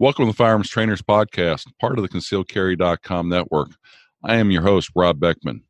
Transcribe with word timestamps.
Welcome 0.00 0.24
to 0.24 0.32
the 0.32 0.36
Firearms 0.36 0.70
Trainers 0.70 1.02
Podcast, 1.02 1.66
part 1.78 1.98
of 1.98 2.02
the 2.02 2.08
ConcealedCarry.com 2.08 3.28
network. 3.28 3.68
I 4.24 4.36
am 4.36 4.50
your 4.50 4.62
host, 4.62 4.90
Rob 4.96 5.20
Beckman. 5.20 5.62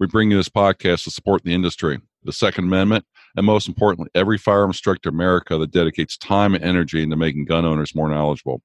We 0.00 0.08
bring 0.08 0.32
you 0.32 0.36
this 0.36 0.48
podcast 0.48 1.04
to 1.04 1.12
support 1.12 1.44
the 1.44 1.54
industry, 1.54 2.00
the 2.24 2.32
Second 2.32 2.64
Amendment, 2.64 3.04
and 3.36 3.46
most 3.46 3.68
importantly, 3.68 4.10
every 4.16 4.36
firearms 4.36 4.78
instructor 4.78 5.10
in 5.10 5.14
America 5.14 5.56
that 5.58 5.70
dedicates 5.70 6.16
time 6.16 6.56
and 6.56 6.64
energy 6.64 7.04
into 7.04 7.14
making 7.14 7.44
gun 7.44 7.64
owners 7.64 7.94
more 7.94 8.08
knowledgeable. 8.08 8.62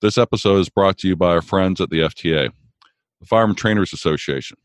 This 0.00 0.16
episode 0.16 0.60
is 0.60 0.70
brought 0.70 0.96
to 1.00 1.08
you 1.08 1.14
by 1.14 1.32
our 1.32 1.42
friends 1.42 1.78
at 1.78 1.90
the 1.90 2.00
FTA, 2.00 2.50
the 3.20 3.26
Firearm 3.26 3.54
Trainers 3.54 3.92
Association. 3.92 4.56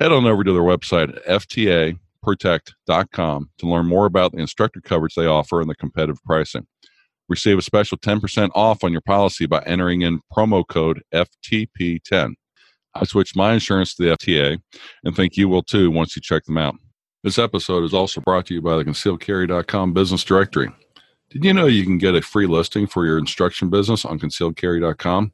Head 0.00 0.10
on 0.10 0.26
over 0.26 0.42
to 0.42 0.52
their 0.52 0.60
website 0.60 1.16
at 1.28 1.40
ftaprotect.com 2.26 3.50
to 3.58 3.66
learn 3.68 3.86
more 3.86 4.06
about 4.06 4.32
the 4.32 4.38
instructor 4.38 4.80
coverage 4.80 5.14
they 5.14 5.26
offer 5.26 5.60
and 5.60 5.70
the 5.70 5.76
competitive 5.76 6.20
pricing. 6.24 6.66
Receive 7.32 7.56
a 7.56 7.62
special 7.62 7.96
10% 7.96 8.50
off 8.54 8.84
on 8.84 8.92
your 8.92 9.00
policy 9.00 9.46
by 9.46 9.62
entering 9.64 10.02
in 10.02 10.20
promo 10.30 10.68
code 10.68 11.00
FTP10. 11.14 12.34
I 12.94 13.04
switched 13.04 13.34
my 13.34 13.54
insurance 13.54 13.94
to 13.94 14.02
the 14.02 14.10
FTA 14.18 14.60
and 15.02 15.16
think 15.16 15.38
you 15.38 15.48
will 15.48 15.62
too 15.62 15.90
once 15.90 16.14
you 16.14 16.20
check 16.20 16.44
them 16.44 16.58
out. 16.58 16.74
This 17.24 17.38
episode 17.38 17.84
is 17.84 17.94
also 17.94 18.20
brought 18.20 18.44
to 18.48 18.54
you 18.54 18.60
by 18.60 18.76
the 18.76 18.84
concealedcarry.com 18.84 19.94
business 19.94 20.24
directory. 20.24 20.68
Did 21.30 21.42
you 21.42 21.54
know 21.54 21.64
you 21.64 21.84
can 21.84 21.96
get 21.96 22.14
a 22.14 22.20
free 22.20 22.46
listing 22.46 22.86
for 22.86 23.06
your 23.06 23.16
instruction 23.16 23.70
business 23.70 24.04
on 24.04 24.18
concealedcarry.com? 24.18 25.32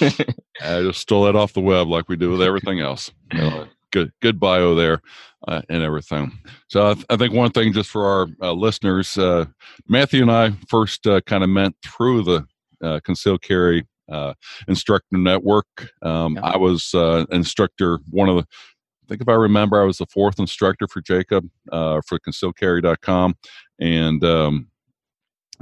I 0.62 0.82
just 0.82 1.00
stole 1.00 1.24
that 1.24 1.34
off 1.34 1.52
the 1.52 1.60
web 1.60 1.88
like 1.88 2.08
we 2.08 2.14
do 2.14 2.30
with 2.30 2.42
everything 2.42 2.80
else. 2.80 3.10
Uh, 3.32 3.64
good, 3.92 4.12
good 4.20 4.38
bio 4.38 4.74
there 4.74 5.00
uh, 5.48 5.62
and 5.70 5.82
everything. 5.82 6.38
So 6.68 6.90
I, 6.90 6.94
th- 6.94 7.06
I, 7.08 7.16
think 7.16 7.32
one 7.32 7.50
thing 7.50 7.72
just 7.72 7.88
for 7.88 8.06
our 8.06 8.28
uh, 8.42 8.52
listeners, 8.52 9.16
uh, 9.16 9.46
Matthew 9.88 10.20
and 10.20 10.30
I 10.30 10.50
first 10.68 11.06
uh, 11.06 11.22
kind 11.22 11.42
of 11.42 11.48
met 11.48 11.72
through 11.82 12.24
the 12.24 12.46
uh, 12.84 13.00
concealed 13.04 13.40
carry 13.40 13.86
instructor 14.68 15.16
network. 15.16 15.92
Um, 16.02 16.34
yeah. 16.34 16.42
I 16.42 16.58
was 16.58 16.90
an 16.92 17.26
instructor, 17.30 18.00
one 18.10 18.28
of 18.28 18.36
the 18.36 18.46
I 19.02 19.08
think 19.08 19.22
if 19.22 19.28
I 19.28 19.34
remember, 19.34 19.80
I 19.80 19.84
was 19.84 19.98
the 19.98 20.06
fourth 20.06 20.38
instructor 20.38 20.86
for 20.86 21.00
Jacob 21.00 21.48
uh, 21.72 22.02
for 22.06 22.18
concealedcarry.com. 22.18 23.34
And 23.80 24.22
um, 24.24 24.68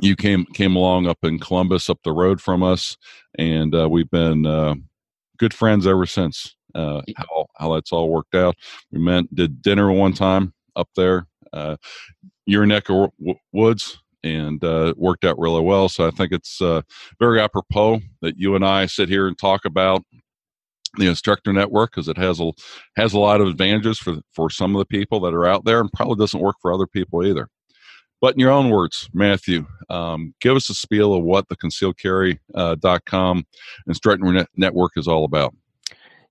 you 0.00 0.16
came 0.16 0.46
came 0.46 0.76
along 0.76 1.06
up 1.06 1.18
in 1.22 1.38
Columbus, 1.38 1.90
up 1.90 2.00
the 2.04 2.12
road 2.12 2.40
from 2.40 2.62
us, 2.62 2.96
and 3.38 3.74
uh, 3.74 3.88
we've 3.88 4.10
been 4.10 4.46
uh, 4.46 4.74
good 5.38 5.54
friends 5.54 5.86
ever 5.86 6.06
since. 6.06 6.54
Uh, 6.74 7.02
how 7.16 7.46
how 7.56 7.74
that's 7.74 7.92
all 7.92 8.10
worked 8.10 8.34
out. 8.34 8.56
We 8.92 9.00
met, 9.00 9.34
did 9.34 9.62
dinner 9.62 9.90
one 9.92 10.12
time 10.12 10.54
up 10.76 10.88
there, 10.96 11.26
uh, 11.52 11.76
your 12.46 12.66
neck 12.66 12.88
of 12.90 13.10
w- 13.18 13.38
woods, 13.52 13.98
and 14.22 14.62
uh, 14.64 14.94
worked 14.96 15.24
out 15.24 15.38
really 15.38 15.62
well. 15.62 15.88
So 15.88 16.06
I 16.06 16.10
think 16.10 16.32
it's 16.32 16.60
uh, 16.62 16.82
very 17.18 17.40
apropos 17.40 18.00
that 18.22 18.38
you 18.38 18.54
and 18.54 18.64
I 18.64 18.86
sit 18.86 19.08
here 19.08 19.26
and 19.28 19.38
talk 19.38 19.64
about 19.64 20.04
the 20.98 21.06
instructor 21.08 21.52
network 21.52 21.92
because 21.92 22.08
it 22.08 22.18
has 22.18 22.40
a 22.40 22.52
has 22.96 23.12
a 23.14 23.18
lot 23.18 23.40
of 23.40 23.48
advantages 23.48 23.98
for 23.98 24.18
for 24.32 24.50
some 24.50 24.74
of 24.74 24.80
the 24.80 24.86
people 24.86 25.20
that 25.20 25.34
are 25.34 25.46
out 25.46 25.64
there, 25.64 25.80
and 25.80 25.92
probably 25.92 26.16
doesn't 26.16 26.40
work 26.40 26.56
for 26.62 26.72
other 26.72 26.86
people 26.86 27.26
either. 27.26 27.48
But 28.20 28.34
in 28.34 28.41
your 28.41 28.50
own 28.50 28.70
words, 28.70 29.08
Matthew, 29.14 29.66
um, 29.88 30.34
give 30.41 30.54
us 30.56 30.69
a 30.69 30.75
spiel 30.75 31.14
of 31.14 31.25
what 31.25 31.48
the 31.48 31.56
concealedcarry.com 31.56 33.38
uh, 33.38 33.42
instructor 33.86 34.47
network 34.56 34.92
is 34.97 35.08
all 35.08 35.25
about. 35.25 35.54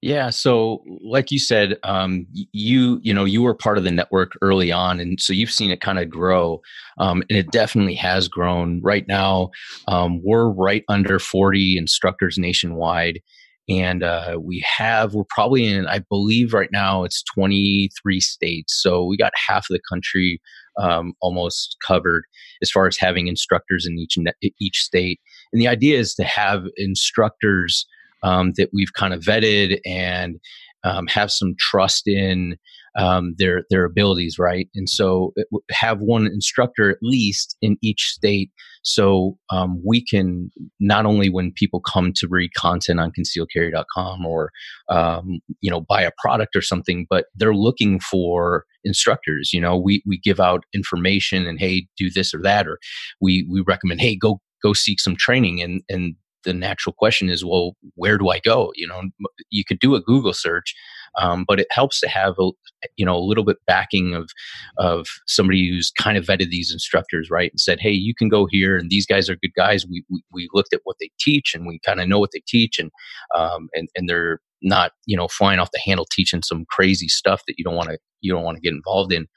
Yeah, 0.01 0.29
so 0.29 0.81
like 1.03 1.29
you 1.29 1.39
said, 1.39 1.77
um, 1.83 2.25
you 2.31 3.01
you 3.03 3.13
know 3.13 3.25
you 3.25 3.41
were 3.41 3.53
part 3.53 3.77
of 3.77 3.83
the 3.83 3.91
network 3.91 4.31
early 4.41 4.71
on, 4.71 5.01
and 5.01 5.19
so 5.19 5.33
you've 5.33 5.51
seen 5.51 5.71
it 5.71 5.81
kind 5.81 5.99
of 5.99 6.09
grow, 6.09 6.61
um, 6.99 7.21
and 7.29 7.37
it 7.37 7.51
definitely 7.51 7.95
has 7.95 8.29
grown. 8.29 8.79
Right 8.81 9.05
now, 9.09 9.49
um, 9.89 10.21
we're 10.23 10.47
right 10.47 10.85
under 10.87 11.19
forty 11.19 11.77
instructors 11.77 12.37
nationwide, 12.37 13.19
and 13.67 14.01
uh, 14.01 14.37
we 14.41 14.65
have 14.77 15.15
we're 15.15 15.25
probably 15.27 15.65
in 15.67 15.85
I 15.85 15.99
believe 15.99 16.53
right 16.53 16.71
now 16.71 17.03
it's 17.03 17.21
twenty 17.23 17.89
three 18.01 18.21
states, 18.21 18.81
so 18.81 19.03
we 19.03 19.17
got 19.17 19.33
half 19.49 19.65
of 19.69 19.73
the 19.73 19.81
country 19.89 20.39
um, 20.77 21.13
almost 21.21 21.77
covered 21.85 22.23
as 22.61 22.71
far 22.71 22.87
as 22.87 22.97
having 22.97 23.27
instructors 23.27 23.85
in 23.85 23.97
each 23.97 24.17
each 24.59 24.77
state. 24.77 25.19
And 25.51 25.61
the 25.61 25.67
idea 25.67 25.99
is 25.99 26.13
to 26.15 26.23
have 26.23 26.63
instructors 26.77 27.85
um, 28.23 28.53
that 28.57 28.69
we've 28.73 28.93
kind 28.93 29.13
of 29.13 29.21
vetted 29.21 29.79
and 29.85 30.39
um, 30.83 31.07
have 31.07 31.31
some 31.31 31.55
trust 31.59 32.07
in 32.07 32.57
um, 32.97 33.35
their 33.37 33.63
their 33.69 33.85
abilities, 33.85 34.39
right? 34.39 34.67
And 34.75 34.89
so 34.89 35.33
have 35.71 35.99
one 35.99 36.25
instructor 36.25 36.89
at 36.89 36.97
least 37.01 37.55
in 37.61 37.77
each 37.81 38.09
state, 38.15 38.49
so 38.81 39.37
um, 39.51 39.81
we 39.85 40.03
can 40.03 40.51
not 40.79 41.05
only 41.05 41.29
when 41.29 41.51
people 41.51 41.81
come 41.81 42.13
to 42.15 42.27
read 42.27 42.53
content 42.55 42.99
on 42.99 43.11
concealedcarry.com 43.11 44.25
or 44.25 44.51
um, 44.89 45.39
you 45.61 45.69
know 45.69 45.81
buy 45.81 46.01
a 46.01 46.11
product 46.17 46.55
or 46.55 46.61
something, 46.61 47.05
but 47.09 47.25
they're 47.35 47.53
looking 47.53 47.99
for 47.99 48.65
instructors. 48.83 49.51
You 49.53 49.61
know, 49.61 49.77
we 49.77 50.03
we 50.05 50.17
give 50.19 50.39
out 50.39 50.63
information 50.73 51.45
and 51.47 51.59
hey, 51.59 51.87
do 51.97 52.09
this 52.09 52.33
or 52.33 52.41
that, 52.43 52.67
or 52.67 52.79
we 53.21 53.47
we 53.49 53.61
recommend 53.61 54.01
hey, 54.01 54.15
go 54.15 54.39
go 54.61 54.73
seek 54.73 54.99
some 54.99 55.15
training 55.15 55.61
and 55.61 55.81
and 55.89 56.15
the 56.45 56.53
natural 56.53 56.93
question 56.97 57.29
is 57.29 57.43
well 57.43 57.75
where 57.95 58.17
do 58.17 58.29
i 58.29 58.39
go 58.39 58.71
you 58.75 58.87
know 58.87 59.01
you 59.49 59.63
could 59.65 59.79
do 59.79 59.95
a 59.95 60.01
google 60.01 60.33
search 60.33 60.73
um, 61.17 61.43
but 61.47 61.59
it 61.59 61.67
helps 61.71 61.99
to 61.99 62.07
have 62.07 62.35
a 62.39 62.51
you 62.95 63.05
know 63.05 63.15
a 63.15 63.19
little 63.19 63.43
bit 63.43 63.57
backing 63.67 64.13
of 64.13 64.29
of 64.77 65.07
somebody 65.27 65.69
who's 65.69 65.91
kind 65.91 66.17
of 66.17 66.25
vetted 66.25 66.49
these 66.49 66.71
instructors 66.71 67.29
right 67.29 67.51
and 67.51 67.59
said 67.59 67.79
hey 67.79 67.91
you 67.91 68.13
can 68.15 68.29
go 68.29 68.47
here 68.49 68.77
and 68.77 68.89
these 68.89 69.05
guys 69.05 69.29
are 69.29 69.35
good 69.37 69.53
guys 69.55 69.85
we 69.89 70.03
we, 70.09 70.23
we 70.31 70.49
looked 70.53 70.73
at 70.73 70.81
what 70.83 70.95
they 70.99 71.09
teach 71.19 71.53
and 71.53 71.67
we 71.67 71.79
kind 71.85 71.99
of 71.99 72.07
know 72.07 72.19
what 72.19 72.31
they 72.33 72.41
teach 72.47 72.79
and 72.79 72.91
um, 73.35 73.69
and 73.73 73.89
and 73.95 74.07
they're 74.07 74.39
not 74.61 74.91
you 75.05 75.17
know 75.17 75.27
flying 75.27 75.59
off 75.59 75.71
the 75.71 75.81
handle 75.83 76.07
teaching 76.11 76.41
some 76.43 76.65
crazy 76.69 77.07
stuff 77.07 77.41
that 77.47 77.55
you 77.57 77.63
don't 77.63 77.75
want 77.75 77.89
to 77.89 77.97
you 78.21 78.31
don't 78.31 78.43
want 78.43 78.55
to 78.55 78.61
get 78.61 78.73
involved 78.73 79.13
in 79.13 79.27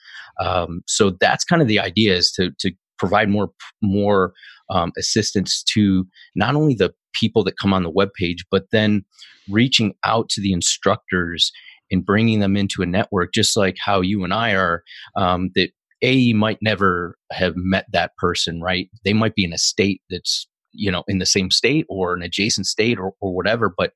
um, 0.40 0.82
so 0.86 1.10
that's 1.20 1.44
kind 1.44 1.62
of 1.62 1.68
the 1.68 1.80
idea 1.80 2.14
is 2.14 2.30
to 2.32 2.50
to 2.58 2.72
provide 2.98 3.28
more 3.28 3.50
more 3.82 4.32
um, 4.70 4.92
assistance 4.96 5.62
to 5.64 6.06
not 6.34 6.54
only 6.54 6.74
the 6.74 6.94
people 7.12 7.44
that 7.44 7.58
come 7.58 7.74
on 7.74 7.82
the 7.82 7.90
web 7.90 8.10
page, 8.18 8.44
but 8.50 8.64
then 8.72 9.04
reaching 9.50 9.92
out 10.04 10.28
to 10.30 10.40
the 10.40 10.52
instructors 10.52 11.50
and 11.90 12.06
bringing 12.06 12.40
them 12.40 12.56
into 12.56 12.80
a 12.80 12.86
network, 12.86 13.34
just 13.34 13.56
like 13.56 13.76
how 13.78 14.00
you 14.00 14.24
and 14.24 14.32
I 14.32 14.54
are. 14.54 14.82
Um, 15.16 15.50
that 15.56 15.70
a 16.00 16.12
you 16.12 16.34
might 16.34 16.58
never 16.62 17.16
have 17.32 17.54
met 17.56 17.86
that 17.92 18.16
person, 18.16 18.60
right? 18.60 18.88
They 19.04 19.12
might 19.12 19.34
be 19.34 19.44
in 19.44 19.52
a 19.52 19.58
state 19.58 20.00
that's 20.10 20.46
you 20.72 20.90
know 20.90 21.04
in 21.08 21.18
the 21.18 21.26
same 21.26 21.50
state 21.50 21.86
or 21.88 22.14
an 22.14 22.22
adjacent 22.22 22.66
state 22.66 22.98
or, 22.98 23.12
or 23.20 23.34
whatever, 23.34 23.72
but 23.76 23.92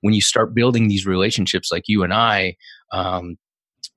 when 0.00 0.14
you 0.14 0.20
start 0.20 0.54
building 0.54 0.88
these 0.88 1.06
relationships 1.06 1.72
like 1.72 1.84
you 1.88 2.02
and 2.02 2.12
I, 2.12 2.56
um, 2.92 3.36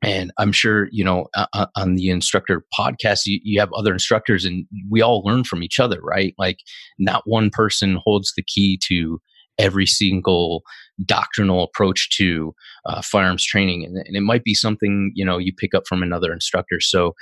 and 0.02 0.32
i'm 0.38 0.52
sure 0.52 0.88
you 0.92 1.04
know 1.04 1.28
uh, 1.36 1.66
on 1.76 1.96
the 1.96 2.10
instructor 2.10 2.64
podcast 2.78 3.26
you, 3.26 3.40
you 3.44 3.60
have 3.60 3.72
other 3.74 3.94
instructors 3.94 4.46
and 4.46 4.66
we 4.90 5.02
all 5.02 5.22
learn 5.24 5.44
from 5.44 5.64
each 5.64 5.80
other 5.80 6.00
right? 6.10 6.34
Like 6.38 6.60
not 6.98 7.24
one 7.26 7.50
person 7.50 8.00
holds 8.04 8.34
the 8.36 8.44
key 8.44 8.80
to 8.88 9.22
every 9.58 9.86
single 9.86 10.64
doctrinal 11.06 11.64
approach 11.64 12.10
to 12.18 12.54
uh, 12.86 13.02
firearms 13.02 13.44
training. 13.44 13.86
And, 13.86 13.98
and, 13.98 14.16
it 14.16 14.22
might 14.22 14.44
be 14.44 14.54
something 14.54 15.12
you 15.16 15.26
know 15.26 15.38
you 15.38 15.54
pick 15.54 15.74
up 15.74 15.84
from 15.88 16.02
another 16.02 16.34
instructor. 16.34 16.80
So 16.80 17.14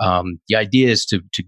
um, 0.00 0.38
the 0.48 0.56
idea 0.56 0.88
is 0.88 1.06
to, 1.06 1.22
to 1.32 1.42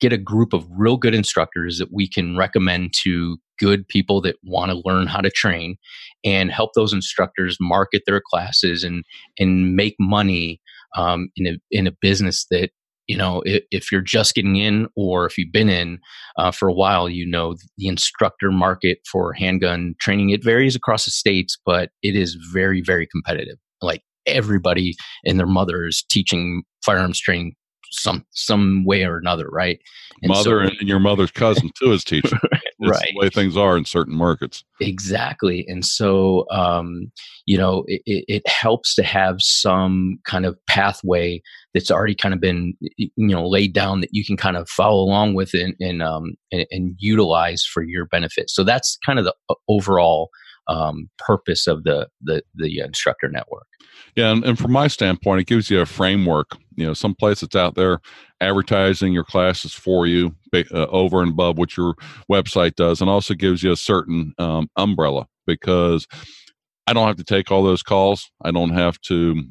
get 0.00 0.12
a 0.12 0.18
group 0.18 0.52
of 0.52 0.66
real 0.70 0.96
good 0.96 1.14
instructors 1.14 1.78
that 1.78 1.92
we 1.92 2.08
can 2.08 2.36
recommend 2.36 2.94
to 3.02 3.38
good 3.58 3.86
people 3.88 4.20
that 4.22 4.36
want 4.42 4.70
to 4.70 4.82
learn 4.84 5.06
how 5.06 5.20
to 5.20 5.30
train 5.30 5.76
and 6.24 6.50
help 6.50 6.70
those 6.74 6.92
instructors 6.92 7.56
market 7.60 8.02
their 8.06 8.20
classes 8.20 8.84
and 8.84 9.04
and 9.38 9.76
make 9.76 9.96
money 9.98 10.60
um, 10.96 11.28
in 11.36 11.46
a 11.46 11.58
in 11.70 11.86
a 11.86 11.92
business 12.00 12.46
that 12.50 12.70
you 13.06 13.16
know 13.16 13.42
if, 13.44 13.62
if, 13.70 13.92
you're 13.92 14.00
just 14.00 14.34
getting 14.34 14.56
in 14.56 14.86
or 14.96 15.26
if 15.26 15.38
you've 15.38 15.52
been 15.52 15.68
in 15.68 15.98
uh, 16.38 16.50
for 16.50 16.68
a 16.68 16.72
while 16.72 17.08
you 17.08 17.26
know 17.26 17.54
the 17.76 17.88
instructor 17.88 18.50
market 18.50 18.98
for 19.10 19.32
handgun 19.32 19.94
training 20.00 20.30
it 20.30 20.44
varies 20.44 20.76
across 20.76 21.04
the 21.04 21.10
states 21.10 21.58
but 21.64 21.90
it 22.02 22.14
is 22.14 22.36
very 22.52 22.80
very 22.80 23.06
competitive. 23.06 23.56
Like 23.80 24.02
everybody 24.26 24.94
and 25.24 25.38
their 25.38 25.46
mother 25.46 25.86
is 25.86 26.04
teaching 26.10 26.62
firearms 26.84 27.18
training 27.18 27.54
some 27.90 28.24
some 28.30 28.84
way 28.84 29.04
or 29.04 29.16
another, 29.16 29.48
right? 29.50 29.80
And 30.22 30.30
Mother 30.30 30.66
so, 30.66 30.74
and 30.78 30.88
your 30.88 30.98
mother's 30.98 31.30
cousin 31.30 31.70
too 31.78 31.92
is 31.92 32.04
teaching. 32.04 32.38
right. 32.80 33.08
the 33.12 33.18
way 33.18 33.28
things 33.28 33.56
are 33.56 33.76
in 33.76 33.84
certain 33.84 34.14
markets. 34.14 34.64
Exactly. 34.80 35.64
And 35.68 35.84
so, 35.84 36.46
um, 36.50 37.10
you 37.46 37.58
know, 37.58 37.84
it, 37.86 38.02
it, 38.06 38.42
helps 38.48 38.94
to 38.96 39.02
have 39.02 39.36
some 39.40 40.18
kind 40.24 40.46
of 40.46 40.56
pathway 40.66 41.42
that's 41.74 41.90
already 41.90 42.14
kind 42.14 42.34
of 42.34 42.40
been, 42.40 42.74
you 42.96 43.10
know, 43.16 43.46
laid 43.46 43.72
down 43.72 44.00
that 44.00 44.10
you 44.12 44.24
can 44.24 44.36
kind 44.36 44.56
of 44.56 44.68
follow 44.68 45.02
along 45.02 45.34
with 45.34 45.54
and, 45.54 45.74
and, 45.80 46.02
um, 46.02 46.34
and, 46.52 46.66
and 46.70 46.94
utilize 46.98 47.64
for 47.64 47.82
your 47.82 48.06
benefit. 48.06 48.50
So 48.50 48.64
that's 48.64 48.98
kind 49.04 49.18
of 49.18 49.24
the 49.24 49.34
overall 49.68 50.30
um, 50.68 51.08
purpose 51.18 51.66
of 51.66 51.84
the, 51.84 52.08
the 52.22 52.42
the 52.54 52.80
instructor 52.80 53.28
network. 53.28 53.66
Yeah, 54.16 54.30
and, 54.32 54.44
and 54.44 54.58
from 54.58 54.72
my 54.72 54.88
standpoint, 54.88 55.40
it 55.40 55.46
gives 55.46 55.70
you 55.70 55.80
a 55.80 55.86
framework. 55.86 56.56
You 56.76 56.86
know, 56.86 56.94
some 56.94 57.14
place 57.14 57.40
that's 57.40 57.56
out 57.56 57.74
there 57.74 58.00
advertising 58.40 59.12
your 59.12 59.24
classes 59.24 59.72
for 59.72 60.06
you 60.06 60.34
uh, 60.54 60.86
over 60.90 61.22
and 61.22 61.32
above 61.32 61.58
what 61.58 61.76
your 61.76 61.94
website 62.30 62.74
does, 62.74 63.00
and 63.00 63.10
also 63.10 63.34
gives 63.34 63.62
you 63.62 63.72
a 63.72 63.76
certain 63.76 64.34
um, 64.38 64.68
umbrella 64.76 65.26
because 65.46 66.06
I 66.86 66.92
don't 66.92 67.06
have 67.06 67.16
to 67.16 67.24
take 67.24 67.50
all 67.50 67.62
those 67.62 67.82
calls. 67.82 68.30
I 68.42 68.50
don't 68.50 68.72
have 68.72 69.00
to 69.02 69.42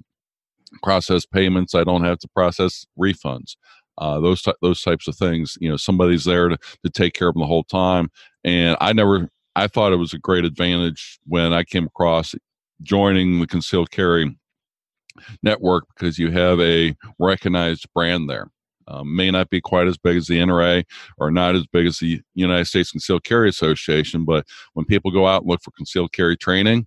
process 0.84 1.26
payments. 1.26 1.76
I 1.76 1.84
don't 1.84 2.04
have 2.04 2.20
to 2.20 2.28
process 2.30 2.86
refunds. 3.00 3.56
Uh, 3.98 4.20
those 4.20 4.44
those 4.62 4.82
types 4.82 5.08
of 5.08 5.16
things. 5.16 5.58
You 5.60 5.70
know, 5.70 5.78
somebody's 5.78 6.26
there 6.26 6.50
to, 6.50 6.58
to 6.84 6.90
take 6.92 7.14
care 7.14 7.30
of 7.30 7.34
them 7.34 7.42
the 7.42 7.48
whole 7.48 7.64
time. 7.64 8.10
And 8.44 8.78
I 8.80 8.94
never 8.94 9.30
I 9.58 9.66
thought 9.66 9.92
it 9.92 9.98
was 9.98 10.14
a 10.14 10.20
great 10.20 10.46
advantage 10.46 11.20
when 11.26 11.52
I 11.52 11.64
came 11.64 11.88
across 11.88 12.36
joining 12.84 13.40
the 13.40 13.48
concealed 13.48 13.90
carry 13.90 14.38
network 15.42 15.86
because 15.96 16.20
you 16.20 16.30
have 16.30 16.60
a 16.60 16.96
recognized 17.18 17.88
brand 17.92 18.30
there. 18.30 18.52
Um, 18.88 19.16
may 19.16 19.32
not 19.32 19.50
be 19.50 19.60
quite 19.60 19.88
as 19.88 19.98
big 19.98 20.16
as 20.16 20.28
the 20.28 20.38
NRA 20.38 20.84
or 21.18 21.32
not 21.32 21.56
as 21.56 21.66
big 21.66 21.88
as 21.88 21.98
the 21.98 22.22
United 22.36 22.66
States 22.66 22.92
Concealed 22.92 23.24
Carry 23.24 23.50
Association, 23.50 24.26
but 24.26 24.46
when 24.76 24.86
people 24.86 25.10
go 25.10 25.26
out 25.26 25.42
and 25.42 25.50
look 25.50 25.64
for 25.64 25.72
concealed 25.72 26.14
carry 26.14 26.38
training, 26.38 26.86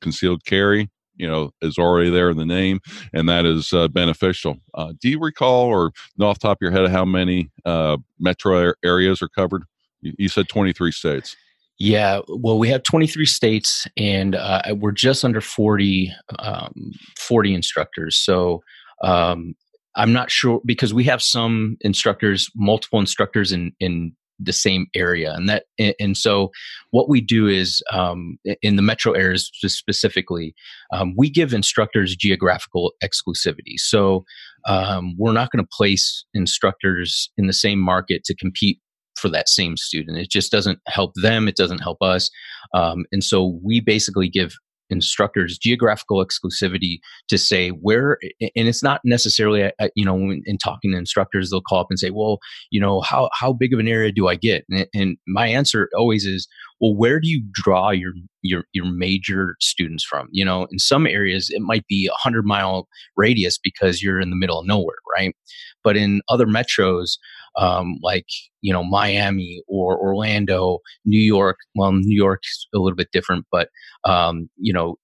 concealed 0.00 0.44
carry, 0.44 0.90
you 1.14 1.28
know, 1.28 1.52
is 1.62 1.78
already 1.78 2.10
there 2.10 2.28
in 2.30 2.36
the 2.36 2.44
name, 2.44 2.80
and 3.14 3.28
that 3.28 3.46
is 3.46 3.72
uh, 3.72 3.86
beneficial. 3.86 4.58
Uh, 4.74 4.92
do 5.00 5.08
you 5.08 5.20
recall 5.20 5.66
or 5.66 5.92
off 6.20 6.40
top 6.40 6.56
of 6.56 6.60
your 6.60 6.72
head 6.72 6.90
how 6.90 7.04
many 7.04 7.52
uh, 7.64 7.98
metro 8.18 8.72
areas 8.84 9.22
are 9.22 9.28
covered? 9.28 9.62
You, 10.00 10.12
you 10.18 10.28
said 10.28 10.48
23 10.48 10.90
states. 10.90 11.36
Yeah, 11.80 12.20
well, 12.28 12.58
we 12.58 12.68
have 12.68 12.82
23 12.82 13.24
states, 13.24 13.86
and 13.96 14.34
uh, 14.34 14.60
we're 14.78 14.92
just 14.92 15.24
under 15.24 15.40
40, 15.40 16.12
um, 16.38 16.92
40 17.18 17.54
instructors. 17.54 18.18
So 18.18 18.62
um, 19.02 19.54
I'm 19.96 20.12
not 20.12 20.30
sure 20.30 20.60
because 20.66 20.92
we 20.92 21.04
have 21.04 21.22
some 21.22 21.78
instructors, 21.80 22.50
multiple 22.54 23.00
instructors 23.00 23.50
in 23.50 23.72
in 23.80 24.12
the 24.38 24.52
same 24.52 24.88
area, 24.94 25.32
and 25.32 25.48
that 25.48 25.64
and 25.98 26.18
so 26.18 26.50
what 26.90 27.08
we 27.08 27.22
do 27.22 27.48
is 27.48 27.82
um, 27.90 28.36
in 28.60 28.76
the 28.76 28.82
metro 28.82 29.12
areas 29.12 29.50
specifically, 29.64 30.54
um, 30.92 31.14
we 31.16 31.30
give 31.30 31.54
instructors 31.54 32.14
geographical 32.14 32.92
exclusivity. 33.02 33.78
So 33.78 34.24
um, 34.68 35.14
we're 35.16 35.32
not 35.32 35.50
going 35.50 35.64
to 35.64 35.68
place 35.72 36.26
instructors 36.34 37.30
in 37.38 37.46
the 37.46 37.54
same 37.54 37.78
market 37.78 38.22
to 38.24 38.34
compete 38.34 38.80
for 39.20 39.28
that 39.28 39.48
same 39.48 39.76
student. 39.76 40.18
It 40.18 40.30
just 40.30 40.50
doesn't 40.50 40.80
help 40.86 41.12
them. 41.16 41.48
It 41.48 41.56
doesn't 41.56 41.78
help 41.78 41.98
us. 42.02 42.30
Um, 42.74 43.04
and 43.12 43.22
so 43.22 43.58
we 43.62 43.80
basically 43.80 44.28
give 44.28 44.54
instructors 44.90 45.56
geographical 45.56 46.24
exclusivity 46.24 46.98
to 47.28 47.38
say 47.38 47.70
where 47.70 48.18
and 48.40 48.68
it's 48.68 48.82
not 48.82 49.00
necessarily 49.04 49.70
you 49.94 50.04
know 50.04 50.16
in 50.16 50.58
talking 50.58 50.90
to 50.90 50.98
instructors 50.98 51.50
they'll 51.50 51.60
call 51.60 51.80
up 51.80 51.86
and 51.90 51.98
say 51.98 52.10
well 52.10 52.38
you 52.70 52.80
know 52.80 53.00
how 53.00 53.30
how 53.32 53.52
big 53.52 53.72
of 53.72 53.78
an 53.78 53.88
area 53.88 54.12
do 54.12 54.28
i 54.28 54.34
get 54.34 54.64
and, 54.70 54.86
and 54.92 55.16
my 55.26 55.46
answer 55.46 55.88
always 55.96 56.26
is 56.26 56.48
well 56.80 56.94
where 56.94 57.20
do 57.20 57.28
you 57.28 57.42
draw 57.52 57.90
your 57.90 58.12
your 58.42 58.64
your 58.72 58.84
major 58.84 59.56
students 59.60 60.04
from 60.04 60.28
you 60.32 60.44
know 60.44 60.66
in 60.70 60.78
some 60.78 61.06
areas 61.06 61.50
it 61.50 61.62
might 61.62 61.86
be 61.86 62.06
a 62.06 62.12
100 62.12 62.44
mile 62.44 62.88
radius 63.16 63.58
because 63.58 64.02
you're 64.02 64.20
in 64.20 64.30
the 64.30 64.36
middle 64.36 64.58
of 64.58 64.66
nowhere 64.66 64.96
right 65.16 65.34
but 65.82 65.96
in 65.96 66.20
other 66.28 66.46
metros 66.46 67.18
um, 67.56 67.98
like 68.02 68.26
you 68.60 68.72
know 68.72 68.82
Miami 68.84 69.62
or 69.68 69.98
Orlando, 69.98 70.78
New 71.04 71.20
York. 71.20 71.56
Well, 71.74 71.92
New 71.92 72.16
York's 72.16 72.66
a 72.74 72.78
little 72.78 72.96
bit 72.96 73.08
different, 73.12 73.46
but 73.50 73.68
um, 74.04 74.48
you 74.56 74.72
know 74.72 74.96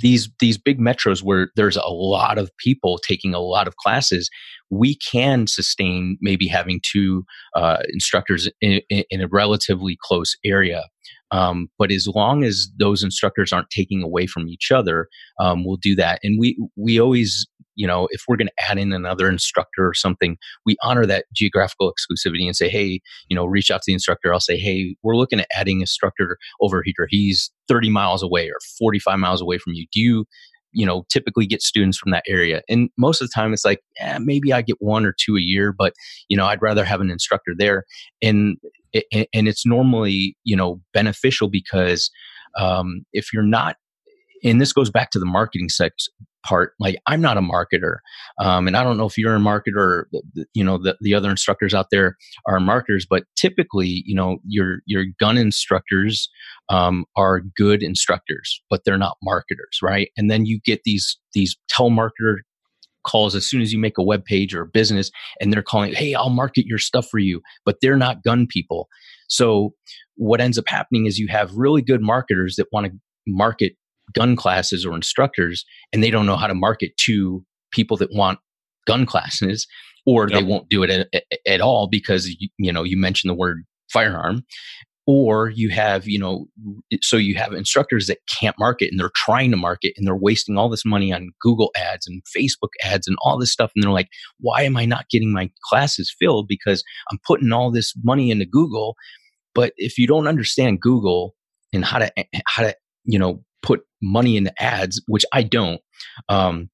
these 0.00 0.30
these 0.40 0.56
big 0.56 0.78
metros 0.78 1.22
where 1.22 1.50
there's 1.56 1.76
a 1.76 1.88
lot 1.88 2.38
of 2.38 2.50
people 2.58 2.98
taking 3.06 3.34
a 3.34 3.40
lot 3.40 3.68
of 3.68 3.76
classes 3.76 4.30
we 4.70 4.94
can 4.96 5.46
sustain 5.46 6.18
maybe 6.20 6.46
having 6.46 6.80
two 6.90 7.24
uh, 7.54 7.78
instructors 7.90 8.50
in, 8.60 8.82
in, 8.90 9.22
a 9.22 9.28
relatively 9.28 9.96
close 10.02 10.36
area 10.44 10.84
um, 11.30 11.68
but 11.78 11.90
as 11.90 12.06
long 12.06 12.44
as 12.44 12.70
those 12.78 13.02
instructors 13.02 13.52
aren't 13.52 13.70
taking 13.70 14.02
away 14.02 14.26
from 14.26 14.48
each 14.48 14.70
other, 14.72 15.08
um, 15.40 15.64
we'll 15.64 15.76
do 15.76 15.94
that. 15.96 16.20
And 16.22 16.38
we 16.40 16.58
we 16.76 16.98
always, 17.00 17.46
you 17.78 17.86
know, 17.86 18.08
if 18.10 18.24
we're 18.26 18.36
going 18.36 18.48
to 18.48 18.70
add 18.70 18.76
in 18.76 18.92
another 18.92 19.28
instructor 19.28 19.86
or 19.86 19.94
something, 19.94 20.36
we 20.66 20.76
honor 20.82 21.06
that 21.06 21.26
geographical 21.32 21.92
exclusivity 21.92 22.44
and 22.44 22.56
say, 22.56 22.68
hey, 22.68 23.00
you 23.28 23.36
know, 23.36 23.46
reach 23.46 23.70
out 23.70 23.82
to 23.82 23.84
the 23.86 23.92
instructor. 23.92 24.34
I'll 24.34 24.40
say, 24.40 24.58
hey, 24.58 24.96
we're 25.04 25.16
looking 25.16 25.38
at 25.38 25.46
adding 25.54 25.80
instructor 25.80 26.38
over 26.60 26.82
here. 26.84 27.06
He's 27.08 27.52
30 27.68 27.88
miles 27.88 28.20
away 28.20 28.48
or 28.48 28.58
45 28.78 29.20
miles 29.20 29.40
away 29.40 29.58
from 29.58 29.74
you. 29.74 29.86
Do 29.92 30.00
you 30.00 30.24
you 30.72 30.84
know 30.84 31.06
typically 31.08 31.46
get 31.46 31.62
students 31.62 31.96
from 31.96 32.12
that 32.12 32.24
area 32.28 32.60
and 32.68 32.90
most 32.98 33.22
of 33.22 33.26
the 33.26 33.32
time 33.34 33.54
it's 33.54 33.64
like 33.64 33.80
eh, 34.00 34.18
maybe 34.20 34.52
i 34.52 34.60
get 34.60 34.76
one 34.80 35.06
or 35.06 35.14
two 35.18 35.34
a 35.34 35.40
year 35.40 35.72
but 35.72 35.94
you 36.28 36.36
know 36.36 36.44
i'd 36.44 36.60
rather 36.60 36.84
have 36.84 37.00
an 37.00 37.10
instructor 37.10 37.54
there 37.56 37.84
and 38.20 38.58
and 38.92 39.48
it's 39.48 39.64
normally 39.64 40.36
you 40.44 40.54
know 40.54 40.78
beneficial 40.92 41.48
because 41.48 42.10
um, 42.58 43.06
if 43.14 43.32
you're 43.32 43.42
not 43.42 43.76
and 44.44 44.60
this 44.60 44.74
goes 44.74 44.90
back 44.90 45.10
to 45.10 45.18
the 45.18 45.24
marketing 45.24 45.70
sex 45.70 46.06
part 46.48 46.72
like 46.78 46.96
i'm 47.06 47.20
not 47.20 47.36
a 47.36 47.40
marketer 47.40 47.96
um, 48.40 48.66
and 48.66 48.76
i 48.76 48.82
don't 48.82 48.96
know 48.96 49.06
if 49.06 49.18
you're 49.18 49.34
a 49.34 49.38
marketer 49.38 49.76
or 49.76 50.08
you 50.54 50.64
know 50.64 50.78
the, 50.78 50.96
the 51.00 51.14
other 51.14 51.30
instructors 51.30 51.74
out 51.74 51.86
there 51.90 52.16
are 52.46 52.60
marketers 52.60 53.06
but 53.08 53.24
typically 53.36 54.02
you 54.06 54.14
know 54.14 54.38
your 54.46 54.78
your 54.86 55.04
gun 55.20 55.36
instructors 55.36 56.28
um, 56.70 57.04
are 57.16 57.42
good 57.56 57.82
instructors 57.82 58.62
but 58.70 58.80
they're 58.84 58.98
not 58.98 59.16
marketers 59.22 59.78
right 59.82 60.10
and 60.16 60.30
then 60.30 60.46
you 60.46 60.60
get 60.64 60.80
these 60.84 61.18
these 61.34 61.56
telemarketer 61.70 62.36
calls 63.04 63.34
as 63.34 63.48
soon 63.48 63.62
as 63.62 63.72
you 63.72 63.78
make 63.78 63.96
a 63.98 64.02
web 64.02 64.24
page 64.24 64.54
or 64.54 64.62
a 64.62 64.66
business 64.66 65.10
and 65.40 65.52
they're 65.52 65.62
calling, 65.62 65.94
hey, 65.94 66.14
I'll 66.14 66.30
market 66.30 66.66
your 66.66 66.78
stuff 66.78 67.06
for 67.10 67.18
you, 67.18 67.40
but 67.64 67.76
they're 67.80 67.96
not 67.96 68.22
gun 68.22 68.46
people. 68.46 68.88
So 69.28 69.74
what 70.16 70.40
ends 70.40 70.58
up 70.58 70.68
happening 70.68 71.06
is 71.06 71.18
you 71.18 71.28
have 71.28 71.54
really 71.54 71.80
good 71.80 72.02
marketers 72.02 72.56
that 72.56 72.66
want 72.72 72.86
to 72.86 72.92
market 73.26 73.72
gun 74.14 74.36
classes 74.36 74.84
or 74.84 74.94
instructors 74.94 75.64
and 75.92 76.02
they 76.02 76.10
don't 76.10 76.26
know 76.26 76.36
how 76.36 76.46
to 76.46 76.54
market 76.54 76.96
to 76.96 77.44
people 77.70 77.96
that 77.96 78.12
want 78.12 78.38
gun 78.86 79.06
classes 79.06 79.66
or 80.06 80.28
yep. 80.28 80.38
they 80.38 80.44
won't 80.44 80.68
do 80.68 80.82
it 80.82 80.90
at, 80.90 81.24
at, 81.46 81.60
all 81.60 81.88
because 81.90 82.28
you, 82.28 82.48
you 82.58 82.72
know 82.72 82.82
you 82.82 82.96
mentioned 82.96 83.30
the 83.30 83.34
word 83.34 83.64
firearm 83.92 84.44
or 85.06 85.48
you 85.48 85.70
have 85.70 86.06
you 86.06 86.18
know 86.18 86.46
so 87.00 87.16
you 87.16 87.34
have 87.34 87.52
instructors 87.52 88.06
that 88.06 88.18
can't 88.38 88.58
market 88.58 88.90
and 88.90 89.00
they're 89.00 89.10
trying 89.16 89.50
to 89.50 89.56
market 89.56 89.92
and 89.96 90.06
they're 90.06 90.14
wasting 90.14 90.56
all 90.56 90.68
this 90.68 90.84
money 90.84 91.12
on 91.12 91.30
google 91.40 91.70
ads 91.76 92.06
and 92.06 92.22
facebook 92.24 92.68
ads 92.84 93.08
and 93.08 93.16
all 93.22 93.38
this 93.38 93.50
stuff 93.50 93.72
and 93.74 93.82
they're 93.82 93.90
like 93.90 94.08
why 94.40 94.62
am 94.62 94.76
i 94.76 94.84
not 94.84 95.08
getting 95.10 95.32
my 95.32 95.50
classes 95.64 96.14
filled 96.18 96.46
because 96.46 96.84
i'm 97.10 97.18
putting 97.26 97.52
all 97.52 97.70
this 97.70 97.94
money 98.04 98.30
into 98.30 98.44
google 98.44 98.94
but 99.54 99.72
if 99.76 99.98
you 99.98 100.06
don't 100.06 100.28
understand 100.28 100.80
google 100.80 101.34
and 101.72 101.84
how 101.84 101.98
to 101.98 102.18
eh, 102.18 102.24
eh, 102.34 102.40
how 102.46 102.62
to 102.62 102.74
you 103.04 103.18
know 103.18 103.42
put 103.62 103.80
money 104.02 104.36
into 104.36 104.52
ads 104.62 105.02
which 105.06 105.24
i 105.32 105.42
don't 105.42 105.80
um, 106.28 106.68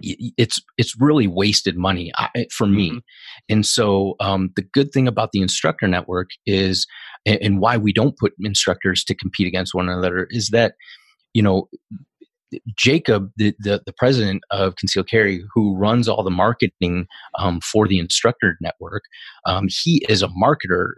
it's 0.00 0.60
it's 0.76 0.94
really 1.00 1.26
wasted 1.26 1.76
money 1.76 2.12
for 2.52 2.66
me 2.66 2.90
mm-hmm. 2.90 2.98
and 3.48 3.66
so 3.66 4.14
um, 4.20 4.50
the 4.56 4.62
good 4.62 4.92
thing 4.92 5.08
about 5.08 5.30
the 5.32 5.40
instructor 5.40 5.88
network 5.88 6.30
is 6.46 6.86
and, 7.26 7.38
and 7.42 7.60
why 7.60 7.76
we 7.76 7.92
don't 7.92 8.16
put 8.16 8.32
instructors 8.40 9.04
to 9.04 9.14
compete 9.14 9.46
against 9.46 9.74
one 9.74 9.88
another 9.88 10.26
is 10.30 10.50
that 10.50 10.74
you 11.34 11.42
know 11.42 11.68
Jacob, 12.76 13.30
the, 13.36 13.54
the, 13.58 13.82
the, 13.84 13.92
president 13.92 14.42
of 14.50 14.76
Conceal 14.76 15.04
Carry, 15.04 15.42
who 15.54 15.76
runs 15.76 16.08
all 16.08 16.22
the 16.22 16.30
marketing 16.30 17.06
um, 17.38 17.60
for 17.60 17.86
the 17.86 17.98
instructor 17.98 18.56
network, 18.60 19.02
um, 19.46 19.68
he 19.68 20.04
is 20.08 20.22
a 20.22 20.28
marketer 20.28 20.92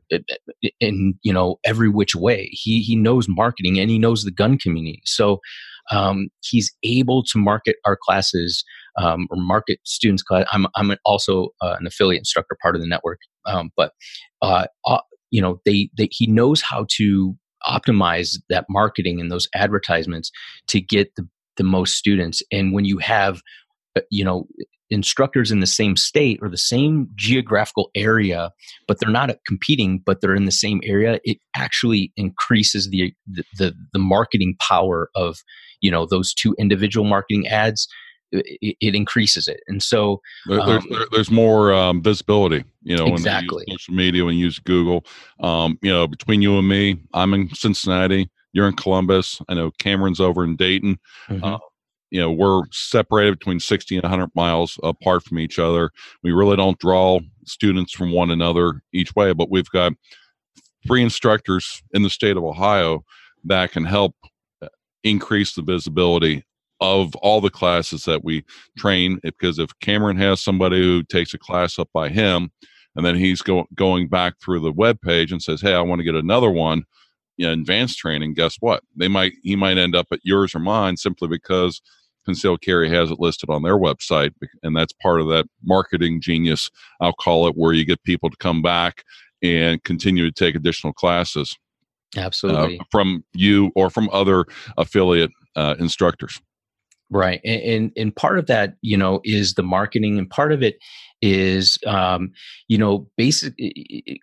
in 0.81 1.15
you 1.23 1.33
know 1.33 1.59
every 1.65 1.89
which 1.89 2.15
way. 2.15 2.49
He 2.53 2.81
he 2.83 2.95
knows 2.95 3.27
marketing 3.29 3.79
and 3.81 3.91
he 3.91 3.99
knows 3.99 4.25
the 4.25 4.31
gun 4.31 4.59
community. 4.59 5.03
So 5.05 5.41
um, 5.91 6.29
he's 6.41 6.73
able 6.85 7.25
to 7.25 7.39
market 7.39 7.77
our 7.85 7.99
classes 8.01 8.65
um, 8.97 9.27
or 9.31 9.37
market 9.37 9.81
students. 9.85 10.23
Class. 10.23 10.47
I'm 10.53 10.67
I'm 10.77 10.93
also 11.05 11.49
uh, 11.61 11.77
an 11.79 11.87
affiliate 11.87 12.21
instructor, 12.21 12.57
part 12.63 12.77
of 12.77 12.81
the 12.81 12.89
network, 12.89 13.19
um, 13.47 13.71
but 13.77 13.93
uh, 14.43 14.67
uh, 14.87 15.01
you 15.31 15.43
know 15.43 15.61
they, 15.65 15.91
they 15.97 16.09
he 16.11 16.27
knows 16.27 16.63
how 16.63 16.87
to 16.97 17.37
optimize 17.67 18.39
that 18.49 18.65
marketing 18.71 19.21
and 19.21 19.31
those 19.31 19.49
advertisements 19.55 20.31
to 20.69 20.81
get 20.81 21.15
the 21.17 21.29
the 21.61 21.65
most 21.65 21.95
students. 21.95 22.43
And 22.51 22.73
when 22.73 22.87
you 22.87 22.97
have 22.99 23.43
uh, 23.95 24.01
you 24.11 24.25
know 24.25 24.47
instructors 24.89 25.53
in 25.53 25.61
the 25.61 25.67
same 25.67 25.95
state 25.95 26.39
or 26.43 26.49
the 26.49 26.57
same 26.57 27.09
geographical 27.15 27.93
area 27.95 28.51
but 28.89 28.99
they're 28.99 29.09
not 29.09 29.31
competing 29.47 30.03
but 30.05 30.21
they're 30.21 30.35
in 30.35 30.47
the 30.47 30.51
same 30.51 30.81
area 30.83 31.21
it 31.23 31.39
actually 31.55 32.13
increases 32.17 32.89
the 32.91 33.15
the, 33.57 33.73
the, 33.93 34.01
marketing 34.01 34.57
power 34.59 35.09
of 35.15 35.37
you 35.81 35.93
know 35.93 36.07
those 36.07 36.35
two 36.35 36.57
individual 36.59 37.07
marketing 37.07 37.47
ads. 37.47 37.87
It, 38.33 38.77
it 38.81 38.95
increases 38.95 39.49
it. 39.49 39.61
And 39.67 39.83
so 39.83 40.21
there, 40.47 40.61
um, 40.61 40.87
there's, 40.89 41.09
there's 41.11 41.31
more 41.33 41.73
um, 41.73 42.01
visibility 42.01 42.65
you 42.83 42.97
know 42.97 43.07
exactly. 43.07 43.65
social 43.69 43.95
media 43.95 44.25
when 44.25 44.37
you 44.37 44.45
use 44.45 44.59
google. 44.61 45.05
Um, 45.41 45.79
you 45.83 45.93
know 45.93 46.07
between 46.07 46.43
you 46.43 46.59
and 46.59 46.69
me 46.69 47.01
i'm 47.13 47.35
in 47.35 47.53
cincinnati 47.55 48.31
you're 48.53 48.69
in 48.69 48.75
columbus 48.75 49.41
i 49.49 49.55
know 49.55 49.71
cameron's 49.79 50.21
over 50.21 50.45
in 50.45 50.57
dayton 50.57 50.99
mm-hmm. 51.29 51.43
uh, 51.45 51.59
you 52.11 52.21
know 52.21 52.31
we're 52.31 52.63
separated 52.73 53.39
between 53.39 53.61
60 53.61 53.97
and 53.97 54.03
100 54.03 54.31
miles 54.35 54.79
apart 54.83 55.23
from 55.25 55.39
each 55.39 55.59
other 55.59 55.91
we 56.23 56.33
really 56.33 56.57
don't 56.57 56.79
draw 56.79 57.21
students 57.47 57.93
from 57.93 58.13
one 58.13 58.31
another 58.31 58.83
each 58.93 59.15
way 59.15 59.33
but 59.33 59.51
we've 59.51 59.71
got 59.71 59.93
three 60.87 61.03
instructors 61.03 61.83
in 61.93 62.03
the 62.03 62.11
state 62.11 62.37
of 62.37 62.45
ohio 62.45 63.05
that 63.45 63.73
can 63.73 63.85
help 63.85 64.15
increase 65.05 65.55
the 65.55 65.63
visibility 65.63 66.45
of 66.81 67.15
all 67.17 67.41
the 67.41 67.51
classes 67.51 68.05
that 68.05 68.25
we 68.25 68.45
train 68.77 69.19
because 69.23 69.59
if 69.59 69.71
cameron 69.81 70.17
has 70.17 70.41
somebody 70.41 70.81
who 70.81 71.03
takes 71.05 71.35
a 71.35 71.39
class 71.39 71.79
up 71.79 71.89
by 71.93 72.09
him 72.09 72.51
and 72.97 73.07
then 73.07 73.15
he's 73.15 73.41
go, 73.41 73.65
going 73.75 74.09
back 74.09 74.35
through 74.43 74.61
the 74.61 74.73
web 74.73 75.01
page 75.03 75.31
and 75.31 75.43
says 75.43 75.61
hey 75.61 75.75
i 75.75 75.81
want 75.81 75.99
to 76.01 76.05
get 76.05 76.15
another 76.15 76.51
one 76.51 76.85
in 77.49 77.61
advanced 77.61 77.99
training 77.99 78.35
guess 78.35 78.57
what? 78.61 78.83
They 78.97 79.09
might 79.09 79.33
he 79.43 79.57
might 79.57 79.79
end 79.79 79.95
up 79.95 80.07
at 80.13 80.21
yours 80.23 80.55
or 80.55 80.61
mine 80.61 80.97
simply 80.97 81.29
because 81.29 81.81
concealed 82.25 82.61
carry 82.61 82.89
has 82.89 83.11
it 83.11 83.19
listed 83.19 83.51
on 83.51 83.63
their 83.63 83.79
website 83.79 84.33
and 84.63 84.77
that's 84.77 84.93
part 84.93 85.21
of 85.21 85.29
that 85.29 85.47
marketing 85.65 86.21
genius 86.21 86.71
i'll 87.01 87.13
call 87.13 87.47
it 87.47 87.55
where 87.57 87.73
you 87.73 87.85
get 87.85 88.03
people 88.05 88.29
to 88.29 88.37
come 88.37 88.63
back 88.63 89.05
and 89.43 89.83
continue 89.85 90.31
to 90.31 90.33
take 90.33 90.55
additional 90.55 90.93
classes 90.93 91.57
absolutely. 92.17 92.79
uh, 92.79 92.85
from 92.91 93.25
you 93.33 93.73
or 93.75 93.89
from 93.89 94.09
other 94.13 94.45
affiliate 94.77 95.31
uh, 95.57 95.75
instructors 95.79 96.41
right 97.11 97.41
and, 97.45 97.63
and, 97.63 97.93
and 97.97 98.17
part 98.17 98.39
of 98.39 98.47
that 98.47 98.75
you 98.83 98.97
know 98.97 99.21
is 99.25 99.55
the 99.55 99.63
marketing 99.63 100.19
and 100.19 100.31
part 100.31 100.53
of 100.53 100.63
it 100.63 100.77
is 101.23 101.79
um, 101.87 102.33
you 102.69 102.79
know 102.79 103.09
basic 103.17 103.55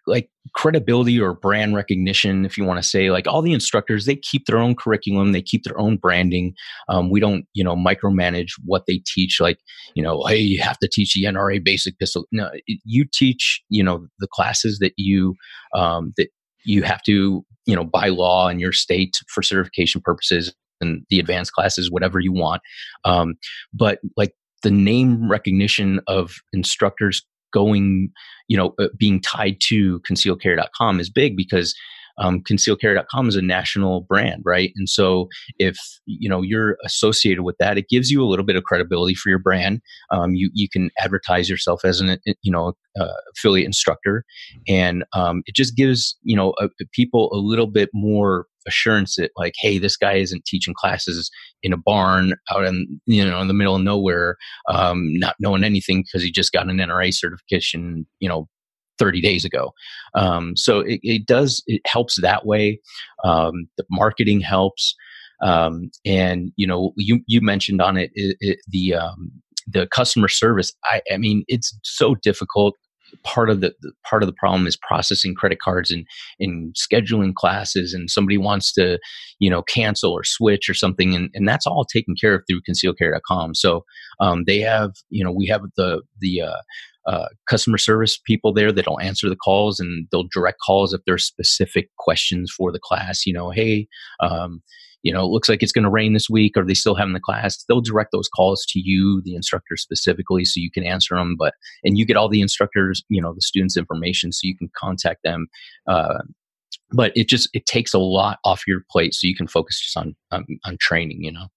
like 0.07 0.29
credibility 0.55 1.19
or 1.19 1.33
brand 1.33 1.75
recognition 1.75 2.45
if 2.45 2.57
you 2.57 2.63
want 2.63 2.81
to 2.81 2.87
say 2.87 3.11
like 3.11 3.27
all 3.27 3.41
the 3.41 3.53
instructors 3.53 4.05
they 4.05 4.15
keep 4.15 4.45
their 4.45 4.57
own 4.57 4.75
curriculum 4.75 5.31
they 5.31 5.41
keep 5.41 5.63
their 5.63 5.77
own 5.79 5.97
branding 5.97 6.53
um, 6.89 7.09
we 7.09 7.19
don't 7.19 7.45
you 7.53 7.63
know 7.63 7.75
micromanage 7.75 8.51
what 8.65 8.83
they 8.87 9.01
teach 9.05 9.39
like 9.39 9.59
you 9.93 10.01
know 10.01 10.23
hey 10.25 10.37
you 10.37 10.61
have 10.61 10.77
to 10.79 10.87
teach 10.91 11.13
the 11.13 11.25
nra 11.25 11.63
basic 11.63 11.99
pistol 11.99 12.25
no 12.31 12.49
you 12.65 13.05
teach 13.13 13.61
you 13.69 13.83
know 13.83 14.07
the 14.19 14.27
classes 14.27 14.79
that 14.79 14.93
you 14.97 15.35
um, 15.75 16.13
that 16.17 16.29
you 16.63 16.83
have 16.83 17.03
to 17.03 17.45
you 17.65 17.75
know 17.75 17.83
by 17.83 18.07
law 18.07 18.47
in 18.47 18.59
your 18.59 18.73
state 18.73 19.17
for 19.27 19.43
certification 19.43 20.01
purposes 20.01 20.53
and 20.81 21.03
the 21.09 21.19
advanced 21.19 21.53
classes 21.53 21.91
whatever 21.91 22.19
you 22.19 22.33
want. 22.33 22.61
Um, 23.05 23.35
but 23.73 23.99
like 24.15 24.33
the 24.63 24.71
name 24.71 25.29
recognition 25.29 25.99
of 26.07 26.35
instructors 26.53 27.23
going 27.53 28.09
you 28.47 28.57
know 28.57 28.73
uh, 28.79 28.87
being 28.97 29.21
tied 29.21 29.57
to 29.61 29.99
concealcarry.com 30.01 30.99
is 30.99 31.09
big 31.09 31.37
because 31.37 31.73
um, 32.19 32.41
concealcarry.com 32.41 33.29
is 33.29 33.35
a 33.35 33.43
national 33.43 34.01
brand 34.01 34.41
right? 34.43 34.71
And 34.75 34.89
so 34.89 35.29
if 35.59 35.77
you 36.05 36.27
know 36.29 36.41
you're 36.41 36.77
associated 36.83 37.43
with 37.43 37.55
that 37.59 37.77
it 37.77 37.87
gives 37.89 38.11
you 38.11 38.23
a 38.23 38.27
little 38.27 38.45
bit 38.45 38.55
of 38.55 38.63
credibility 38.63 39.15
for 39.15 39.29
your 39.29 39.39
brand. 39.39 39.81
Um, 40.11 40.33
you 40.33 40.49
you 40.53 40.67
can 40.69 40.89
advertise 40.99 41.49
yourself 41.49 41.85
as 41.85 42.01
an 42.01 42.17
you 42.41 42.51
know 42.51 42.73
uh, 42.99 43.13
affiliate 43.35 43.65
instructor. 43.65 44.25
And 44.67 45.05
um, 45.13 45.43
it 45.45 45.55
just 45.55 45.75
gives 45.75 46.17
you 46.23 46.35
know 46.35 46.51
uh, 46.61 46.67
people 46.91 47.29
a 47.31 47.37
little 47.37 47.67
bit 47.67 47.89
more 47.93 48.47
assurance 48.67 49.15
that 49.15 49.31
like 49.37 49.53
hey 49.59 49.77
this 49.77 49.97
guy 49.97 50.13
isn't 50.13 50.45
teaching 50.45 50.73
classes 50.77 51.29
in 51.63 51.73
a 51.73 51.77
barn 51.77 52.33
out 52.51 52.65
in 52.65 52.99
you 53.05 53.25
know 53.25 53.41
in 53.41 53.47
the 53.47 53.53
middle 53.53 53.75
of 53.75 53.81
nowhere 53.81 54.37
um, 54.69 55.13
not 55.13 55.35
knowing 55.39 55.63
anything 55.63 56.03
because 56.03 56.23
he 56.23 56.31
just 56.31 56.51
got 56.51 56.69
an 56.69 56.77
nra 56.77 57.13
certification 57.13 58.05
you 58.19 58.29
know 58.29 58.47
30 58.97 59.21
days 59.21 59.45
ago. 59.45 59.73
Um, 60.15 60.55
so 60.55 60.79
it, 60.79 60.99
it, 61.03 61.25
does, 61.25 61.63
it 61.67 61.81
helps 61.85 62.19
that 62.21 62.45
way. 62.45 62.79
Um, 63.23 63.67
the 63.77 63.85
marketing 63.91 64.41
helps. 64.41 64.95
Um, 65.43 65.91
and, 66.05 66.51
you 66.55 66.65
know, 66.65 66.93
you, 66.97 67.19
you 67.27 67.41
mentioned 67.41 67.81
on 67.81 67.97
it, 67.97 68.11
it, 68.15 68.37
it 68.39 68.59
the, 68.67 68.95
um, 68.95 69.31
the 69.67 69.87
customer 69.87 70.27
service. 70.27 70.73
I, 70.85 71.01
I 71.11 71.17
mean, 71.17 71.43
it's 71.47 71.77
so 71.83 72.15
difficult 72.15 72.75
part 73.23 73.49
of 73.49 73.61
the, 73.61 73.73
part 74.09 74.23
of 74.23 74.27
the 74.27 74.33
problem 74.33 74.67
is 74.67 74.77
processing 74.77 75.35
credit 75.35 75.59
cards 75.59 75.91
and 75.91 76.05
and 76.39 76.75
scheduling 76.75 77.33
classes 77.33 77.93
and 77.93 78.09
somebody 78.09 78.37
wants 78.37 78.73
to 78.73 78.99
you 79.39 79.49
know 79.49 79.61
cancel 79.63 80.11
or 80.11 80.23
switch 80.23 80.69
or 80.69 80.73
something 80.73 81.15
and, 81.15 81.29
and 81.33 81.47
that's 81.47 81.67
all 81.67 81.85
taken 81.85 82.15
care 82.19 82.35
of 82.35 82.43
through 82.47 82.61
concealcarry.com 82.69 83.53
so 83.53 83.83
um, 84.19 84.43
they 84.45 84.59
have 84.59 84.91
you 85.09 85.23
know 85.23 85.31
we 85.31 85.47
have 85.47 85.61
the 85.75 86.01
the 86.19 86.41
uh, 86.41 86.61
uh, 87.07 87.27
customer 87.49 87.77
service 87.77 88.19
people 88.25 88.53
there 88.53 88.71
that'll 88.71 88.99
answer 88.99 89.29
the 89.29 89.35
calls 89.35 89.79
and 89.79 90.07
they'll 90.11 90.27
direct 90.31 90.57
calls 90.65 90.93
if 90.93 91.01
there's 91.05 91.25
specific 91.25 91.89
questions 91.97 92.51
for 92.55 92.69
the 92.71 92.81
class. 92.83 93.25
You 93.25 93.31
know, 93.31 93.49
hey, 93.49 93.87
um, 94.19 94.61
you 95.03 95.13
know, 95.13 95.23
it 95.23 95.29
looks 95.29 95.47
like 95.47 95.63
it's 95.63 95.71
going 95.71 95.83
to 95.83 95.89
rain 95.89 96.13
this 96.13 96.29
week. 96.29 96.57
Are 96.57 96.65
they 96.65 96.73
still 96.73 96.95
having 96.95 97.13
the 97.13 97.19
class? 97.19 97.63
They'll 97.63 97.81
direct 97.81 98.11
those 98.11 98.27
calls 98.27 98.65
to 98.69 98.79
you, 98.79 99.21
the 99.23 99.35
instructor 99.35 99.77
specifically, 99.77 100.43
so 100.45 100.59
you 100.59 100.71
can 100.71 100.83
answer 100.83 101.15
them. 101.15 101.35
But 101.37 101.53
and 101.83 101.97
you 101.97 102.05
get 102.05 102.17
all 102.17 102.29
the 102.29 102.41
instructors, 102.41 103.03
you 103.09 103.21
know, 103.21 103.33
the 103.33 103.41
students' 103.41 103.77
information, 103.77 104.31
so 104.31 104.41
you 104.43 104.57
can 104.57 104.69
contact 104.75 105.21
them. 105.23 105.47
Uh, 105.87 106.19
but 106.91 107.11
it 107.15 107.27
just 107.27 107.49
it 107.53 107.65
takes 107.65 107.93
a 107.93 107.99
lot 107.99 108.39
off 108.43 108.63
your 108.67 108.81
plate, 108.89 109.13
so 109.13 109.27
you 109.27 109.35
can 109.35 109.47
focus 109.47 109.79
just 109.81 109.97
on 109.97 110.15
on, 110.31 110.45
on 110.65 110.77
training. 110.79 111.23
You 111.23 111.31
know. 111.31 111.47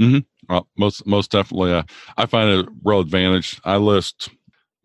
Mm-hmm. 0.00 0.18
Well, 0.48 0.68
most 0.76 1.06
most 1.06 1.30
definitely, 1.30 1.72
uh, 1.72 1.82
I 2.16 2.26
find 2.26 2.50
a 2.50 2.68
real 2.84 3.00
advantage. 3.00 3.60
I 3.64 3.76
list 3.76 4.30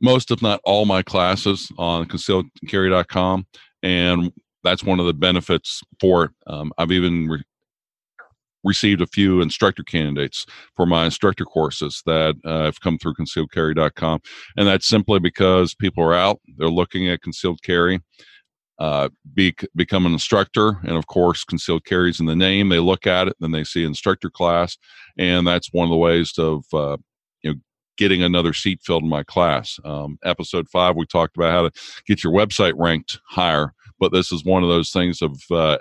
most, 0.02 0.32
if 0.32 0.42
not 0.42 0.62
all, 0.64 0.86
my 0.86 1.04
classes 1.04 1.72
on 1.78 2.08
concealedcarry.com, 2.08 3.46
and 3.84 4.32
that's 4.64 4.84
one 4.84 5.00
of 5.00 5.06
the 5.06 5.14
benefits 5.14 5.82
for 6.00 6.26
it. 6.26 6.32
Um, 6.48 6.74
I've 6.78 6.92
even 6.92 7.28
re- 7.28 7.44
received 8.64 9.02
a 9.02 9.08
few 9.08 9.42
instructor 9.42 9.84
candidates 9.84 10.46
for 10.76 10.86
my 10.86 11.06
instructor 11.06 11.46
courses 11.46 12.02
that 12.06 12.36
uh, 12.46 12.64
have 12.66 12.82
come 12.82 12.98
through 12.98 13.16
concealedcarry.com, 13.16 14.20
and 14.58 14.68
that's 14.68 14.88
simply 14.88 15.20
because 15.20 15.74
people 15.74 16.04
are 16.04 16.14
out, 16.14 16.40
they're 16.58 16.70
looking 16.70 17.10
at 17.10 17.22
concealed 17.22 17.62
carry. 17.64 18.02
Uh, 18.80 19.10
be, 19.36 19.54
become 19.76 20.08
an 20.08 20.12
instructor, 20.12 20.80
and 20.82 20.98
of 20.98 21.06
course, 21.06 21.44
concealed 21.44 21.86
carries 21.86 22.20
in 22.20 22.26
the 22.26 22.36
name. 22.36 22.70
They 22.70 22.80
look 22.80 23.06
at 23.06 23.28
it, 23.28 23.36
then 23.40 23.52
they 23.52 23.64
see 23.64 23.84
instructor 23.84 24.32
class, 24.32 24.76
and 25.20 25.46
that's 25.46 25.72
one 25.72 25.84
of 25.84 25.92
the 25.92 25.98
ways 25.98 26.34
of 26.40 26.66
uh, 26.74 26.98
you 27.44 27.54
know 27.54 27.60
getting 27.98 28.24
another 28.24 28.54
seat 28.54 28.80
filled 28.84 29.04
in 29.04 29.10
my 29.10 29.22
class. 29.22 29.80
Um, 29.86 30.18
episode 30.26 30.68
five, 30.68 30.96
we 30.96 31.06
talked 31.06 31.38
about 31.38 31.52
how 31.52 31.70
to 31.70 31.72
get 32.08 32.24
your 32.24 32.34
website 32.34 32.74
ranked 32.76 33.20
higher, 33.28 33.74
but 34.00 34.12
this 34.12 34.32
is 34.32 34.44
one 34.44 34.64
of 34.64 34.70
those 34.70 34.90
things 34.90 35.22
of 35.22 35.40
uh, 35.52 35.78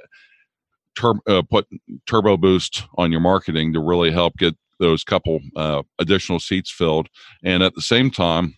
tur- 1.00 1.20
uh, 1.26 1.42
put 1.42 1.66
turbo 2.06 2.36
boost 2.36 2.84
on 2.96 3.10
your 3.10 3.20
marketing 3.20 3.72
to 3.72 3.80
really 3.80 4.10
help 4.10 4.36
get 4.36 4.54
those 4.78 5.04
couple 5.04 5.40
uh, 5.56 5.82
additional 5.98 6.38
seats 6.38 6.70
filled, 6.70 7.08
and 7.42 7.62
at 7.62 7.74
the 7.74 7.82
same 7.82 8.10
time, 8.10 8.54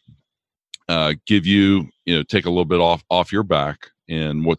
uh, 0.89 1.15
give 1.27 1.47
you 1.47 1.89
you 2.05 2.17
know 2.17 2.23
take 2.23 2.47
a 2.47 2.51
little 2.51 2.65
bit 2.65 2.81
off 2.81 3.05
off 3.11 3.33
your 3.33 3.43
back 3.43 3.89
and 4.09 4.45
what 4.45 4.59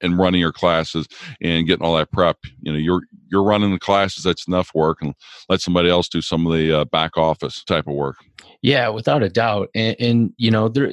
and 0.00 0.18
running 0.18 0.40
your 0.40 0.52
classes 0.52 1.06
and 1.40 1.66
getting 1.66 1.84
all 1.84 1.96
that 1.96 2.10
prep. 2.12 2.36
You 2.60 2.72
know, 2.72 2.78
you're 2.78 3.02
you're 3.30 3.42
running 3.42 3.72
the 3.72 3.78
classes. 3.78 4.24
That's 4.24 4.46
enough 4.46 4.70
work, 4.74 4.98
and 5.00 5.14
let 5.48 5.60
somebody 5.60 5.88
else 5.88 6.08
do 6.08 6.20
some 6.20 6.46
of 6.46 6.52
the 6.52 6.80
uh, 6.80 6.84
back 6.84 7.16
office 7.16 7.64
type 7.64 7.86
of 7.86 7.94
work. 7.94 8.16
Yeah, 8.62 8.88
without 8.88 9.22
a 9.22 9.28
doubt, 9.28 9.68
and, 9.74 9.96
and 9.98 10.32
you 10.36 10.50
know 10.50 10.68
there, 10.68 10.92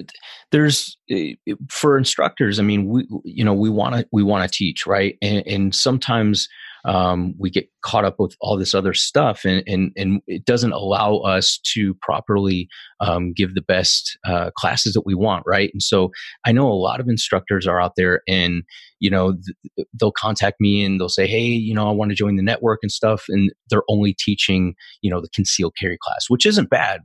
there's 0.52 0.98
eh, 1.10 1.34
for 1.70 1.98
instructors. 1.98 2.60
I 2.60 2.64
mean, 2.64 2.88
we 2.88 3.08
you 3.24 3.44
know 3.44 3.54
we 3.54 3.70
want 3.70 3.96
to 3.96 4.08
we 4.12 4.24
want 4.24 4.50
to 4.50 4.58
teach, 4.58 4.86
right? 4.86 5.18
And, 5.22 5.46
and 5.48 5.76
sometimes 5.76 6.48
um, 6.86 7.36
we 7.38 7.50
get 7.50 7.70
caught 7.84 8.06
up 8.06 8.16
with 8.20 8.36
all 8.42 8.58
this 8.58 8.74
other 8.74 8.94
stuff 8.94 9.46
and, 9.46 9.64
and, 9.68 9.92
and 9.96 10.22
it 10.28 10.46
doesn't 10.46 10.72
allow 10.72 11.18
us 11.18 11.60
to 11.64 11.94
properly 11.96 12.68
um, 13.00 13.34
give 13.34 13.56
the 13.56 13.62
best 13.62 14.18
uh, 14.26 14.52
classes 14.58 14.94
that 14.94 15.06
we 15.06 15.16
want 15.16 15.44
right? 15.46 15.70
And 15.74 15.82
so 15.82 16.12
i 16.46 16.52
know 16.52 16.68
a 16.68 16.74
lot 16.74 17.00
of 17.00 17.08
instructors 17.08 17.68
are 17.68 17.82
out 17.82 17.94
there 17.98 18.22
and 18.28 18.64
you 19.00 19.10
know 19.10 19.34
th- 19.34 19.88
they'll 20.00 20.12
contact 20.12 20.58
me 20.60 20.84
and 20.84 21.00
they'll 21.00 21.10
say 21.10 21.28
hey 21.28 21.44
you 21.44 21.74
know 21.74 21.88
i 21.88 21.92
want 21.92 22.10
to 22.10 22.16
join 22.16 22.36
the 22.36 22.44
network 22.44 22.80
and 22.82 22.92
stuff 22.92 23.26
and 23.30 23.52
they're 23.70 23.84
only 23.90 24.16
teaching 24.18 24.76
you 25.02 25.10
know 25.10 25.20
the 25.20 25.30
concealed 25.34 25.74
carry 25.80 25.98
class 26.02 26.26
which 26.28 26.46
isn't 26.46 26.70
bad 26.70 27.02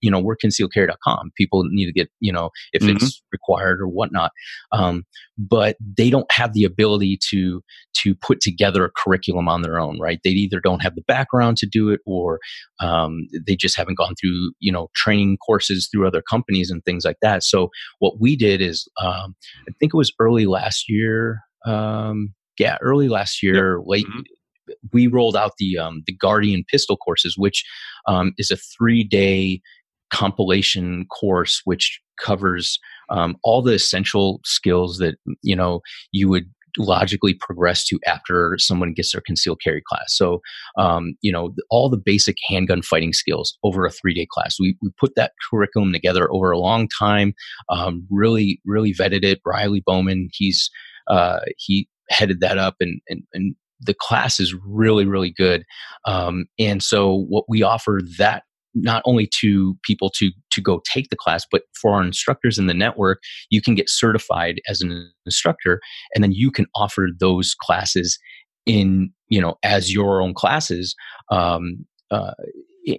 you 0.00 0.10
know 0.10 0.20
we're 0.20 0.36
concealedcarry.com 0.36 1.30
people 1.36 1.64
need 1.70 1.86
to 1.86 1.92
get 1.92 2.10
you 2.20 2.32
know 2.32 2.50
if 2.72 2.82
mm-hmm. 2.82 2.96
it's 2.96 3.22
required 3.32 3.80
or 3.80 3.88
whatnot. 3.88 4.32
Um, 4.72 5.04
but 5.36 5.76
they 5.80 6.10
don't 6.10 6.30
have 6.32 6.52
the 6.52 6.64
ability 6.64 7.18
to 7.30 7.62
to 8.02 8.14
put 8.14 8.40
together 8.40 8.84
a 8.84 8.90
curriculum 8.96 9.48
on 9.48 9.62
their 9.62 9.78
own 9.78 9.98
right 10.00 10.17
right? 10.18 10.30
They 10.30 10.30
either 10.30 10.60
don't 10.60 10.82
have 10.82 10.94
the 10.94 11.02
background 11.02 11.56
to 11.58 11.66
do 11.66 11.90
it, 11.90 12.00
or 12.06 12.40
um, 12.80 13.26
they 13.46 13.56
just 13.56 13.76
haven't 13.76 13.98
gone 13.98 14.14
through 14.20 14.52
you 14.60 14.72
know 14.72 14.88
training 14.94 15.38
courses 15.38 15.88
through 15.90 16.06
other 16.06 16.22
companies 16.22 16.70
and 16.70 16.84
things 16.84 17.04
like 17.04 17.18
that. 17.22 17.42
So 17.42 17.70
what 17.98 18.20
we 18.20 18.36
did 18.36 18.60
is, 18.60 18.88
um, 19.00 19.34
I 19.68 19.72
think 19.78 19.94
it 19.94 19.96
was 19.96 20.12
early 20.18 20.46
last 20.46 20.88
year. 20.88 21.40
Um, 21.66 22.34
yeah, 22.58 22.76
early 22.80 23.08
last 23.08 23.42
year, 23.42 23.78
yep. 23.78 23.86
late. 23.86 24.06
Mm-hmm. 24.06 24.22
We 24.92 25.06
rolled 25.06 25.36
out 25.36 25.52
the 25.58 25.78
um, 25.78 26.02
the 26.06 26.14
Guardian 26.14 26.64
Pistol 26.68 26.96
courses, 26.96 27.34
which 27.36 27.64
um, 28.06 28.32
is 28.38 28.50
a 28.50 28.56
three 28.56 29.04
day 29.04 29.60
compilation 30.10 31.04
course 31.06 31.60
which 31.64 32.00
covers 32.18 32.78
um, 33.10 33.36
all 33.44 33.62
the 33.62 33.74
essential 33.74 34.40
skills 34.44 34.98
that 34.98 35.16
you 35.42 35.54
know 35.54 35.80
you 36.12 36.28
would 36.28 36.50
logically 36.76 37.34
progress 37.34 37.84
to 37.86 37.98
after 38.06 38.56
someone 38.58 38.92
gets 38.92 39.12
their 39.12 39.20
concealed 39.20 39.60
carry 39.62 39.82
class. 39.86 40.16
So, 40.16 40.40
um, 40.76 41.14
you 41.20 41.32
know, 41.32 41.54
all 41.70 41.88
the 41.88 41.96
basic 41.96 42.36
handgun 42.48 42.82
fighting 42.82 43.12
skills 43.12 43.56
over 43.62 43.84
a 43.86 43.90
three 43.90 44.14
day 44.14 44.26
class. 44.30 44.56
We, 44.58 44.76
we 44.82 44.90
put 44.98 45.14
that 45.16 45.32
curriculum 45.50 45.92
together 45.92 46.32
over 46.32 46.50
a 46.50 46.58
long 46.58 46.88
time, 46.98 47.34
um, 47.70 48.06
really, 48.10 48.60
really 48.64 48.92
vetted 48.92 49.24
it. 49.24 49.40
Riley 49.44 49.82
Bowman, 49.84 50.28
he's, 50.32 50.70
uh, 51.08 51.40
he 51.56 51.88
headed 52.10 52.40
that 52.40 52.58
up 52.58 52.76
and, 52.80 53.00
and, 53.08 53.22
and 53.32 53.54
the 53.80 53.94
class 53.94 54.40
is 54.40 54.56
really 54.66 55.06
really 55.06 55.30
good 55.30 55.64
um, 56.04 56.46
and 56.58 56.82
so 56.82 57.24
what 57.28 57.44
we 57.48 57.62
offer 57.62 58.00
that 58.18 58.42
not 58.82 59.02
only 59.04 59.28
to 59.40 59.76
people 59.82 60.10
to 60.10 60.30
to 60.50 60.60
go 60.60 60.80
take 60.84 61.08
the 61.10 61.16
class 61.16 61.46
but 61.50 61.62
for 61.80 61.94
our 61.94 62.02
instructors 62.02 62.58
in 62.58 62.66
the 62.66 62.74
network 62.74 63.20
you 63.50 63.60
can 63.60 63.74
get 63.74 63.88
certified 63.88 64.60
as 64.68 64.80
an 64.80 65.10
instructor 65.26 65.80
and 66.14 66.22
then 66.22 66.32
you 66.32 66.50
can 66.50 66.66
offer 66.74 67.08
those 67.18 67.54
classes 67.60 68.18
in 68.66 69.10
you 69.28 69.40
know 69.40 69.56
as 69.62 69.92
your 69.92 70.22
own 70.22 70.34
classes 70.34 70.94
um, 71.30 71.84
uh, 72.10 72.32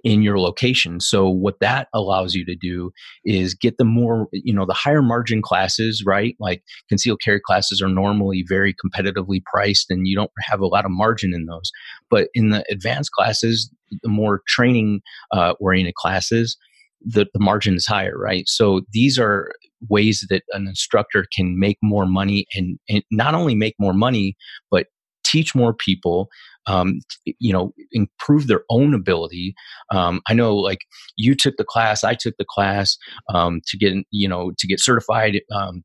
in 0.04 0.22
your 0.22 0.38
location. 0.38 1.00
So 1.00 1.28
what 1.28 1.60
that 1.60 1.88
allows 1.94 2.34
you 2.34 2.44
to 2.46 2.54
do 2.54 2.90
is 3.24 3.54
get 3.54 3.78
the 3.78 3.84
more, 3.84 4.28
you 4.32 4.54
know, 4.54 4.66
the 4.66 4.74
higher 4.74 5.02
margin 5.02 5.42
classes, 5.42 6.04
right? 6.06 6.36
Like 6.38 6.62
concealed 6.88 7.20
carry 7.24 7.40
classes 7.40 7.82
are 7.82 7.88
normally 7.88 8.44
very 8.48 8.74
competitively 8.74 9.42
priced 9.44 9.90
and 9.90 10.06
you 10.06 10.16
don't 10.16 10.30
have 10.40 10.60
a 10.60 10.66
lot 10.66 10.84
of 10.84 10.90
margin 10.90 11.32
in 11.34 11.46
those. 11.46 11.70
But 12.10 12.28
in 12.34 12.50
the 12.50 12.64
advanced 12.70 13.12
classes, 13.12 13.70
the 14.02 14.08
more 14.08 14.42
training 14.46 15.00
uh, 15.32 15.54
oriented 15.60 15.94
classes, 15.94 16.56
the, 17.02 17.26
the 17.32 17.40
margin 17.40 17.74
is 17.74 17.86
higher, 17.86 18.16
right? 18.16 18.44
So 18.46 18.82
these 18.92 19.18
are 19.18 19.52
ways 19.88 20.26
that 20.28 20.42
an 20.50 20.68
instructor 20.68 21.24
can 21.34 21.58
make 21.58 21.78
more 21.82 22.06
money 22.06 22.46
and, 22.54 22.78
and 22.88 23.02
not 23.10 23.34
only 23.34 23.54
make 23.54 23.74
more 23.78 23.94
money, 23.94 24.36
but 24.70 24.86
teach 25.24 25.54
more 25.54 25.72
people 25.72 26.28
um, 26.70 27.00
you 27.38 27.52
know 27.52 27.72
improve 27.92 28.46
their 28.46 28.62
own 28.70 28.94
ability 28.94 29.54
um, 29.92 30.20
i 30.28 30.34
know 30.34 30.56
like 30.56 30.80
you 31.16 31.34
took 31.34 31.56
the 31.56 31.64
class 31.64 32.04
i 32.04 32.14
took 32.14 32.34
the 32.38 32.46
class 32.48 32.96
um, 33.34 33.60
to 33.66 33.76
get 33.76 33.94
you 34.10 34.28
know 34.28 34.52
to 34.58 34.66
get 34.66 34.80
certified 34.80 35.40
um, 35.54 35.82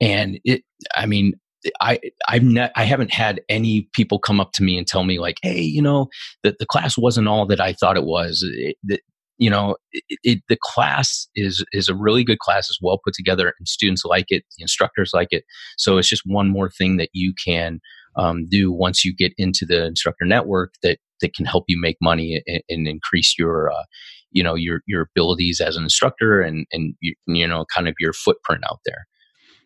and 0.00 0.38
it 0.44 0.62
i 0.96 1.06
mean 1.06 1.34
I 1.80 1.98
I've 2.28 2.42
ne- 2.42 2.70
I 2.76 2.84
haven't 2.84 3.12
had 3.12 3.40
any 3.48 3.88
people 3.94 4.18
come 4.18 4.40
up 4.40 4.52
to 4.52 4.62
me 4.62 4.76
and 4.76 4.86
tell 4.86 5.04
me 5.04 5.18
like, 5.18 5.38
hey, 5.42 5.62
you 5.62 5.80
know, 5.80 6.08
that 6.42 6.58
the 6.58 6.66
class 6.66 6.98
wasn't 6.98 7.26
all 7.26 7.46
that 7.46 7.60
I 7.60 7.72
thought 7.72 7.96
it 7.96 8.04
was. 8.04 8.46
It, 8.54 9.00
you 9.38 9.50
know, 9.50 9.76
it, 10.22 10.42
the 10.48 10.58
class 10.62 11.26
is 11.34 11.64
is 11.72 11.88
a 11.88 11.94
really 11.94 12.22
good 12.22 12.38
class. 12.38 12.68
It's 12.68 12.78
well 12.80 13.00
put 13.04 13.14
together, 13.14 13.54
and 13.58 13.66
students 13.66 14.04
like 14.04 14.26
it. 14.28 14.44
The 14.56 14.62
instructors 14.62 15.12
like 15.12 15.28
it. 15.30 15.44
So 15.76 15.98
it's 15.98 16.08
just 16.08 16.22
one 16.24 16.50
more 16.50 16.70
thing 16.70 16.98
that 16.98 17.10
you 17.12 17.32
can 17.44 17.80
um, 18.16 18.46
do 18.48 18.72
once 18.72 19.04
you 19.04 19.14
get 19.14 19.32
into 19.36 19.64
the 19.66 19.84
instructor 19.84 20.24
network 20.24 20.74
that 20.82 20.98
that 21.20 21.34
can 21.34 21.44
help 21.44 21.64
you 21.68 21.80
make 21.80 21.96
money 22.02 22.42
and, 22.46 22.62
and 22.68 22.88
increase 22.88 23.34
your 23.38 23.72
uh, 23.72 23.84
you 24.34 24.42
know 24.42 24.54
your 24.54 24.82
your 24.86 25.02
abilities 25.02 25.60
as 25.60 25.76
an 25.76 25.84
instructor 25.84 26.42
and 26.42 26.66
and 26.72 26.94
you, 27.00 27.14
you 27.26 27.46
know 27.46 27.64
kind 27.74 27.88
of 27.88 27.94
your 27.98 28.12
footprint 28.12 28.62
out 28.70 28.80
there 28.84 29.06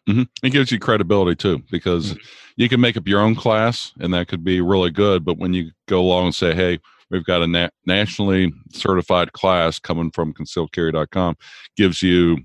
mm-hmm. 0.08 0.22
it 0.42 0.50
gives 0.50 0.70
you 0.70 0.78
credibility 0.78 1.34
too 1.34 1.60
because 1.70 2.12
mm-hmm. 2.12 2.22
you 2.56 2.68
can 2.68 2.80
make 2.80 2.96
up 2.96 3.08
your 3.08 3.20
own 3.20 3.34
class 3.34 3.92
and 3.98 4.14
that 4.14 4.28
could 4.28 4.44
be 4.44 4.60
really 4.60 4.90
good 4.90 5.24
but 5.24 5.38
when 5.38 5.52
you 5.52 5.72
go 5.88 6.00
along 6.00 6.26
and 6.26 6.34
say 6.34 6.54
hey 6.54 6.78
we've 7.10 7.24
got 7.24 7.42
a 7.42 7.46
na- 7.46 7.70
nationally 7.86 8.52
certified 8.72 9.32
class 9.32 9.78
coming 9.78 10.10
from 10.10 10.32
concealedcarry.com 10.34 11.36
gives 11.76 12.02
you 12.02 12.38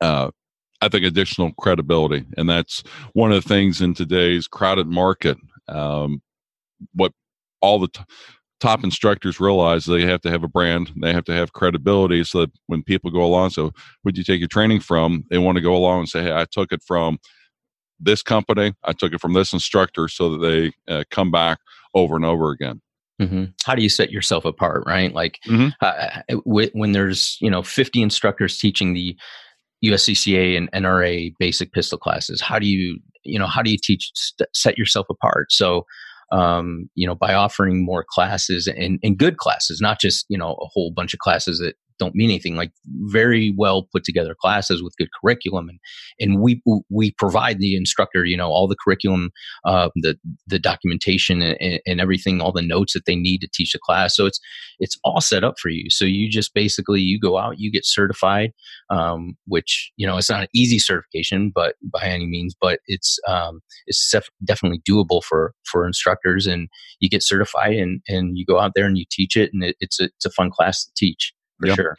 uh, 0.00 0.30
I 0.80 0.88
think 0.88 1.04
additional 1.04 1.52
credibility, 1.54 2.24
and 2.36 2.48
that's 2.48 2.82
one 3.12 3.32
of 3.32 3.42
the 3.42 3.48
things 3.48 3.80
in 3.80 3.94
today's 3.94 4.46
crowded 4.46 4.86
market. 4.86 5.36
Um, 5.68 6.22
what 6.94 7.12
all 7.60 7.80
the 7.80 7.88
t- 7.88 8.02
top 8.60 8.84
instructors 8.84 9.40
realize 9.40 9.84
they 9.84 10.06
have 10.06 10.20
to 10.22 10.30
have 10.30 10.44
a 10.44 10.48
brand, 10.48 10.92
they 11.00 11.12
have 11.12 11.24
to 11.24 11.32
have 11.32 11.52
credibility, 11.52 12.22
so 12.24 12.40
that 12.40 12.52
when 12.66 12.82
people 12.82 13.10
go 13.10 13.24
along, 13.24 13.50
so 13.50 13.72
would 14.04 14.16
you 14.16 14.24
take 14.24 14.38
your 14.38 14.48
training 14.48 14.80
from? 14.80 15.24
They 15.30 15.38
want 15.38 15.56
to 15.56 15.62
go 15.62 15.74
along 15.74 16.00
and 16.00 16.08
say, 16.08 16.22
"Hey, 16.22 16.32
I 16.32 16.44
took 16.44 16.72
it 16.72 16.82
from 16.82 17.18
this 17.98 18.22
company, 18.22 18.74
I 18.84 18.92
took 18.92 19.12
it 19.12 19.20
from 19.20 19.32
this 19.32 19.52
instructor," 19.52 20.08
so 20.08 20.36
that 20.36 20.38
they 20.38 20.72
uh, 20.92 21.04
come 21.10 21.30
back 21.30 21.58
over 21.94 22.14
and 22.14 22.24
over 22.24 22.50
again. 22.50 22.80
Mm-hmm. 23.20 23.44
How 23.64 23.74
do 23.74 23.82
you 23.82 23.88
set 23.88 24.12
yourself 24.12 24.44
apart, 24.44 24.84
right? 24.86 25.12
Like 25.12 25.40
mm-hmm. 25.46 25.70
uh, 25.80 26.36
when 26.44 26.92
there's 26.92 27.36
you 27.40 27.50
know 27.50 27.62
50 27.62 28.00
instructors 28.00 28.58
teaching 28.58 28.94
the 28.94 29.16
USCCA 29.84 30.56
and 30.56 30.70
NRA 30.72 31.32
basic 31.38 31.72
pistol 31.72 31.98
classes. 31.98 32.40
How 32.40 32.58
do 32.58 32.66
you, 32.66 32.98
you 33.24 33.38
know, 33.38 33.46
how 33.46 33.62
do 33.62 33.70
you 33.70 33.78
teach, 33.82 34.10
st- 34.14 34.48
set 34.54 34.78
yourself 34.78 35.06
apart? 35.10 35.52
So, 35.52 35.84
um, 36.32 36.90
you 36.94 37.06
know, 37.06 37.14
by 37.14 37.34
offering 37.34 37.84
more 37.84 38.04
classes 38.08 38.66
and, 38.66 38.98
and 39.02 39.18
good 39.18 39.38
classes, 39.38 39.80
not 39.80 40.00
just, 40.00 40.26
you 40.28 40.36
know, 40.36 40.52
a 40.52 40.66
whole 40.66 40.92
bunch 40.94 41.14
of 41.14 41.20
classes 41.20 41.58
that 41.58 41.76
don't 41.98 42.14
mean 42.14 42.30
anything 42.30 42.56
like 42.56 42.72
very 43.04 43.54
well 43.56 43.88
put 43.92 44.04
together 44.04 44.34
classes 44.40 44.82
with 44.82 44.96
good 44.98 45.08
curriculum 45.20 45.68
and 45.68 45.78
and 46.20 46.40
we 46.40 46.62
we 46.90 47.12
provide 47.12 47.58
the 47.58 47.76
instructor 47.76 48.24
you 48.24 48.36
know 48.36 48.48
all 48.48 48.68
the 48.68 48.76
curriculum 48.82 49.30
uh, 49.64 49.88
the 49.96 50.16
the 50.46 50.58
documentation 50.58 51.42
and, 51.42 51.80
and, 51.86 52.00
everything 52.00 52.40
all 52.40 52.52
the 52.52 52.62
notes 52.62 52.92
that 52.92 53.06
they 53.06 53.16
need 53.16 53.38
to 53.38 53.48
teach 53.52 53.72
the 53.72 53.78
class. 53.78 54.14
So 54.14 54.26
it's 54.26 54.40
it's 54.78 54.96
all 55.04 55.20
set 55.20 55.42
up 55.42 55.58
for 55.58 55.68
you. 55.68 55.90
So 55.90 56.04
you 56.04 56.30
just 56.30 56.54
basically 56.54 57.00
you 57.00 57.18
go 57.18 57.38
out 57.38 57.58
you 57.58 57.70
get 57.70 57.84
certified 57.84 58.52
um, 58.90 59.36
which 59.46 59.90
you 59.96 60.06
know 60.06 60.16
it's 60.16 60.30
not 60.30 60.42
an 60.42 60.48
easy 60.54 60.78
certification 60.78 61.50
but 61.54 61.74
by 61.82 62.04
any 62.04 62.26
means 62.26 62.54
but 62.60 62.80
it's 62.86 63.18
um, 63.26 63.60
it's 63.86 64.10
def- 64.10 64.30
definitely 64.44 64.80
doable 64.88 65.22
for 65.22 65.54
for 65.70 65.86
instructors 65.86 66.46
and 66.46 66.68
you 67.00 67.08
get 67.08 67.22
certified 67.22 67.74
and 67.74 68.00
and 68.08 68.38
you 68.38 68.44
go 68.46 68.58
out 68.58 68.72
there 68.74 68.86
and 68.86 68.98
you 68.98 69.04
teach 69.10 69.36
it 69.36 69.50
and 69.52 69.64
it, 69.64 69.76
it's 69.80 70.00
a, 70.00 70.04
it's 70.04 70.26
a 70.26 70.30
fun 70.30 70.50
class 70.50 70.84
to 70.84 70.90
teach 70.96 71.32
for 71.58 71.66
yep. 71.66 71.76
sure. 71.76 71.96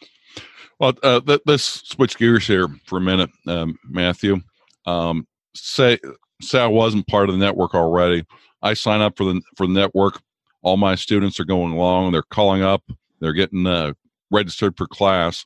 Well, 0.80 0.94
uh, 1.04 1.20
let, 1.26 1.42
us 1.48 1.84
switch 1.86 2.18
gears 2.18 2.48
here 2.48 2.68
for 2.86 2.98
a 2.98 3.02
minute, 3.02 3.30
um, 3.48 3.78
Matthew. 3.90 4.40
Um, 4.86 5.28
say 5.54 6.00
say 6.42 6.60
I 6.60 6.68
wasn't 6.68 7.08
part 7.08 7.30
of 7.30 7.36
the 7.36 7.44
network 7.44 7.76
already. 7.76 8.26
I 8.62 8.74
sign 8.74 9.02
up 9.02 9.18
for 9.18 9.26
the 9.26 9.42
for 9.58 9.68
the 9.68 9.74
network. 9.74 10.22
All 10.62 10.78
my 10.78 10.96
students 10.96 11.40
are 11.40 11.46
going 11.46 11.74
along. 11.74 12.12
They're 12.12 12.24
calling 12.24 12.64
up. 12.64 12.84
They're 13.20 13.34
getting 13.34 13.68
uh, 13.68 13.94
registered 14.32 14.78
for 14.78 14.88
class. 14.88 15.46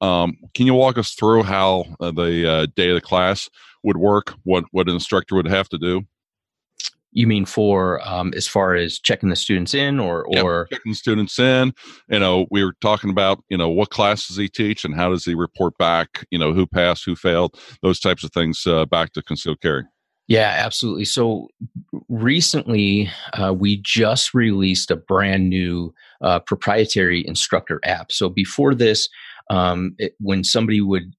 Um, 0.00 0.36
can 0.54 0.66
you 0.66 0.74
walk 0.74 0.98
us 0.98 1.12
through 1.12 1.44
how 1.44 1.84
uh, 2.00 2.10
the 2.10 2.50
uh, 2.50 2.66
day 2.76 2.90
of 2.90 2.94
the 2.94 3.00
class 3.00 3.48
would 3.82 3.96
work? 3.96 4.34
What 4.44 4.64
what 4.72 4.88
an 4.88 4.94
instructor 4.94 5.34
would 5.34 5.48
have 5.48 5.68
to 5.70 5.78
do? 5.78 6.02
You 7.14 7.26
mean 7.26 7.46
for 7.46 8.06
um, 8.06 8.32
as 8.36 8.46
far 8.46 8.74
as 8.74 8.98
checking 8.98 9.30
the 9.30 9.36
students 9.36 9.72
in, 9.72 9.98
or 9.98 10.26
or 10.36 10.66
checking 10.70 10.92
the 10.92 10.96
students 10.96 11.38
in? 11.38 11.72
You 12.10 12.18
know, 12.18 12.46
we 12.50 12.64
were 12.64 12.74
talking 12.80 13.10
about 13.10 13.42
you 13.48 13.56
know 13.56 13.70
what 13.70 13.90
classes 13.90 14.36
he 14.36 14.48
teach 14.48 14.84
and 14.84 14.94
how 14.94 15.08
does 15.10 15.24
he 15.24 15.34
report 15.34 15.78
back? 15.78 16.26
You 16.30 16.38
know, 16.38 16.52
who 16.52 16.66
passed, 16.66 17.04
who 17.06 17.16
failed, 17.16 17.58
those 17.82 18.00
types 18.00 18.24
of 18.24 18.32
things 18.32 18.66
uh, 18.66 18.84
back 18.84 19.12
to 19.14 19.22
concealed 19.22 19.60
carry. 19.62 19.84
Yeah, 20.26 20.54
absolutely. 20.56 21.04
So 21.04 21.48
recently, 22.08 23.10
uh, 23.34 23.52
we 23.52 23.76
just 23.82 24.32
released 24.32 24.90
a 24.90 24.96
brand 24.96 25.50
new 25.50 25.94
uh, 26.22 26.38
proprietary 26.40 27.26
instructor 27.26 27.78
app. 27.84 28.10
So 28.10 28.30
before 28.30 28.74
this, 28.74 29.08
um, 29.50 29.94
it, 29.98 30.14
when 30.20 30.42
somebody 30.42 30.80
would 30.80 31.12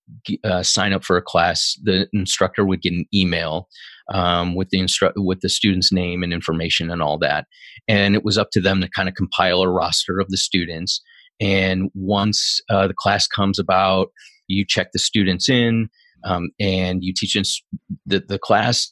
uh, 0.43 0.63
sign 0.63 0.91
up 0.91 1.03
for 1.03 1.17
a 1.17 1.21
class, 1.21 1.79
the 1.83 2.07
instructor 2.13 2.65
would 2.65 2.81
get 2.81 2.93
an 2.93 3.05
email 3.13 3.69
um, 4.13 4.55
with 4.55 4.69
the 4.69 4.79
instru- 4.79 5.13
with 5.15 5.41
the 5.41 5.49
student's 5.49 5.91
name 5.91 6.23
and 6.23 6.33
information 6.33 6.89
and 6.89 7.01
all 7.01 7.17
that, 7.19 7.45
and 7.87 8.15
it 8.15 8.23
was 8.23 8.37
up 8.37 8.49
to 8.51 8.61
them 8.61 8.81
to 8.81 8.89
kind 8.89 9.09
of 9.09 9.15
compile 9.15 9.61
a 9.61 9.69
roster 9.69 10.19
of 10.19 10.29
the 10.29 10.37
students. 10.37 11.01
And 11.39 11.89
once 11.93 12.61
uh, 12.69 12.87
the 12.87 12.93
class 12.93 13.27
comes 13.27 13.59
about, 13.59 14.07
you 14.47 14.65
check 14.67 14.91
the 14.93 14.99
students 14.99 15.49
in. 15.49 15.89
Um, 16.23 16.49
and 16.59 17.03
you 17.03 17.13
teach 17.15 17.35
ins- 17.35 17.61
the, 18.07 18.23
the 18.27 18.39
class 18.39 18.91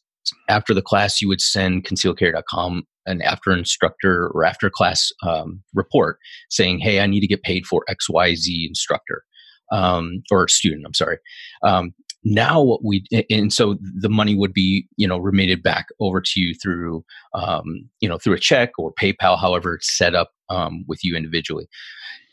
after 0.50 0.74
the 0.74 0.82
class, 0.82 1.22
you 1.22 1.28
would 1.28 1.42
send 1.42 1.84
concealcarry.com 1.84 2.84
an 3.06 3.22
after 3.22 3.52
instructor 3.52 4.30
or 4.34 4.46
after 4.46 4.70
class 4.70 5.12
um, 5.26 5.62
report 5.74 6.18
saying, 6.50 6.80
"Hey, 6.80 7.00
I 7.00 7.08
need 7.08 7.22
to 7.22 7.28
get 7.28 7.44
paid 7.44 7.66
for 7.66 7.84
X 7.90 8.10
Y 8.10 8.36
Z 8.36 8.66
instructor 8.68 9.24
um, 9.72 10.24
or 10.32 10.48
student." 10.48 10.86
I'm 10.86 10.94
sorry. 10.94 11.18
Um, 11.64 11.94
now, 12.26 12.62
what 12.62 12.84
we 12.84 13.04
and 13.30 13.52
so 13.52 13.78
the 13.82 14.10
money 14.10 14.36
would 14.36 14.54
be 14.54 14.88
you 14.96 15.08
know 15.08 15.18
remitted 15.18 15.62
back 15.62 15.88
over 16.00 16.22
to 16.22 16.40
you 16.40 16.54
through 16.54 17.04
um, 17.34 17.90
you 18.00 18.08
know 18.08 18.18
through 18.18 18.34
a 18.34 18.40
check 18.40 18.72
or 18.78 18.94
PayPal, 18.94 19.40
however 19.40 19.76
it's 19.76 19.96
set 19.96 20.16
up 20.16 20.32
um, 20.50 20.86
with 20.88 21.04
you 21.04 21.16
individually. 21.16 21.68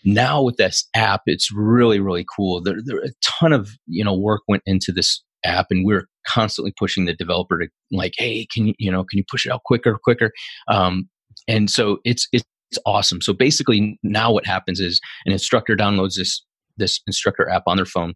Now 0.04 0.42
with 0.42 0.56
this 0.56 0.88
app, 0.94 1.22
it's 1.26 1.50
really 1.52 1.98
really 1.98 2.24
cool. 2.36 2.62
There, 2.62 2.76
there 2.84 2.98
a 2.98 3.10
ton 3.22 3.52
of 3.52 3.70
you 3.86 4.04
know 4.04 4.16
work 4.16 4.42
went 4.46 4.62
into 4.64 4.92
this 4.92 5.22
app 5.44 5.66
and 5.70 5.84
we're 5.84 6.06
constantly 6.26 6.72
pushing 6.78 7.06
the 7.06 7.14
developer 7.14 7.58
to 7.58 7.66
like 7.90 8.12
hey 8.18 8.46
can 8.52 8.66
you 8.66 8.74
you 8.78 8.90
know 8.90 9.04
can 9.04 9.16
you 9.16 9.24
push 9.30 9.46
it 9.46 9.50
out 9.50 9.62
quicker 9.64 9.98
quicker 10.02 10.32
um, 10.68 11.08
and 11.48 11.70
so 11.70 11.98
it's 12.04 12.28
it's 12.32 12.44
awesome 12.84 13.22
so 13.22 13.32
basically 13.32 13.98
now 14.02 14.30
what 14.30 14.44
happens 14.46 14.80
is 14.80 15.00
an 15.24 15.32
instructor 15.32 15.74
downloads 15.74 16.16
this 16.16 16.44
this 16.76 17.00
instructor 17.06 17.48
app 17.48 17.62
on 17.66 17.76
their 17.76 17.86
phone 17.86 18.12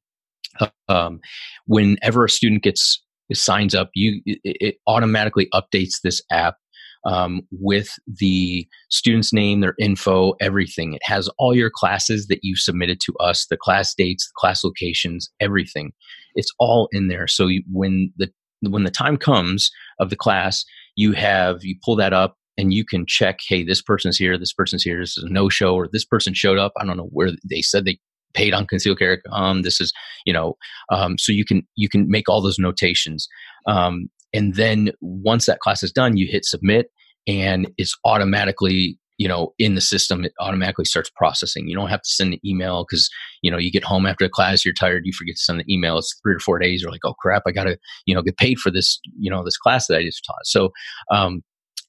um, 0.89 1.21
whenever 1.67 2.25
a 2.25 2.31
student 2.31 2.63
gets 2.63 3.03
signs 3.33 3.75
up 3.75 3.91
you 3.95 4.21
it, 4.27 4.39
it 4.45 4.77
automatically 4.87 5.49
updates 5.55 6.01
this 6.03 6.23
app 6.31 6.57
um, 7.05 7.43
with 7.51 7.91
the 8.07 8.67
student's 8.91 9.33
name, 9.33 9.61
their 9.61 9.75
info, 9.79 10.35
everything. 10.41 10.95
It 10.95 11.03
has 11.05 11.29
all 11.39 11.55
your 11.55 11.71
classes 11.71 12.27
that 12.29 12.41
you 12.43 12.57
submitted 12.57 13.01
to 13.01 13.15
us, 13.21 13.47
the 13.47 13.57
class 13.57 13.95
dates, 13.95 14.27
the 14.27 14.33
class 14.37 14.65
locations, 14.65 15.31
everything. 15.41 15.93
It's 16.35 16.53
all 16.59 16.89
in 16.93 17.09
there. 17.09 17.27
So 17.27 17.47
you, 17.47 17.63
when 17.71 18.13
the 18.17 18.31
when 18.63 18.85
the 18.85 18.91
time 18.91 19.17
comes 19.17 19.71
of 19.99 20.11
the 20.11 20.17
class, 20.17 20.65
you 20.97 21.13
have 21.13 21.63
you 21.63 21.77
pull 21.85 21.97
that 21.97 22.13
up 22.13 22.37
and 22.57 22.73
you 22.73 22.85
can 22.85 23.05
check. 23.07 23.41
Hey, 23.47 23.65
this 23.65 23.83
person's 23.83 24.17
here. 24.17 24.39
This 24.39 24.53
person's 24.53 24.83
here. 24.83 25.01
This 25.01 25.19
is 25.19 25.25
a 25.25 25.29
no 25.29 25.49
show, 25.49 25.75
or 25.75 25.89
this 25.93 26.05
person 26.05 26.35
showed 26.35 26.59
up. 26.59 26.73
I 26.79 26.87
don't 26.87 26.97
know 26.97 27.11
where 27.13 27.31
they 27.49 27.61
said 27.61 27.85
they 27.85 27.99
paid 28.35 28.53
on 28.53 28.67
concealed 28.67 28.99
carry. 28.99 29.21
Um, 29.33 29.63
this 29.63 29.81
is 29.81 29.93
you 30.27 30.33
know, 30.33 30.57
um, 30.91 31.17
so 31.19 31.33
you 31.33 31.45
can 31.45 31.67
you 31.77 31.89
can 31.89 32.09
make 32.09 32.29
all 32.29 32.43
those 32.43 32.59
notations. 32.59 33.29
Um, 33.67 34.09
and 34.33 34.55
then 34.55 34.91
once 35.01 35.47
that 35.47 35.61
class 35.61 35.83
is 35.83 35.93
done, 35.93 36.17
you 36.17 36.27
hit 36.31 36.45
submit, 36.45 36.87
and 37.27 37.71
it's 37.79 37.97
automatically 38.05 38.99
you 39.19 39.29
know 39.29 39.53
in 39.59 39.75
the 39.75 39.81
system 39.81 40.25
it 40.25 40.33
automatically 40.41 40.85
starts 40.85 41.11
processing 41.15 41.69
you 41.69 41.77
don't 41.77 41.89
have 41.89 42.03
to 42.03 42.11
send 42.11 42.35
an 42.35 42.41
email 42.45 42.85
because 42.85 43.09
you 43.43 43.51
know 43.51 43.59
you 43.59 43.71
get 43.71 43.85
home 43.85 44.07
after 44.07 44.25
a 44.25 44.29
class 44.29 44.65
you're 44.65 44.75
tired 44.75 45.03
you 45.05 45.13
forget 45.13 45.37
to 45.37 45.43
send 45.43 45.61
the 45.61 45.73
email 45.73 45.99
it's 45.99 46.19
three 46.23 46.35
or 46.35 46.41
four 46.41 46.59
days 46.59 46.83
you're 46.83 46.91
like 46.91 47.05
oh 47.05 47.15
crap 47.15 47.43
i 47.47 47.53
gotta 47.53 47.79
you 48.07 48.15
know 48.15 48.23
get 48.23 48.37
paid 48.37 48.59
for 48.59 48.71
this 48.71 48.99
you 49.19 49.31
know 49.31 49.45
this 49.45 49.57
class 49.57 49.87
that 49.87 49.99
i 49.99 50.03
just 50.03 50.25
taught 50.25 50.45
so 50.45 50.71
um 51.13 51.43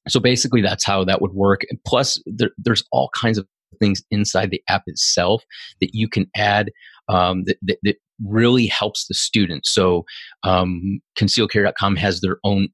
so 0.07 0.19
basically 0.19 0.61
that's 0.61 0.85
how 0.85 1.03
that 1.03 1.21
would 1.21 1.33
work 1.33 1.61
and 1.69 1.79
plus 1.85 2.21
there, 2.27 2.51
there's 2.57 2.83
all 2.91 3.09
kinds 3.15 3.37
of 3.37 3.47
things 3.79 4.03
inside 4.11 4.51
the 4.51 4.61
app 4.67 4.83
itself 4.87 5.43
that 5.81 5.91
you 5.93 6.07
can 6.07 6.27
add 6.35 6.71
um, 7.09 7.43
that, 7.45 7.57
that, 7.61 7.77
that 7.83 7.95
really 8.23 8.67
helps 8.67 9.07
the 9.07 9.13
student. 9.13 9.65
So 9.65 10.05
um, 10.43 10.99
concealcarry.com 11.19 11.95
has 11.97 12.21
their 12.21 12.37
own 12.43 12.69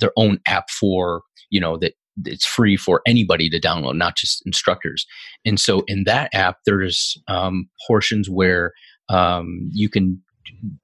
their 0.00 0.12
own 0.16 0.38
app 0.46 0.70
for 0.70 1.22
you 1.50 1.60
know 1.60 1.76
that 1.78 1.94
it's 2.24 2.46
free 2.46 2.76
for 2.76 3.02
anybody 3.06 3.50
to 3.50 3.60
download, 3.60 3.96
not 3.96 4.16
just 4.16 4.42
instructors. 4.46 5.04
And 5.44 5.58
so 5.58 5.82
in 5.88 6.04
that 6.04 6.30
app, 6.32 6.58
there's 6.64 7.20
um, 7.28 7.68
portions 7.88 8.30
where 8.30 8.72
um, 9.08 9.68
you 9.72 9.88
can 9.88 10.22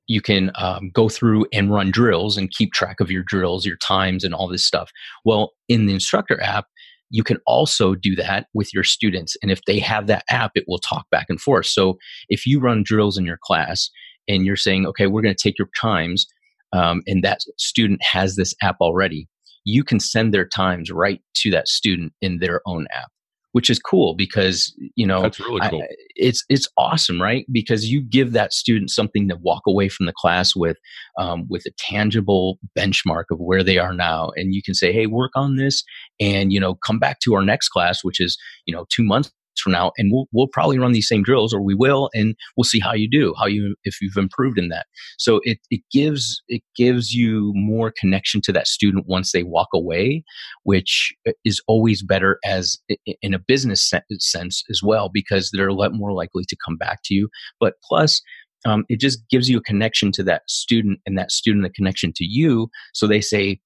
you 0.06 0.20
can 0.20 0.50
um, 0.56 0.90
go 0.92 1.08
through 1.08 1.46
and 1.52 1.72
run 1.72 1.90
drills 1.90 2.36
and 2.36 2.50
keep 2.50 2.72
track 2.72 3.00
of 3.00 3.10
your 3.10 3.22
drills, 3.22 3.66
your 3.66 3.76
times, 3.76 4.24
and 4.24 4.34
all 4.34 4.48
this 4.48 4.64
stuff. 4.64 4.90
Well, 5.24 5.52
in 5.68 5.86
the 5.86 5.94
instructor 5.94 6.42
app, 6.42 6.66
you 7.10 7.22
can 7.22 7.38
also 7.46 7.94
do 7.94 8.14
that 8.16 8.46
with 8.54 8.72
your 8.72 8.84
students. 8.84 9.36
And 9.42 9.50
if 9.50 9.64
they 9.66 9.78
have 9.80 10.06
that 10.06 10.24
app, 10.30 10.52
it 10.54 10.64
will 10.66 10.78
talk 10.78 11.06
back 11.10 11.26
and 11.28 11.40
forth. 11.40 11.66
So 11.66 11.98
if 12.28 12.46
you 12.46 12.60
run 12.60 12.82
drills 12.84 13.18
in 13.18 13.26
your 13.26 13.38
class 13.42 13.90
and 14.28 14.46
you're 14.46 14.56
saying, 14.56 14.86
okay, 14.86 15.06
we're 15.06 15.22
going 15.22 15.34
to 15.34 15.42
take 15.42 15.58
your 15.58 15.68
times, 15.80 16.26
um, 16.72 17.02
and 17.06 17.22
that 17.24 17.40
student 17.58 18.00
has 18.02 18.36
this 18.36 18.54
app 18.62 18.76
already, 18.80 19.28
you 19.64 19.84
can 19.84 20.00
send 20.00 20.32
their 20.32 20.46
times 20.46 20.90
right 20.90 21.20
to 21.34 21.50
that 21.50 21.68
student 21.68 22.12
in 22.22 22.38
their 22.38 22.62
own 22.64 22.86
app 22.94 23.10
which 23.52 23.68
is 23.68 23.78
cool 23.78 24.14
because 24.14 24.74
you 24.94 25.06
know 25.06 25.22
that's 25.22 25.40
really 25.40 25.60
cool. 25.68 25.82
I, 25.82 25.88
it's 26.16 26.44
it's 26.48 26.68
awesome, 26.78 27.20
right? 27.20 27.44
Because 27.50 27.90
you 27.90 28.00
give 28.02 28.32
that 28.32 28.52
student 28.52 28.90
something 28.90 29.28
to 29.28 29.36
walk 29.36 29.62
away 29.66 29.88
from 29.88 30.06
the 30.06 30.12
class 30.16 30.54
with, 30.54 30.76
um, 31.18 31.46
with 31.48 31.64
a 31.66 31.72
tangible 31.78 32.58
benchmark 32.78 33.24
of 33.30 33.38
where 33.38 33.62
they 33.62 33.78
are 33.78 33.94
now, 33.94 34.30
and 34.36 34.54
you 34.54 34.62
can 34.62 34.74
say, 34.74 34.92
"Hey, 34.92 35.06
work 35.06 35.32
on 35.34 35.56
this," 35.56 35.82
and 36.20 36.52
you 36.52 36.60
know, 36.60 36.74
come 36.86 36.98
back 36.98 37.20
to 37.20 37.34
our 37.34 37.42
next 37.42 37.68
class, 37.68 38.04
which 38.04 38.20
is 38.20 38.38
you 38.66 38.74
know 38.74 38.86
two 38.90 39.02
months 39.02 39.32
from 39.58 39.72
now 39.72 39.92
and 39.96 40.10
we'll 40.12 40.26
we'll 40.32 40.48
probably 40.48 40.78
run 40.78 40.92
these 40.92 41.08
same 41.08 41.22
drills 41.22 41.52
or 41.52 41.60
we 41.60 41.74
will 41.74 42.10
and 42.14 42.34
we'll 42.56 42.64
see 42.64 42.80
how 42.80 42.92
you 42.92 43.08
do 43.08 43.34
how 43.38 43.46
you 43.46 43.74
if 43.84 44.00
you've 44.00 44.16
improved 44.16 44.58
in 44.58 44.68
that. 44.68 44.86
So 45.18 45.40
it 45.44 45.58
it 45.70 45.82
gives 45.92 46.42
it 46.48 46.62
gives 46.76 47.12
you 47.12 47.52
more 47.54 47.92
connection 47.98 48.40
to 48.42 48.52
that 48.52 48.66
student 48.66 49.06
once 49.08 49.32
they 49.32 49.42
walk 49.42 49.68
away 49.74 50.22
which 50.64 51.12
is 51.44 51.60
always 51.66 52.02
better 52.02 52.38
as 52.44 52.78
in 53.22 53.34
a 53.34 53.38
business 53.38 53.90
sense 54.18 54.62
as 54.70 54.82
well 54.82 55.10
because 55.12 55.50
they're 55.52 55.68
a 55.68 55.74
lot 55.74 55.92
more 55.92 56.12
likely 56.12 56.44
to 56.48 56.56
come 56.64 56.76
back 56.76 57.00
to 57.04 57.14
you. 57.14 57.28
But 57.58 57.74
plus 57.84 58.22
um, 58.66 58.84
it 58.88 59.00
just 59.00 59.20
gives 59.30 59.48
you 59.48 59.58
a 59.58 59.62
connection 59.62 60.12
to 60.12 60.22
that 60.24 60.42
student 60.48 61.00
and 61.06 61.16
that 61.16 61.32
student 61.32 61.64
a 61.64 61.70
connection 61.70 62.12
to 62.16 62.24
you 62.24 62.68
so 62.92 63.06
they 63.06 63.20
say 63.20 63.58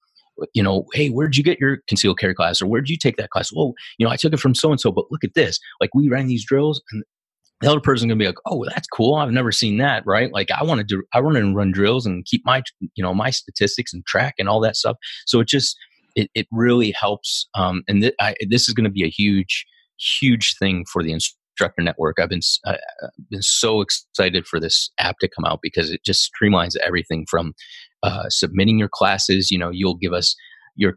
you 0.53 0.63
know, 0.63 0.87
hey, 0.93 1.09
where'd 1.09 1.37
you 1.37 1.45
get 1.45 1.61
your 1.61 1.79
concealed 1.89 2.19
carry 2.19 2.35
class 2.35 2.61
or 2.61 2.67
where'd 2.67 2.89
you 2.89 2.97
take 2.97 3.17
that 3.17 3.31
class? 3.31 3.53
Well, 3.53 3.75
you 3.99 4.07
know, 4.07 4.13
I 4.13 4.17
took 4.17 4.33
it 4.33 4.41
from 4.41 4.55
so 4.55 4.71
and 4.71 4.81
so, 4.81 4.91
but 4.93 5.07
look 5.11 5.25
at 5.25 5.35
this. 5.35 5.59
Like 5.81 5.91
we 5.95 6.09
ran 6.09 6.27
these 6.27 6.45
drills 6.45 6.83
and 6.93 7.05
the 7.61 7.71
other 7.71 7.81
person's 7.81 8.11
gonna 8.11 8.19
be 8.19 8.27
like, 8.27 8.39
oh, 8.47 8.65
that's 8.67 8.89
cool. 8.89 9.15
I've 9.15 9.31
never 9.31 9.53
seen 9.53 9.79
that, 9.79 10.03
right? 10.07 10.33
Like 10.33 10.51
I 10.51 10.65
want 10.65 10.81
to 10.81 10.85
do, 10.85 11.03
I 11.13 11.21
want 11.21 11.37
to 11.37 11.55
run 11.55 11.73
drills 11.73 12.05
and 12.05 12.25
keep 12.25 12.43
my, 12.45 12.63
you 12.95 13.03
know, 13.03 13.15
my 13.15 13.31
statistics 13.31 13.93
and 13.93 14.05
track 14.07 14.35
and 14.39 14.49
all 14.49 14.61
that 14.61 14.77
stuff. 14.77 14.97
So 15.27 15.41
it 15.41 15.49
just, 15.49 15.77
it, 16.17 16.31
it 16.35 16.47
really 16.53 16.93
helps. 16.99 17.49
Um, 17.55 17.83
and 17.89 18.03
th- 18.03 18.15
I, 18.21 18.35
this 18.49 18.69
is 18.69 18.75
going 18.75 18.85
to 18.85 18.91
be 18.91 19.05
a 19.05 19.11
huge, 19.11 19.67
huge 19.99 20.57
thing 20.59 20.85
for 20.93 21.03
the 21.03 21.13
instructor 21.13 21.39
network. 21.79 22.19
I've 22.21 22.29
been, 22.29 22.41
uh, 22.67 22.77
been 23.31 23.43
so 23.43 23.81
excited 23.81 24.47
for 24.47 24.61
this 24.61 24.91
app 24.99 25.19
to 25.21 25.29
come 25.29 25.45
out 25.45 25.61
because 25.63 25.91
it 25.91 26.05
just 26.05 26.31
streamlines 26.31 26.75
everything 26.85 27.27
from 27.31 27.55
uh, 28.03 28.29
submitting 28.29 28.79
your 28.79 28.91
classes. 28.93 29.51
You 29.51 29.59
know, 29.59 29.71
you'll 29.71 29.97
give 29.97 30.13
us 30.13 30.35
your 30.77 30.95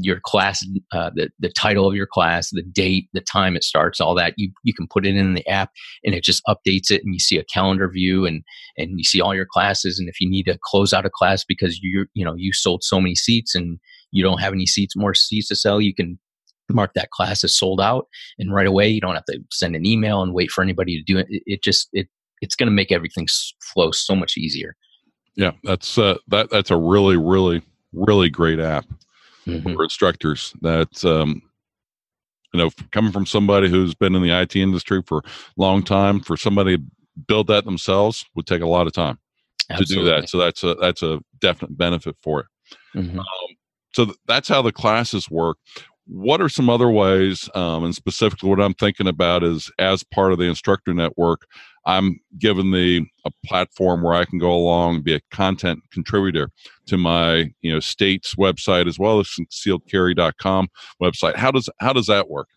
your 0.00 0.20
class, 0.22 0.64
uh, 0.92 1.10
the 1.14 1.30
the 1.38 1.50
title 1.50 1.88
of 1.88 1.94
your 1.94 2.06
class, 2.06 2.50
the 2.50 2.62
date, 2.62 3.08
the 3.12 3.20
time 3.20 3.56
it 3.56 3.64
starts, 3.64 4.00
all 4.00 4.14
that. 4.14 4.34
You 4.36 4.50
you 4.62 4.74
can 4.74 4.86
put 4.88 5.06
it 5.06 5.16
in 5.16 5.34
the 5.34 5.46
app, 5.48 5.70
and 6.04 6.14
it 6.14 6.22
just 6.22 6.42
updates 6.48 6.90
it, 6.90 7.02
and 7.04 7.14
you 7.14 7.18
see 7.18 7.38
a 7.38 7.44
calendar 7.44 7.88
view, 7.88 8.26
and 8.26 8.42
and 8.76 8.98
you 8.98 9.04
see 9.04 9.20
all 9.20 9.34
your 9.34 9.46
classes. 9.50 9.98
And 9.98 10.08
if 10.08 10.20
you 10.20 10.28
need 10.28 10.44
to 10.44 10.58
close 10.62 10.92
out 10.92 11.06
a 11.06 11.10
class 11.10 11.44
because 11.44 11.80
you 11.82 12.06
you 12.14 12.24
know 12.24 12.34
you 12.36 12.52
sold 12.52 12.82
so 12.84 13.00
many 13.00 13.14
seats 13.14 13.54
and 13.54 13.78
you 14.10 14.22
don't 14.22 14.40
have 14.40 14.52
any 14.52 14.66
seats 14.66 14.94
more 14.96 15.14
seats 15.14 15.48
to 15.48 15.56
sell, 15.56 15.80
you 15.80 15.94
can 15.94 16.18
mark 16.74 16.92
that 16.94 17.10
class 17.10 17.44
as 17.44 17.56
sold 17.56 17.80
out, 17.80 18.06
and 18.38 18.52
right 18.52 18.66
away 18.66 18.88
you 18.88 19.00
don't 19.00 19.14
have 19.14 19.24
to 19.26 19.40
send 19.50 19.76
an 19.76 19.86
email 19.86 20.22
and 20.22 20.34
wait 20.34 20.50
for 20.50 20.62
anybody 20.62 20.96
to 20.96 21.02
do 21.02 21.18
it. 21.18 21.26
It, 21.28 21.42
it 21.46 21.62
just 21.62 21.88
it 21.92 22.08
it's 22.40 22.54
going 22.54 22.68
to 22.68 22.74
make 22.74 22.92
everything 22.92 23.26
flow 23.60 23.90
so 23.90 24.14
much 24.14 24.36
easier. 24.36 24.76
Yeah, 25.34 25.52
that's 25.64 25.98
uh, 25.98 26.18
that 26.28 26.50
that's 26.50 26.70
a 26.70 26.76
really 26.76 27.16
really 27.16 27.62
really 27.92 28.30
great 28.30 28.58
app 28.58 28.86
mm-hmm. 29.46 29.74
for 29.74 29.84
instructors. 29.84 30.52
that 30.62 31.04
um, 31.04 31.42
you 32.52 32.58
know 32.58 32.70
coming 32.92 33.12
from 33.12 33.26
somebody 33.26 33.68
who's 33.68 33.94
been 33.94 34.14
in 34.14 34.22
the 34.22 34.30
IT 34.30 34.56
industry 34.56 35.02
for 35.06 35.18
a 35.18 35.22
long 35.56 35.82
time. 35.82 36.20
For 36.20 36.36
somebody 36.36 36.76
to 36.78 36.82
build 37.26 37.48
that 37.48 37.64
themselves 37.64 38.24
would 38.34 38.46
take 38.46 38.62
a 38.62 38.66
lot 38.66 38.86
of 38.86 38.92
time 38.92 39.18
Absolutely. 39.70 39.96
to 39.96 40.00
do 40.00 40.20
that. 40.20 40.28
So 40.28 40.38
that's 40.38 40.62
a 40.62 40.74
that's 40.74 41.02
a 41.02 41.20
definite 41.40 41.76
benefit 41.76 42.16
for 42.22 42.40
it. 42.40 42.46
Mm-hmm. 42.96 43.18
Um, 43.18 43.26
so 43.92 44.04
th- 44.06 44.16
that's 44.26 44.48
how 44.48 44.62
the 44.62 44.72
classes 44.72 45.30
work. 45.30 45.58
What 46.08 46.40
are 46.40 46.48
some 46.48 46.70
other 46.70 46.88
ways, 46.88 47.50
um, 47.54 47.84
and 47.84 47.94
specifically 47.94 48.48
what 48.48 48.60
I'm 48.60 48.74
thinking 48.74 49.06
about 49.06 49.44
is 49.44 49.70
as 49.78 50.02
part 50.02 50.32
of 50.32 50.38
the 50.38 50.46
instructor 50.46 50.94
network, 50.94 51.46
I'm 51.84 52.18
given 52.38 52.70
the 52.70 53.06
a 53.24 53.30
platform 53.46 54.02
where 54.02 54.14
I 54.14 54.24
can 54.24 54.38
go 54.38 54.52
along 54.52 55.02
be 55.02 55.14
a 55.14 55.20
content 55.30 55.80
contributor 55.92 56.50
to 56.86 56.96
my 56.96 57.50
you 57.60 57.72
know 57.72 57.80
state's 57.80 58.34
website 58.36 58.86
as 58.86 58.98
well 58.98 59.20
as 59.20 59.28
concealedcarry.com 59.28 60.68
website. 61.02 61.36
How 61.36 61.50
does 61.50 61.68
how 61.80 61.92
does 61.92 62.06
that 62.06 62.30
work? 62.30 62.48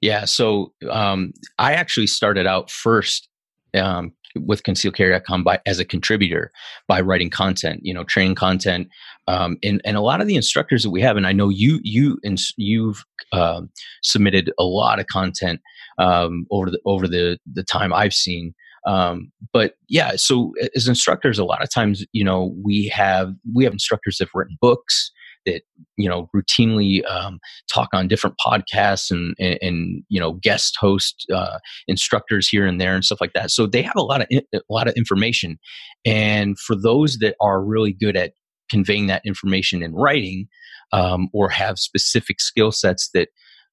Yeah, 0.00 0.24
so 0.24 0.72
um, 0.90 1.32
I 1.58 1.74
actually 1.74 2.06
started 2.06 2.46
out 2.46 2.70
first 2.70 3.28
um, 3.74 4.12
with 4.40 4.62
concealcarry.com 4.62 5.44
by 5.44 5.60
as 5.66 5.78
a 5.78 5.84
contributor 5.84 6.50
by 6.88 7.00
writing 7.00 7.30
content, 7.30 7.80
you 7.82 7.94
know, 7.94 8.04
training 8.04 8.34
content, 8.34 8.88
um, 9.28 9.56
and 9.62 9.80
and 9.84 9.96
a 9.96 10.00
lot 10.00 10.20
of 10.20 10.26
the 10.26 10.36
instructors 10.36 10.82
that 10.82 10.90
we 10.90 11.00
have, 11.00 11.16
and 11.16 11.26
I 11.26 11.32
know 11.32 11.48
you 11.48 11.80
you 11.82 12.18
and 12.24 12.38
you've 12.56 13.04
uh, 13.32 13.62
submitted 14.02 14.52
a 14.58 14.64
lot 14.64 14.98
of 14.98 15.06
content 15.06 15.60
um, 15.98 16.46
over 16.50 16.70
the 16.70 16.80
over 16.84 17.08
the 17.08 17.38
the 17.52 17.64
time 17.64 17.92
I've 17.92 18.14
seen. 18.14 18.54
Um, 18.86 19.32
but 19.52 19.76
yeah, 19.88 20.12
so 20.16 20.52
as 20.76 20.88
instructors, 20.88 21.38
a 21.38 21.44
lot 21.44 21.62
of 21.62 21.70
times, 21.70 22.04
you 22.12 22.22
know, 22.22 22.54
we 22.62 22.88
have 22.88 23.34
we 23.54 23.64
have 23.64 23.72
instructors 23.72 24.18
that 24.18 24.28
have 24.28 24.34
written 24.34 24.58
books 24.60 25.10
that 25.46 25.62
you 25.96 26.08
know 26.08 26.28
routinely 26.34 27.04
um, 27.10 27.38
talk 27.72 27.88
on 27.92 28.08
different 28.08 28.36
podcasts 28.44 29.10
and, 29.10 29.34
and, 29.38 29.58
and 29.60 30.02
you 30.08 30.20
know 30.20 30.32
guest 30.42 30.76
host 30.78 31.26
uh, 31.34 31.58
instructors 31.88 32.48
here 32.48 32.66
and 32.66 32.80
there 32.80 32.94
and 32.94 33.04
stuff 33.04 33.20
like 33.20 33.32
that. 33.34 33.50
So 33.50 33.66
they 33.66 33.82
have 33.82 33.96
a 33.96 34.02
lot 34.02 34.22
of 34.22 34.28
a 34.30 34.60
lot 34.70 34.88
of 34.88 34.94
information, 34.94 35.58
and 36.04 36.58
for 36.58 36.76
those 36.76 37.18
that 37.18 37.36
are 37.40 37.62
really 37.62 37.92
good 37.92 38.16
at 38.16 38.32
conveying 38.70 39.06
that 39.08 39.22
information 39.24 39.82
in 39.82 39.94
writing 39.94 40.48
um, 40.92 41.28
or 41.32 41.48
have 41.48 41.78
specific 41.78 42.40
skill 42.40 42.72
sets 42.72 43.10
that 43.14 43.28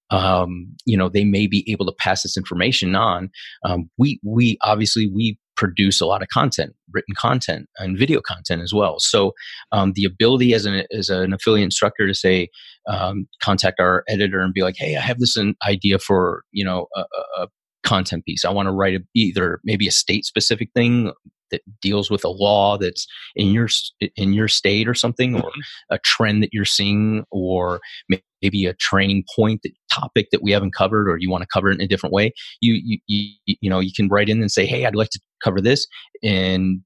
um, 0.10 0.68
you 0.86 0.98
know 0.98 1.10
they 1.10 1.24
may 1.24 1.48
be 1.48 1.70
able 1.72 1.86
to 1.86 1.94
pass 1.98 2.24
this 2.24 2.38
information 2.38 2.96
on 2.96 3.30
um, 3.66 3.90
we 3.98 4.20
we 4.24 4.58
obviously 4.64 5.10
we 5.14 5.38
produce 5.62 6.02
a 6.02 6.08
lot 6.08 6.24
of 6.24 6.28
content 6.30 6.74
written 6.92 7.14
content 7.16 7.70
and 7.78 7.96
video 7.96 8.20
content 8.20 8.64
as 8.64 8.74
well 8.74 8.96
so 8.98 9.32
um, 9.72 9.94
the 9.94 10.04
ability 10.04 10.56
as 10.56 10.66
an 10.66 10.84
as 10.92 11.08
an 11.10 11.34
affiliate 11.34 11.64
instructor 11.64 12.08
to 12.08 12.16
say 12.16 12.50
um, 12.90 13.28
contact 13.44 13.80
our 13.80 14.04
editor 14.10 14.42
and 14.42 14.56
be 14.56 14.64
like 14.64 14.74
hey 14.76 14.98
i 14.98 15.00
have 15.00 15.20
this 15.20 15.38
an 15.38 15.54
idea 15.68 16.00
for 16.00 16.44
you 16.52 16.66
know 16.66 16.88
a, 16.96 17.04
a 17.38 17.48
content 17.84 18.26
piece 18.26 18.44
i 18.44 18.50
want 18.50 18.66
to 18.66 18.72
write 18.72 18.96
a, 18.96 19.04
either 19.14 19.60
maybe 19.64 19.88
a 19.88 19.92
state 19.92 20.26
specific 20.26 20.70
thing 20.74 21.12
that 21.52 21.62
deals 21.80 22.10
with 22.10 22.24
a 22.24 22.30
law 22.30 22.76
that's 22.78 23.06
in 23.36 23.50
your 23.50 23.68
in 24.16 24.34
your 24.34 24.48
state 24.48 24.88
or 24.88 24.96
something 24.96 25.36
or 25.36 25.42
mm-hmm. 25.42 25.62
a 25.92 26.00
trend 26.00 26.42
that 26.42 26.50
you're 26.52 26.66
seeing 26.66 27.24
or 27.30 27.80
maybe 28.42 28.66
a 28.66 28.74
training 28.76 29.24
point 29.36 29.62
that 29.64 29.72
topic 29.92 30.28
that 30.32 30.42
we 30.42 30.52
haven't 30.52 30.74
covered 30.74 31.10
or 31.10 31.18
you 31.18 31.30
want 31.30 31.42
to 31.42 31.48
cover 31.52 31.70
it 31.70 31.76
in 31.76 31.82
a 31.82 31.88
different 31.88 32.14
way 32.14 32.32
you 32.62 32.80
you 32.84 33.00
you, 33.08 33.56
you 33.62 33.70
know 33.70 33.80
you 33.80 33.92
can 33.96 34.08
write 34.08 34.30
in 34.30 34.42
and 34.42 34.52
say 34.52 34.66
hey 34.66 34.86
i'd 34.86 34.96
like 34.96 35.10
to 35.10 35.20
cover 35.44 35.62
this 35.62 35.88
and 36.24 36.82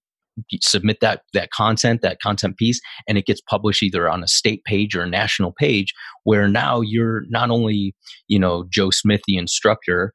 submit 0.61 0.97
that 0.99 1.21
that 1.33 1.49
content 1.51 2.01
that 2.01 2.19
content 2.21 2.57
piece 2.57 2.81
and 3.07 3.17
it 3.17 3.25
gets 3.25 3.41
published 3.49 3.81
either 3.81 4.09
on 4.09 4.21
a 4.21 4.27
state 4.27 4.63
page 4.65 4.95
or 4.95 5.01
a 5.01 5.09
national 5.09 5.53
page 5.57 5.93
where 6.23 6.47
now 6.47 6.81
you're 6.81 7.21
not 7.29 7.49
only 7.49 7.95
you 8.27 8.37
know 8.37 8.65
joe 8.69 8.89
smith 8.89 9.21
the 9.27 9.37
instructor 9.37 10.11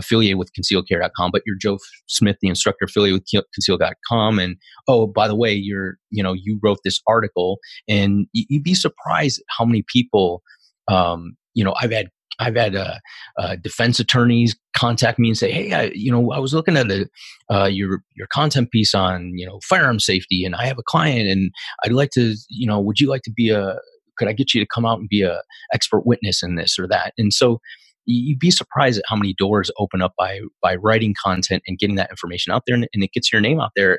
affiliated 0.00 0.38
with 0.38 0.50
concealcarry.com, 0.58 1.30
but 1.30 1.42
you're 1.46 1.56
Joe 1.56 1.78
Smith, 2.08 2.36
the 2.40 2.48
instructor 2.48 2.86
affiliated 2.86 3.22
with 3.32 3.44
conceal.com. 3.54 4.40
And 4.40 4.56
oh, 4.88 5.06
by 5.06 5.28
the 5.28 5.36
way, 5.36 5.52
you're, 5.52 5.98
you 6.10 6.22
know, 6.22 6.32
you 6.32 6.58
wrote 6.60 6.78
this 6.84 7.00
article 7.06 7.58
and 7.88 8.26
you'd 8.32 8.64
be 8.64 8.74
surprised 8.74 9.40
how 9.56 9.64
many 9.64 9.84
people, 9.86 10.42
um, 10.88 11.36
you 11.54 11.64
know, 11.64 11.74
I've 11.80 11.92
had 11.92 12.08
I've 12.40 12.56
had 12.56 12.74
uh, 12.74 12.98
uh, 13.38 13.56
defense 13.56 14.00
attorneys 14.00 14.56
contact 14.74 15.18
me 15.18 15.28
and 15.28 15.36
say, 15.36 15.52
"Hey, 15.52 15.72
I, 15.72 15.90
you 15.94 16.10
know, 16.10 16.32
I 16.32 16.38
was 16.38 16.54
looking 16.54 16.76
at 16.76 16.90
a, 16.90 17.06
uh, 17.52 17.66
your 17.66 18.02
your 18.16 18.26
content 18.28 18.70
piece 18.70 18.94
on 18.94 19.36
you 19.36 19.46
know 19.46 19.60
firearm 19.68 20.00
safety, 20.00 20.44
and 20.44 20.54
I 20.54 20.66
have 20.66 20.78
a 20.78 20.82
client, 20.82 21.28
and 21.28 21.52
I'd 21.84 21.92
like 21.92 22.10
to, 22.14 22.34
you 22.48 22.66
know, 22.66 22.80
would 22.80 22.98
you 22.98 23.08
like 23.08 23.22
to 23.22 23.32
be 23.32 23.50
a? 23.50 23.78
Could 24.16 24.28
I 24.28 24.32
get 24.32 24.52
you 24.54 24.60
to 24.60 24.66
come 24.66 24.84
out 24.84 24.98
and 24.98 25.08
be 25.08 25.22
a 25.22 25.42
expert 25.72 26.06
witness 26.06 26.42
in 26.42 26.56
this 26.56 26.78
or 26.78 26.88
that?" 26.88 27.12
And 27.18 27.32
so 27.32 27.60
you'd 28.06 28.38
be 28.38 28.50
surprised 28.50 28.98
at 28.98 29.04
how 29.06 29.16
many 29.16 29.34
doors 29.36 29.70
open 29.78 30.00
up 30.00 30.14
by 30.18 30.40
by 30.62 30.76
writing 30.76 31.14
content 31.22 31.62
and 31.66 31.78
getting 31.78 31.96
that 31.96 32.10
information 32.10 32.52
out 32.52 32.62
there 32.66 32.74
and, 32.74 32.88
and 32.94 33.04
it 33.04 33.12
gets 33.12 33.30
your 33.30 33.40
name 33.40 33.60
out 33.60 33.70
there 33.76 33.98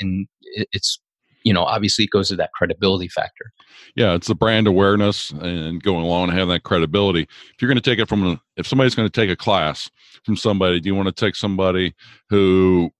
and 0.00 0.26
it's 0.72 1.00
you 1.44 1.52
know 1.52 1.62
obviously 1.62 2.04
it 2.04 2.10
goes 2.10 2.28
to 2.28 2.36
that 2.36 2.52
credibility 2.52 3.08
factor. 3.08 3.52
Yeah 3.96 4.14
it's 4.14 4.28
the 4.28 4.34
brand 4.34 4.66
awareness 4.66 5.30
and 5.30 5.82
going 5.82 6.04
along 6.04 6.30
and 6.30 6.38
having 6.38 6.54
that 6.54 6.64
credibility. 6.64 7.22
If 7.22 7.60
you're 7.60 7.68
going 7.68 7.80
to 7.80 7.90
take 7.90 7.98
it 7.98 8.08
from 8.08 8.40
if 8.56 8.66
somebody's 8.66 8.94
going 8.94 9.08
to 9.08 9.20
take 9.20 9.30
a 9.30 9.36
class 9.36 9.90
from 10.24 10.36
somebody 10.36 10.80
do 10.80 10.88
you 10.88 10.94
want 10.94 11.08
to 11.08 11.24
take 11.24 11.36
somebody 11.36 11.94
who 12.28 12.90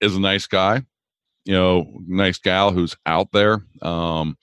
is 0.00 0.16
a 0.16 0.20
nice 0.20 0.46
guy 0.46 0.82
you 1.44 1.54
know 1.54 1.86
nice 2.06 2.38
gal 2.38 2.72
who's 2.72 2.96
out 3.04 3.32
there 3.32 3.62
um 3.82 4.36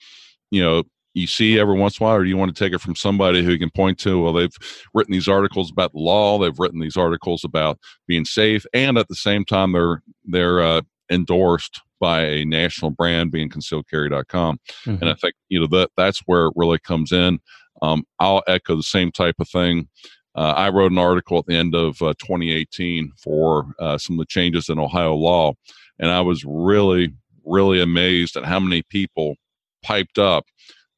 you 0.50 0.62
know 0.62 0.82
you 1.16 1.26
see 1.26 1.58
every 1.58 1.78
once 1.78 1.98
in 1.98 2.04
a 2.04 2.06
while, 2.06 2.16
or 2.16 2.24
do 2.24 2.28
you 2.28 2.36
want 2.36 2.54
to 2.54 2.64
take 2.64 2.74
it 2.74 2.80
from 2.80 2.94
somebody 2.94 3.42
who 3.42 3.58
can 3.58 3.70
point 3.70 3.98
to, 4.00 4.22
well, 4.22 4.34
they've 4.34 4.54
written 4.92 5.12
these 5.12 5.26
articles 5.26 5.70
about 5.70 5.92
the 5.92 5.98
law, 5.98 6.38
they've 6.38 6.58
written 6.58 6.78
these 6.78 6.96
articles 6.96 7.42
about 7.42 7.78
being 8.06 8.26
safe, 8.26 8.66
and 8.74 8.98
at 8.98 9.08
the 9.08 9.14
same 9.14 9.42
time, 9.44 9.72
they're 9.72 10.02
they're 10.26 10.60
uh, 10.60 10.82
endorsed 11.10 11.80
by 12.00 12.22
a 12.22 12.44
national 12.44 12.90
brand, 12.90 13.30
being 13.30 13.48
concealedcarry.com. 13.48 14.58
Mm-hmm. 14.86 15.02
And 15.02 15.10
I 15.10 15.14
think 15.14 15.34
you 15.48 15.60
know 15.60 15.66
that 15.68 15.90
that's 15.96 16.20
where 16.26 16.46
it 16.46 16.54
really 16.56 16.78
comes 16.78 17.12
in. 17.12 17.40
Um, 17.82 18.04
I'll 18.18 18.42
echo 18.46 18.76
the 18.76 18.82
same 18.82 19.12
type 19.12 19.36
of 19.38 19.48
thing. 19.48 19.88
Uh, 20.34 20.52
I 20.56 20.68
wrote 20.68 20.92
an 20.92 20.98
article 20.98 21.38
at 21.38 21.46
the 21.46 21.56
end 21.56 21.74
of 21.74 22.00
uh, 22.02 22.12
2018 22.18 23.12
for 23.22 23.74
uh, 23.78 23.96
some 23.96 24.16
of 24.16 24.18
the 24.18 24.26
changes 24.26 24.68
in 24.68 24.78
Ohio 24.78 25.14
law, 25.14 25.52
and 25.98 26.10
I 26.10 26.20
was 26.20 26.44
really, 26.44 27.14
really 27.44 27.80
amazed 27.80 28.36
at 28.36 28.44
how 28.44 28.60
many 28.60 28.82
people 28.82 29.36
piped 29.82 30.18
up 30.18 30.44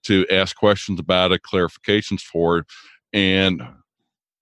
to 0.04 0.26
ask 0.30 0.56
questions 0.56 0.98
about 0.98 1.32
it, 1.32 1.42
clarifications 1.42 2.20
for 2.20 2.58
it. 2.58 2.66
And 3.12 3.62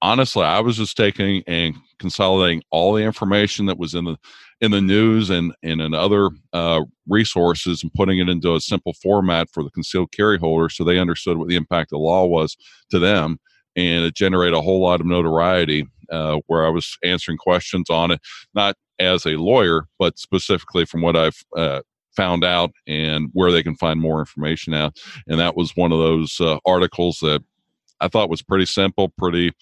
honestly, 0.01 0.45
I 0.45 0.61
was 0.61 0.77
just 0.77 0.97
taking 0.97 1.43
and 1.47 1.75
consolidating 1.99 2.63
all 2.71 2.95
the 2.95 3.03
information 3.03 3.67
that 3.67 3.79
was 3.79 3.95
in 3.95 4.05
the 4.05 4.17
in 4.61 4.71
the 4.71 4.81
news 4.81 5.29
and, 5.29 5.55
and 5.63 5.81
in 5.81 5.95
other 5.95 6.31
uh, 6.53 6.83
resources 7.09 7.83
and 7.83 7.93
putting 7.93 8.19
it 8.19 8.29
into 8.29 8.55
a 8.55 8.61
simple 8.61 8.95
format 8.95 9.49
for 9.53 9.63
the 9.63 9.71
concealed 9.71 10.11
carry 10.13 10.39
holder 10.39 10.69
so 10.69 10.83
they 10.83 10.99
understood 10.99 11.37
what 11.37 11.49
the 11.49 11.57
impact 11.57 11.93
of 11.93 11.99
the 11.99 12.05
law 12.05 12.25
was 12.25 12.57
to 12.91 12.99
them 12.99 13.39
and 13.77 14.05
it 14.05 14.15
generated 14.15 14.55
a 14.55 14.63
whole 14.63 14.81
lot 14.81 15.01
of 15.01 15.07
notoriety 15.07 15.87
uh, 16.11 16.41
where 16.47 16.67
I 16.67 16.71
was 16.71 16.97
answering 17.05 17.39
questions 17.39 17.91
on 17.91 18.11
it, 18.11 18.21
not 18.55 18.77
as 18.99 19.27
a 19.27 19.37
lawyer, 19.37 19.87
but 19.99 20.19
specifically 20.19 20.87
from 20.87 21.03
what 21.03 21.17
I've 21.17 21.43
uh, 21.57 21.83
found 22.17 22.45
out 22.45 22.73
and 22.87 23.29
where 23.35 23.53
they 23.53 23.63
can 23.63 23.77
find 23.77 24.01
more 24.01 24.21
information 24.21 24.73
out. 24.73 24.97
And 25.27 25.39
that 25.39 25.57
was 25.57 25.77
one 25.77 25.93
of 25.93 25.99
those 25.99 26.41
uh, 26.41 26.59
articles 26.65 27.19
that 27.21 27.45
I 28.01 28.09
thought 28.09 28.31
was 28.31 28.43
pretty 28.43 28.67
simple, 28.67 29.11
pretty 29.19 29.53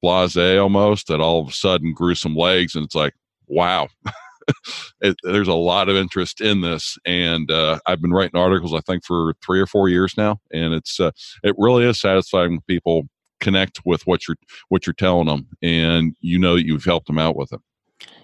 blase 0.00 0.36
almost, 0.36 1.08
that 1.08 1.20
all 1.20 1.42
of 1.42 1.48
a 1.48 1.52
sudden 1.52 1.92
grew 1.92 2.14
some 2.14 2.34
legs. 2.34 2.74
And 2.74 2.84
it's 2.84 2.94
like, 2.94 3.14
wow. 3.46 3.88
it, 5.00 5.16
there's 5.22 5.48
a 5.48 5.54
lot 5.54 5.88
of 5.88 5.96
interest 5.96 6.40
in 6.40 6.60
this, 6.60 6.98
and 7.04 7.50
uh, 7.50 7.78
I've 7.86 8.00
been 8.00 8.12
writing 8.12 8.40
articles 8.40 8.74
I 8.74 8.80
think 8.80 9.04
for 9.04 9.34
three 9.44 9.60
or 9.60 9.66
four 9.66 9.88
years 9.88 10.14
now, 10.16 10.40
and 10.52 10.74
it's 10.74 10.98
uh, 11.00 11.10
it 11.42 11.54
really 11.58 11.84
is 11.84 12.00
satisfying 12.00 12.50
when 12.50 12.60
people 12.68 13.08
connect 13.40 13.80
with 13.84 14.06
what 14.06 14.26
you're 14.26 14.36
what 14.68 14.86
you're 14.86 14.94
telling 14.94 15.26
them, 15.26 15.48
and 15.62 16.14
you 16.20 16.38
know 16.38 16.56
that 16.56 16.66
you've 16.66 16.84
helped 16.84 17.06
them 17.06 17.18
out 17.18 17.36
with 17.36 17.52
it. 17.52 17.60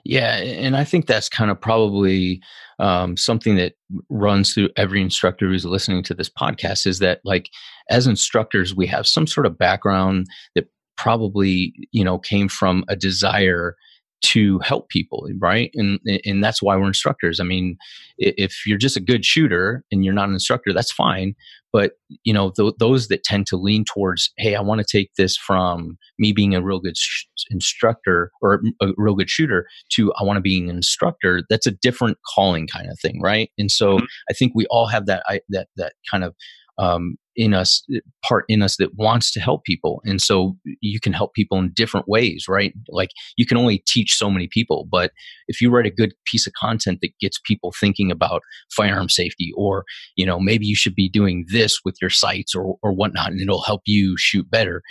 Yeah, 0.05 0.37
and 0.37 0.77
I 0.77 0.85
think 0.85 1.07
that's 1.07 1.29
kind 1.29 1.51
of 1.51 1.61
probably 1.61 2.43
um, 2.79 3.17
something 3.17 3.57
that 3.57 3.75
runs 4.11 4.53
through 4.53 4.69
every 4.77 5.01
instructor 5.01 5.49
who's 5.49 5.65
listening 5.65 6.03
to 6.05 6.15
this 6.15 6.29
podcast 6.29 6.87
is 6.87 6.99
that, 6.99 7.21
like, 7.25 7.49
as 7.89 8.07
instructors, 8.07 8.75
we 8.75 8.87
have 8.87 9.07
some 9.07 9.27
sort 9.27 9.47
of 9.47 9.59
background 9.59 10.27
that 10.55 10.67
probably 10.97 11.75
you 11.91 12.05
know 12.05 12.19
came 12.19 12.49
from 12.49 12.85
a 12.89 12.97
desire 12.97 13.77
to 14.23 14.59
help 14.61 14.89
people 14.89 15.29
right? 15.39 15.71
And 15.75 16.01
and 16.25 16.43
that's 16.43 16.63
why 16.63 16.77
we're 16.77 16.87
instructors. 16.87 17.41
I 17.41 17.45
mean 17.45 17.77
if 18.19 18.67
you're 18.67 18.79
just 18.79 18.97
a 18.97 19.01
good 19.01 19.25
shooter 19.25 19.85
and 19.91 20.05
you're 20.05 20.15
not 20.15 20.29
an 20.29 20.35
instructor 20.35 20.73
that's 20.73 20.93
fine. 20.93 21.35
But 21.73 21.93
you 22.23 22.33
know 22.33 22.51
th- 22.51 22.75
those 22.79 23.09
that 23.09 23.25
tend 23.25 23.47
to 23.49 23.57
lean 23.57 23.85
towards 23.85 24.31
hey 24.37 24.55
i 24.55 24.61
want 24.61 24.81
to 24.81 24.87
take 24.87 25.11
this 25.17 25.37
from 25.37 25.99
me 26.21 26.33
being 26.33 26.55
a 26.55 26.63
real 26.63 26.79
good 26.79 26.97
sh- 26.97 27.25
instructor 27.51 28.31
or 28.41 28.63
a 28.81 28.89
real 28.97 29.17
good 29.17 29.29
shooter 29.29 29.67
to 29.91 30.13
i 30.15 30.23
want 30.23 30.37
to 30.37 30.41
be 30.41 30.57
an 30.59 30.71
instructor 30.71 31.43
that's 31.51 31.67
a 31.67 31.73
different 31.73 32.17
calling 32.33 32.69
kind 32.69 32.89
of 32.89 32.99
thing 33.01 33.21
right? 33.21 33.51
And 33.59 33.71
so 33.71 33.97
mm-hmm. 33.97 34.05
i 34.31 34.33
think 34.33 34.53
we 34.55 34.67
all 34.71 34.87
have 34.87 35.07
that 35.07 35.25
I, 35.29 35.41
that 35.49 35.67
that 35.77 35.95
kind 36.09 36.23
of 36.23 36.35
um, 36.79 37.17
in 37.37 37.55
us 37.55 37.85
part 38.27 38.45
in 38.49 38.63
us 38.63 38.77
that 38.77 38.95
wants 38.97 39.31
to 39.33 39.41
help 39.41 39.65
people. 39.65 40.01
And 40.05 40.21
so 40.21 40.57
you 40.81 41.01
can 41.01 41.13
help 41.13 41.35
people 41.35 41.59
in 41.59 41.73
different 41.75 42.09
ways 42.09 42.47
right? 42.49 42.73
Like 42.89 43.11
you 43.37 43.47
can 43.47 43.57
only 43.57 43.83
teach 43.87 44.15
so 44.15 44.31
many 44.31 44.49
people 44.51 44.87
but 44.91 45.13
if 45.49 45.61
you 45.61 45.71
write 45.71 45.87
a 45.87 45.91
good 45.91 46.15
piece 46.27 46.47
of 46.47 46.53
content 46.55 46.99
that 47.03 47.11
gets 47.21 47.39
people 47.45 47.73
thinking 47.79 48.11
about 48.11 48.43
firearm 48.75 49.09
safety 49.09 49.53
or 49.57 49.85
you 50.17 50.27
know 50.27 50.39
maybe 50.39 50.67
you 50.67 50.77
should 50.77 50.95
be 50.95 51.09
doing 51.09 51.45
this 51.49 51.81
with 51.85 51.97
your 52.01 52.11
sights 52.11 52.55
or 52.55 52.77
or 52.83 52.93
whatnot 52.93 53.31
and 53.31 53.41
it'll 53.41 53.63
help 53.63 53.83
you 53.87 54.17
shoot 54.19 54.49
better 54.51 54.83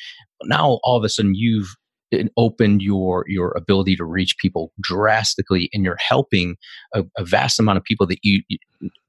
now 0.44 0.80
all 0.84 0.98
of 0.98 1.04
a 1.04 1.10
sudden 1.10 1.34
you've 1.36 1.76
it 2.14 2.32
opened 2.38 2.82
your 2.82 3.26
your 3.28 3.52
ability 3.58 3.96
to 3.96 4.06
reach 4.06 4.38
people 4.38 4.72
drastically 4.82 5.70
and 5.74 5.84
you're 5.84 5.98
helping 6.00 6.56
a, 6.94 7.04
a 7.18 7.26
vast 7.26 7.60
amount 7.60 7.78
of 7.78 7.84
people 7.84 8.08
that 8.08 8.20
you, 8.24 8.42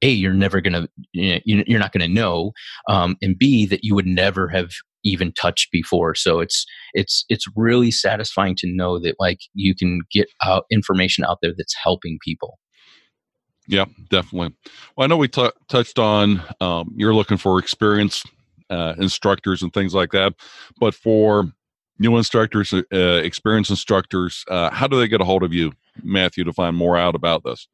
a 0.03 0.11
you're 0.11 0.33
never 0.33 0.61
gonna 0.61 0.89
you 1.13 1.57
know, 1.57 1.65
you're 1.67 1.81
not 1.81 1.93
gonna 1.93 2.09
know 2.09 2.53
um, 2.89 3.17
and 3.23 3.39
b 3.39 3.67
that 3.67 3.85
you 3.85 3.95
would 3.95 4.07
never 4.07 4.49
have 4.49 4.71
even 5.05 5.33
touched 5.33 5.71
before. 5.71 6.15
So 6.15 6.41
it's 6.41 6.65
it's 6.95 7.25
it's 7.29 7.45
really 7.55 7.91
satisfying 7.91 8.57
to 8.57 8.67
know 8.67 8.99
that 8.99 9.17
like 9.21 9.39
you 9.55 9.75
can 9.75 10.01
get 10.11 10.29
out 10.43 10.65
information 10.71 11.25
out 11.25 11.39
there 11.43 11.53
that's 11.57 11.75
helping 11.83 12.19
people. 12.25 12.59
Yeah 13.67 13.87
definitely. 14.11 14.55
Well 14.97 15.05
i 15.05 15.07
know 15.07 15.17
we 15.17 15.29
t- 15.29 15.51
touched 15.69 15.99
on 15.99 16.43
um, 16.61 16.93
you're 16.97 17.15
looking 17.15 17.37
for 17.37 17.59
experienced 17.59 18.27
uh, 18.71 18.95
instructors 18.99 19.63
and 19.63 19.73
things 19.73 19.95
like 19.95 20.11
that 20.13 20.35
but 20.81 20.95
for 20.95 21.53
new 21.99 22.17
instructors, 22.17 22.73
uh, 22.73 22.83
experienced 23.23 23.71
instructors, 23.71 24.45
uh, 24.49 24.71
how 24.71 24.87
do 24.87 24.99
they 24.99 25.09
get 25.09 25.21
a 25.21 25.25
hold 25.25 25.43
of 25.43 25.53
you, 25.53 25.73
Matthew, 26.03 26.45
to 26.45 26.53
find 26.53 26.77
more 26.77 26.97
out 26.97 27.15
about 27.15 27.45
this? 27.45 27.69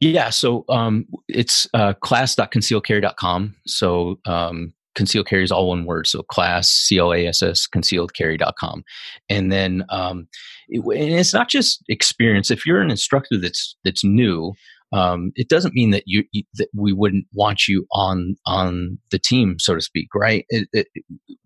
Yeah, 0.00 0.30
so 0.30 0.64
um, 0.68 1.06
it's 1.28 1.68
uh, 1.74 1.94
class.concealedcarry.com. 1.94 3.54
So 3.66 4.18
um, 4.26 4.74
concealed 4.94 5.26
carry 5.26 5.44
is 5.44 5.52
all 5.52 5.68
one 5.68 5.84
word. 5.84 6.06
So 6.06 6.22
class, 6.22 6.68
C 6.68 6.98
L 6.98 7.12
A 7.12 7.26
S 7.26 7.42
S, 7.42 7.66
concealedcarry.com. 7.66 8.84
And 9.28 9.52
then 9.52 9.84
um, 9.88 10.28
it, 10.68 10.80
and 10.80 11.18
it's 11.18 11.34
not 11.34 11.48
just 11.48 11.82
experience. 11.88 12.50
If 12.50 12.66
you're 12.66 12.80
an 12.80 12.90
instructor 12.90 13.38
that's 13.38 13.76
that's 13.84 14.04
new, 14.04 14.52
um, 14.92 15.32
it 15.34 15.48
doesn't 15.48 15.74
mean 15.74 15.90
that 15.90 16.04
you, 16.06 16.24
that 16.54 16.68
we 16.74 16.92
wouldn't 16.92 17.26
want 17.32 17.66
you 17.66 17.86
on 17.92 18.36
on 18.46 18.98
the 19.10 19.18
team, 19.18 19.56
so 19.58 19.74
to 19.74 19.80
speak, 19.80 20.08
right? 20.14 20.44
It, 20.48 20.68
it, 20.72 20.86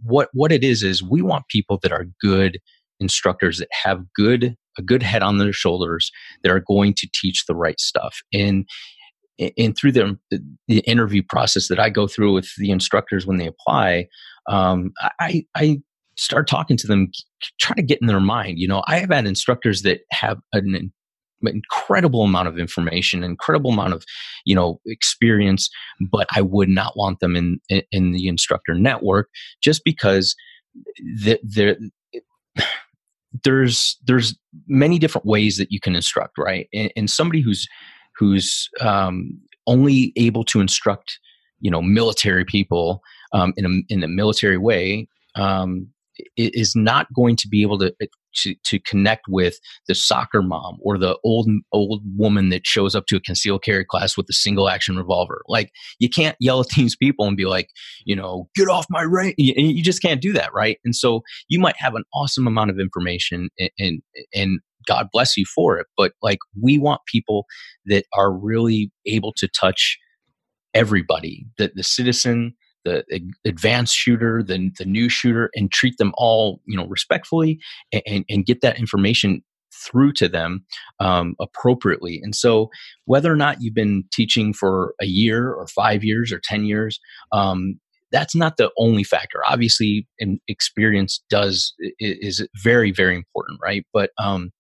what 0.03 0.29
what 0.33 0.53
it 0.53 0.65
is 0.65 0.83
is 0.83 1.03
we 1.03 1.23
want 1.23 1.49
people 1.49 1.79
that 1.83 1.93
are 1.93 2.07
good 2.21 2.59
instructors 3.01 3.59
that 3.59 3.69
have 3.85 4.03
good 4.15 4.57
a 4.77 4.83
good 4.83 5.03
head 5.03 5.23
on 5.23 5.39
their 5.39 5.53
shoulders 5.53 6.11
that 6.43 6.53
are 6.53 6.61
going 6.61 6.95
to 6.95 7.09
teach 7.13 7.47
the 7.47 7.55
right 7.55 7.81
stuff 7.81 8.21
and 8.33 8.67
and 9.57 9.77
through 9.77 9.93
the, 9.93 10.19
the 10.67 10.79
interview 10.81 11.23
process 11.29 11.69
that 11.69 11.79
I 11.79 11.91
go 11.91 12.09
through 12.09 12.35
with 12.35 12.51
the 12.57 12.71
instructors 12.71 13.27
when 13.27 13.37
they 13.37 13.47
apply, 13.47 14.09
um, 14.49 14.93
I, 15.21 15.45
I 15.55 15.81
start 16.17 16.49
talking 16.49 16.77
to 16.79 16.87
them, 16.87 17.11
try 17.61 17.75
to 17.77 17.83
get 17.83 17.99
in 18.01 18.09
their 18.09 18.21
mind. 18.21 18.59
You 18.59 18.67
know, 18.67 18.83
I 18.89 18.99
have 18.99 19.11
had 19.11 19.27
instructors 19.27 19.83
that 19.83 20.01
have 20.11 20.39
an 20.53 20.93
incredible 21.45 22.25
amount 22.25 22.49
of 22.49 22.59
information, 22.59 23.25
incredible 23.25 23.73
amount 23.73 23.95
of 23.95 24.05
you 24.45 24.55
know 24.55 24.81
experience, 24.87 25.69
but 26.11 26.27
I 26.35 26.43
would 26.43 26.69
not 26.69 26.97
want 26.97 27.21
them 27.21 27.37
in 27.37 27.61
in, 27.93 28.13
the 28.13 28.29
instructor 28.29 28.75
network 28.75 29.29
just 29.63 29.83
because 29.85 30.35
there 31.43 31.77
there's 33.45 33.97
there's 34.05 34.37
many 34.67 34.99
different 34.99 35.27
ways 35.27 35.57
that 35.59 35.71
you 35.71 35.81
can 35.81 35.95
instruct, 35.95 36.39
right? 36.39 36.69
And, 36.73 36.93
and 36.97 37.11
somebody 37.11 37.41
who's 37.41 37.67
who's 38.17 38.69
um, 38.81 39.39
only 39.67 40.13
able 40.17 40.45
to 40.45 40.61
instruct 40.61 41.19
you 41.61 41.71
know 41.71 41.83
military 41.83 42.45
people 42.45 43.03
um, 43.33 43.53
in 43.57 43.67
a 43.67 43.93
in 43.93 44.03
a 44.03 44.09
military 44.09 44.59
way 44.59 45.07
um, 45.35 45.89
is 46.37 46.75
not 46.75 47.13
going 47.15 47.37
to 47.37 47.49
be 47.49 47.63
able 47.63 47.79
to 47.79 47.95
to, 48.43 48.55
to 48.65 48.79
connect 48.79 49.27
with 49.29 49.59
the 49.87 49.95
soccer 49.95 50.43
mom 50.43 50.79
or 50.83 50.99
the 50.99 51.19
old 51.25 51.49
old 51.73 52.03
woman 52.17 52.49
that 52.51 52.67
shows 52.67 52.95
up 52.95 53.07
to 53.07 53.17
a 53.17 53.21
concealed 53.21 53.63
carry 53.63 53.85
class 53.85 54.17
with 54.17 54.27
a 54.29 54.33
single 54.33 54.69
action 54.69 54.97
revolver. 54.97 55.43
Like 55.49 55.71
you 55.99 56.09
can't 56.09 56.37
yell 56.41 56.61
at 56.61 56.69
these 56.77 56.97
people 56.97 57.27
and 57.27 57.37
be 57.37 57.47
like, 57.47 57.69
you 58.05 58.17
know, 58.17 58.49
get 58.55 58.69
off 58.69 58.87
my 58.91 59.03
range. 59.03 59.35
You, 59.39 59.55
you 59.57 59.83
just 59.83 60.03
can't 60.03 60.21
do 60.21 60.33
that, 60.33 60.53
right? 60.53 60.79
And 60.85 60.95
so 60.95 61.23
you 61.49 61.59
might 61.59 61.77
have 61.79 61.95
an 61.95 62.05
awesome 62.15 62.47
amount 62.47 62.71
of 62.71 62.79
information 62.79 63.49
and, 63.59 63.71
and 63.79 64.03
and 64.35 64.61
God 64.87 65.09
bless 65.13 65.37
you 65.37 65.45
for 65.45 65.79
it, 65.79 65.87
but 65.97 66.13
like 66.23 66.39
we 66.61 66.79
want 66.79 67.03
people 67.07 67.45
that 67.87 68.05
are 68.17 68.33
really 68.33 68.91
able 69.07 69.33
to 69.37 69.49
touch 69.49 69.99
everybody, 70.75 71.47
the 71.59 71.73
the 71.75 71.83
citizen, 71.83 72.55
the 73.11 73.21
advanced 73.45 73.95
shooter, 73.95 74.43
the 74.43 74.71
the 74.79 74.85
new 74.85 75.09
shooter, 75.09 75.51
and 75.55 75.71
treat 75.71 75.97
them 75.99 76.13
all 76.17 76.61
you 76.67 76.77
know 76.77 76.87
respectfully 76.87 77.59
and 78.07 78.25
and 78.29 78.47
get 78.47 78.61
that 78.63 78.79
information 78.79 79.43
through 79.73 80.13
to 80.13 80.29
them 80.29 80.65
um, 81.01 81.35
appropriately. 81.41 82.21
And 82.23 82.35
so, 82.35 82.69
whether 83.05 83.33
or 83.33 83.37
not 83.37 83.59
you've 83.61 83.75
been 83.75 84.05
teaching 84.13 84.53
for 84.53 84.95
a 85.01 85.07
year 85.07 85.53
or 85.53 85.67
five 85.69 86.05
years 86.05 86.33
or 86.33 86.41
ten 86.43 86.65
years, 86.65 86.99
um, 87.33 87.79
that's 88.11 88.35
not 88.35 88.57
the 88.57 88.71
only 88.79 89.05
factor. 89.05 89.41
Obviously, 89.47 90.07
experience 90.49 91.23
does 91.31 91.75
is 92.01 92.47
very 92.63 92.93
very 92.93 93.15
important, 93.15 93.59
right? 93.63 93.85
But 93.93 94.11
um, 94.19 94.51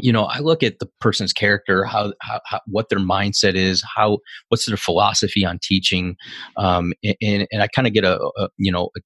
you 0.00 0.12
know 0.12 0.24
i 0.24 0.38
look 0.38 0.62
at 0.62 0.78
the 0.78 0.88
person's 1.00 1.32
character 1.32 1.84
how, 1.84 2.12
how, 2.20 2.40
how, 2.46 2.60
what 2.66 2.88
their 2.88 2.98
mindset 2.98 3.54
is 3.54 3.84
how 3.96 4.18
what's 4.48 4.66
their 4.66 4.76
philosophy 4.76 5.44
on 5.44 5.58
teaching 5.62 6.16
um, 6.56 6.92
and, 7.20 7.46
and 7.50 7.62
i 7.62 7.68
kind 7.68 7.86
of 7.86 7.92
get 7.92 8.04
a, 8.04 8.18
a, 8.38 8.48
you 8.58 8.72
know 8.72 8.90
a, 8.96 9.00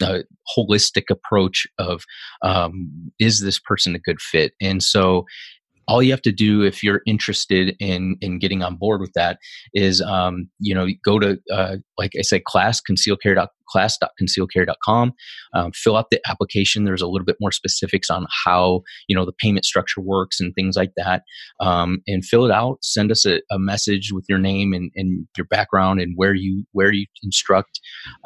a 0.00 0.24
holistic 0.56 1.04
approach 1.10 1.66
of 1.78 2.04
um, 2.42 3.10
is 3.18 3.40
this 3.40 3.58
person 3.58 3.94
a 3.94 3.98
good 3.98 4.20
fit? 4.20 4.52
And 4.60 4.82
so 4.82 5.24
all 5.88 6.02
you 6.02 6.12
have 6.12 6.22
to 6.22 6.32
do 6.32 6.62
if 6.62 6.82
you're 6.82 7.02
interested 7.06 7.74
in 7.80 8.16
in 8.20 8.38
getting 8.38 8.62
on 8.62 8.76
board 8.76 9.00
with 9.00 9.12
that 9.14 9.38
is 9.74 10.00
um, 10.02 10.48
you 10.60 10.74
know 10.74 10.86
go 11.04 11.18
to 11.18 11.38
uh, 11.52 11.76
like 11.96 12.12
i 12.18 12.22
said 12.22 12.44
class 12.44 12.80
concealedcarry.com 12.80 13.48
class.concealedcarry.com. 13.68 15.12
Um, 15.54 15.72
fill 15.72 15.96
out 15.96 16.06
the 16.10 16.20
application. 16.28 16.84
There's 16.84 17.02
a 17.02 17.06
little 17.06 17.24
bit 17.24 17.36
more 17.40 17.52
specifics 17.52 18.10
on 18.10 18.26
how 18.44 18.82
you 19.08 19.16
know 19.16 19.24
the 19.24 19.32
payment 19.32 19.64
structure 19.64 20.00
works 20.00 20.40
and 20.40 20.54
things 20.54 20.76
like 20.76 20.92
that. 20.96 21.22
Um, 21.60 21.98
and 22.06 22.24
fill 22.24 22.44
it 22.44 22.50
out. 22.50 22.78
Send 22.82 23.10
us 23.10 23.26
a, 23.26 23.40
a 23.50 23.58
message 23.58 24.10
with 24.12 24.24
your 24.28 24.38
name 24.38 24.72
and, 24.72 24.90
and, 24.94 25.26
your 25.36 25.46
background 25.46 26.00
and 26.00 26.14
where 26.16 26.34
you 26.34 26.64
where 26.72 26.92
you 26.92 27.06
instruct. 27.22 27.80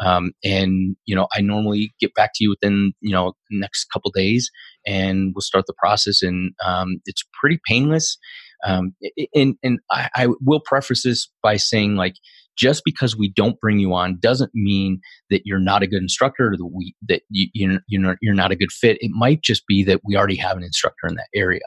Um, 0.04 0.32
and 0.44 0.96
you 1.04 1.14
know, 1.14 1.26
I 1.34 1.40
normally 1.40 1.92
get 2.00 2.14
back 2.14 2.30
to 2.34 2.44
you 2.44 2.50
within 2.50 2.92
you 3.00 3.12
know 3.12 3.34
next 3.50 3.86
couple 3.92 4.10
days, 4.10 4.50
and 4.86 5.32
we'll 5.34 5.42
start 5.42 5.64
the 5.66 5.74
process. 5.78 6.22
And 6.22 6.52
um, 6.64 7.00
it's 7.06 7.24
pretty 7.40 7.60
painless. 7.66 8.18
Um, 8.64 8.94
and 9.34 9.56
and 9.62 9.80
I, 9.90 10.08
I 10.14 10.28
will 10.40 10.60
preface 10.64 11.02
this 11.02 11.28
by 11.42 11.56
saying 11.56 11.96
like 11.96 12.14
just 12.56 12.82
because 12.84 13.16
we 13.16 13.28
don't 13.28 13.60
bring 13.60 13.78
you 13.78 13.94
on 13.94 14.18
doesn't 14.20 14.50
mean 14.54 15.00
that 15.30 15.42
you're 15.44 15.58
not 15.58 15.82
a 15.82 15.86
good 15.86 16.02
instructor 16.02 16.48
or 16.48 16.56
that 16.56 16.70
we 16.72 16.94
that 17.08 17.22
you, 17.30 17.48
you're 17.88 18.00
not, 18.00 18.16
you're 18.20 18.34
not 18.34 18.52
a 18.52 18.56
good 18.56 18.72
fit. 18.72 18.98
It 19.00 19.10
might 19.12 19.42
just 19.42 19.66
be 19.66 19.84
that 19.84 20.00
we 20.04 20.16
already 20.16 20.36
have 20.36 20.56
an 20.56 20.62
instructor 20.62 21.06
in 21.08 21.14
that 21.16 21.28
area, 21.34 21.60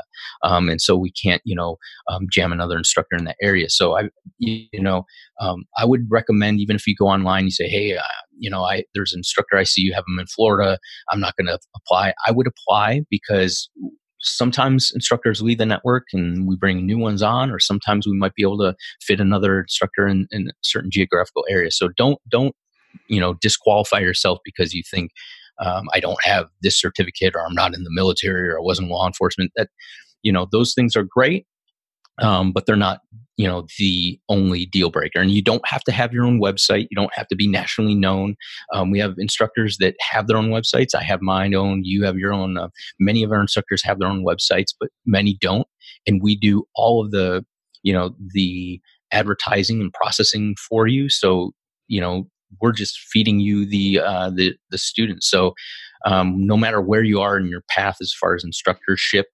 um, 0.44 0.70
and 0.70 0.82
so 0.82 0.96
we 0.96 1.12
can't 1.12 1.42
you 1.46 1.56
know 1.56 1.78
um, 2.10 2.28
jam 2.32 2.52
another 2.52 2.78
instructor 2.78 3.16
in 3.16 3.26
that 3.26 3.38
area. 3.42 3.70
So 3.70 3.98
I 3.98 4.10
you 4.40 4.68
know 4.74 5.06
um, 5.40 5.66
I 5.78 5.86
would 5.86 6.02
recommend 6.10 6.60
even 6.60 6.76
if 6.76 6.88
you 6.88 6.96
go 6.96 7.08
online, 7.08 7.46
you 7.46 7.52
say, 7.52 7.68
hey, 7.68 7.98
uh, 7.98 8.04
you 8.38 8.50
know, 8.50 8.64
I 8.64 8.84
there's 8.94 9.14
an 9.14 9.20
instructor 9.20 9.58
I 9.58 9.64
see 9.64 9.82
you 9.82 9.94
have 9.94 10.04
them 10.06 10.20
in 10.20 10.28
Florida. 10.28 10.78
I'm 11.12 11.20
not 11.20 11.36
going 11.36 11.48
to 11.48 11.60
apply. 11.76 12.14
I 12.26 12.32
would 12.32 12.48
apply 12.48 13.02
because 13.10 13.70
sometimes 14.26 14.92
instructors 14.94 15.42
leave 15.42 15.58
the 15.58 15.66
network 15.66 16.08
and 16.14 16.48
we 16.48 16.56
bring 16.56 16.86
new 16.86 16.98
ones 16.98 17.22
on 17.22 17.52
or 17.52 17.60
sometimes 17.60 18.08
we 18.08 18.18
might 18.18 18.34
be 18.36 18.44
able 18.44 18.58
to 18.58 18.76
fit 19.02 19.20
another 19.20 19.62
instructor 19.62 20.08
in, 20.08 20.28
in 20.32 20.48
a 20.48 20.54
certain 20.62 20.92
geographical 20.92 21.46
area. 21.50 21.72
So 21.72 21.90
don't 21.96 22.20
don't 22.30 22.56
you 23.08 23.20
know 23.20 23.36
disqualify 23.36 24.00
yourself 24.00 24.40
because 24.46 24.74
you 24.74 24.82
think 24.90 25.12
um, 25.60 25.90
i 25.94 26.00
don't 26.00 26.24
have 26.24 26.48
this 26.62 26.80
certificate 26.80 27.36
or 27.36 27.46
i'm 27.46 27.54
not 27.54 27.76
in 27.76 27.84
the 27.84 27.92
military 27.92 28.48
or 28.48 28.58
i 28.58 28.62
wasn't 28.62 28.88
law 28.90 29.06
enforcement. 29.06 29.52
That 29.56 29.70
you 30.24 30.32
know 30.32 30.48
those 30.52 30.74
things 30.74 30.96
are 30.96 31.04
great 31.04 31.46
um, 32.22 32.52
but 32.52 32.66
they're 32.66 32.76
not 32.76 33.00
you 33.38 33.48
know 33.48 33.66
the 33.78 34.20
only 34.30 34.66
deal 34.66 34.90
breaker. 34.90 35.20
And 35.20 35.32
you 35.32 35.42
don't 35.42 35.68
have 35.68 35.84
to 35.84 35.92
have 35.92 36.14
your 36.14 36.26
own 36.26 36.40
website. 36.40 36.88
You 36.90 36.96
don't 36.96 37.14
have 37.14 37.28
to 37.28 37.36
be 37.36 37.48
nationally 37.48 37.96
known. 37.96 38.36
Um, 38.74 38.92
we 38.92 39.00
have 39.00 39.16
instructors 39.18 39.78
that 39.80 39.96
have 40.00 40.28
their 40.28 40.38
own 40.38 40.50
websites. 40.50 40.96
I 40.96 41.04
have 41.04 41.22
mine 41.22 41.54
own. 41.54 41.82
You 41.84 42.06
have 42.06 42.18
your 42.18 42.34
own. 42.34 42.58
Uh, 42.58 42.70
many 43.00 43.24
of 43.24 43.32
our 43.32 43.42
instructors 43.42 43.84
have 43.84 44.00
their 44.00 44.08
own 44.08 44.24
websites 44.24 44.74
but 44.80 44.90
many 45.06 45.38
don't. 45.42 45.68
And 46.08 46.22
we 46.22 46.36
do 46.36 46.66
all 46.76 47.04
of 47.04 47.12
the 47.12 47.46
you 47.84 47.94
know 47.94 48.16
the 48.34 48.80
advertising 49.12 49.82
and 49.82 49.94
processing 49.94 50.56
for 50.70 50.88
you. 50.88 51.10
So 51.10 51.52
you 51.88 52.02
know 52.02 52.28
we're 52.62 52.72
just 52.72 52.98
feeding 53.00 53.40
you 53.40 53.66
the 53.66 54.00
uh, 54.00 54.30
the 54.30 54.56
the 54.70 54.78
students. 54.78 55.30
So 55.30 55.54
um, 56.06 56.46
no 56.46 56.56
matter 56.56 56.80
where 56.80 57.04
you 57.04 57.20
are 57.20 57.38
in 57.38 57.48
your 57.48 57.64
path 57.70 57.98
as 58.00 58.14
far 58.14 58.36
as 58.36 58.44
instructorship 58.44 59.26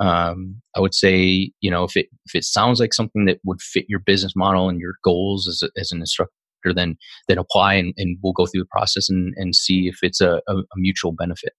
um, 0.00 0.60
I 0.74 0.80
would 0.80 0.94
say, 0.94 1.52
you 1.60 1.70
know, 1.70 1.84
if 1.84 1.96
it 1.96 2.06
if 2.26 2.34
it 2.34 2.44
sounds 2.44 2.80
like 2.80 2.94
something 2.94 3.26
that 3.26 3.38
would 3.44 3.60
fit 3.60 3.84
your 3.88 4.00
business 4.00 4.32
model 4.34 4.68
and 4.68 4.80
your 4.80 4.94
goals 5.04 5.46
as, 5.46 5.62
a, 5.62 5.68
as 5.78 5.92
an 5.92 6.00
instructor, 6.00 6.32
then 6.74 6.96
then 7.28 7.38
apply 7.38 7.74
and, 7.74 7.92
and 7.96 8.18
we'll 8.22 8.32
go 8.32 8.46
through 8.46 8.62
the 8.62 8.68
process 8.70 9.10
and, 9.10 9.34
and 9.36 9.54
see 9.54 9.88
if 9.88 9.98
it's 10.02 10.20
a, 10.20 10.40
a, 10.48 10.56
a 10.56 10.76
mutual 10.76 11.12
benefit. 11.12 11.52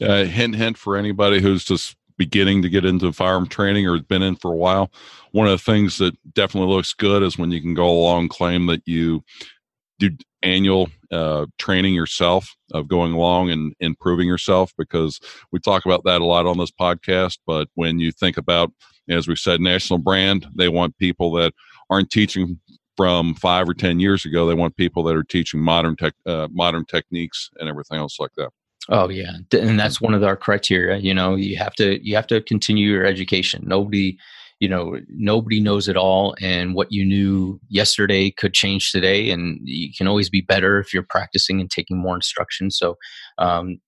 Uh, 0.00 0.24
hint, 0.24 0.56
hint 0.56 0.76
for 0.76 0.96
anybody 0.96 1.40
who's 1.40 1.64
just 1.64 1.96
beginning 2.16 2.62
to 2.62 2.68
get 2.68 2.84
into 2.84 3.12
firearm 3.12 3.46
training 3.46 3.86
or 3.86 3.94
has 3.94 4.02
been 4.02 4.22
in 4.22 4.34
for 4.34 4.52
a 4.52 4.56
while. 4.56 4.90
One 5.30 5.46
of 5.46 5.52
the 5.52 5.72
things 5.72 5.98
that 5.98 6.16
definitely 6.34 6.74
looks 6.74 6.92
good 6.92 7.22
is 7.22 7.38
when 7.38 7.52
you 7.52 7.60
can 7.60 7.74
go 7.74 7.88
along 7.88 8.28
claim 8.28 8.66
that 8.66 8.82
you 8.86 9.22
do 10.00 10.10
annual 10.42 10.88
uh, 11.10 11.46
training 11.58 11.94
yourself, 11.94 12.54
of 12.72 12.88
going 12.88 13.12
along 13.12 13.50
and 13.50 13.74
improving 13.80 14.26
yourself, 14.26 14.72
because 14.76 15.20
we 15.52 15.58
talk 15.58 15.84
about 15.84 16.04
that 16.04 16.20
a 16.20 16.24
lot 16.24 16.46
on 16.46 16.58
this 16.58 16.70
podcast. 16.70 17.38
But 17.46 17.68
when 17.74 17.98
you 17.98 18.12
think 18.12 18.36
about, 18.36 18.72
as 19.08 19.26
we 19.26 19.36
said, 19.36 19.60
national 19.60 20.00
brand, 20.00 20.46
they 20.56 20.68
want 20.68 20.98
people 20.98 21.32
that 21.32 21.52
aren't 21.90 22.10
teaching 22.10 22.58
from 22.96 23.34
five 23.34 23.68
or 23.68 23.74
ten 23.74 24.00
years 24.00 24.24
ago. 24.24 24.46
They 24.46 24.54
want 24.54 24.76
people 24.76 25.02
that 25.04 25.16
are 25.16 25.22
teaching 25.22 25.60
modern 25.60 25.96
tech, 25.96 26.14
uh, 26.26 26.48
modern 26.50 26.84
techniques, 26.84 27.48
and 27.58 27.68
everything 27.68 27.98
else 27.98 28.18
like 28.18 28.32
that. 28.36 28.50
Oh 28.90 29.08
yeah, 29.08 29.32
and 29.52 29.78
that's 29.78 30.00
one 30.00 30.14
of 30.14 30.24
our 30.24 30.36
criteria. 30.36 30.96
You 30.96 31.14
know, 31.14 31.36
you 31.36 31.56
have 31.58 31.74
to 31.74 32.04
you 32.06 32.16
have 32.16 32.26
to 32.28 32.40
continue 32.40 32.90
your 32.90 33.04
education. 33.04 33.62
Nobody, 33.66 34.18
you 34.60 34.68
know, 34.68 34.98
nobody 35.08 35.60
knows 35.60 35.88
it 35.88 35.96
all, 35.96 36.34
and 36.40 36.74
what 36.74 36.88
you 36.90 37.04
knew 37.04 37.60
yesterday 37.68 38.30
could 38.30 38.54
change 38.54 38.90
today, 38.90 39.30
and 39.30 39.60
you 39.62 39.90
can 39.96 40.08
always 40.08 40.28
be 40.28 40.40
better 40.40 40.78
if 40.78 40.92
you're 40.92 41.06
practicing 41.08 41.60
and 41.60 41.70
taking 41.70 41.96
more 41.96 42.14
instruction. 42.14 42.70
So, 42.70 42.96
um, 43.38 43.78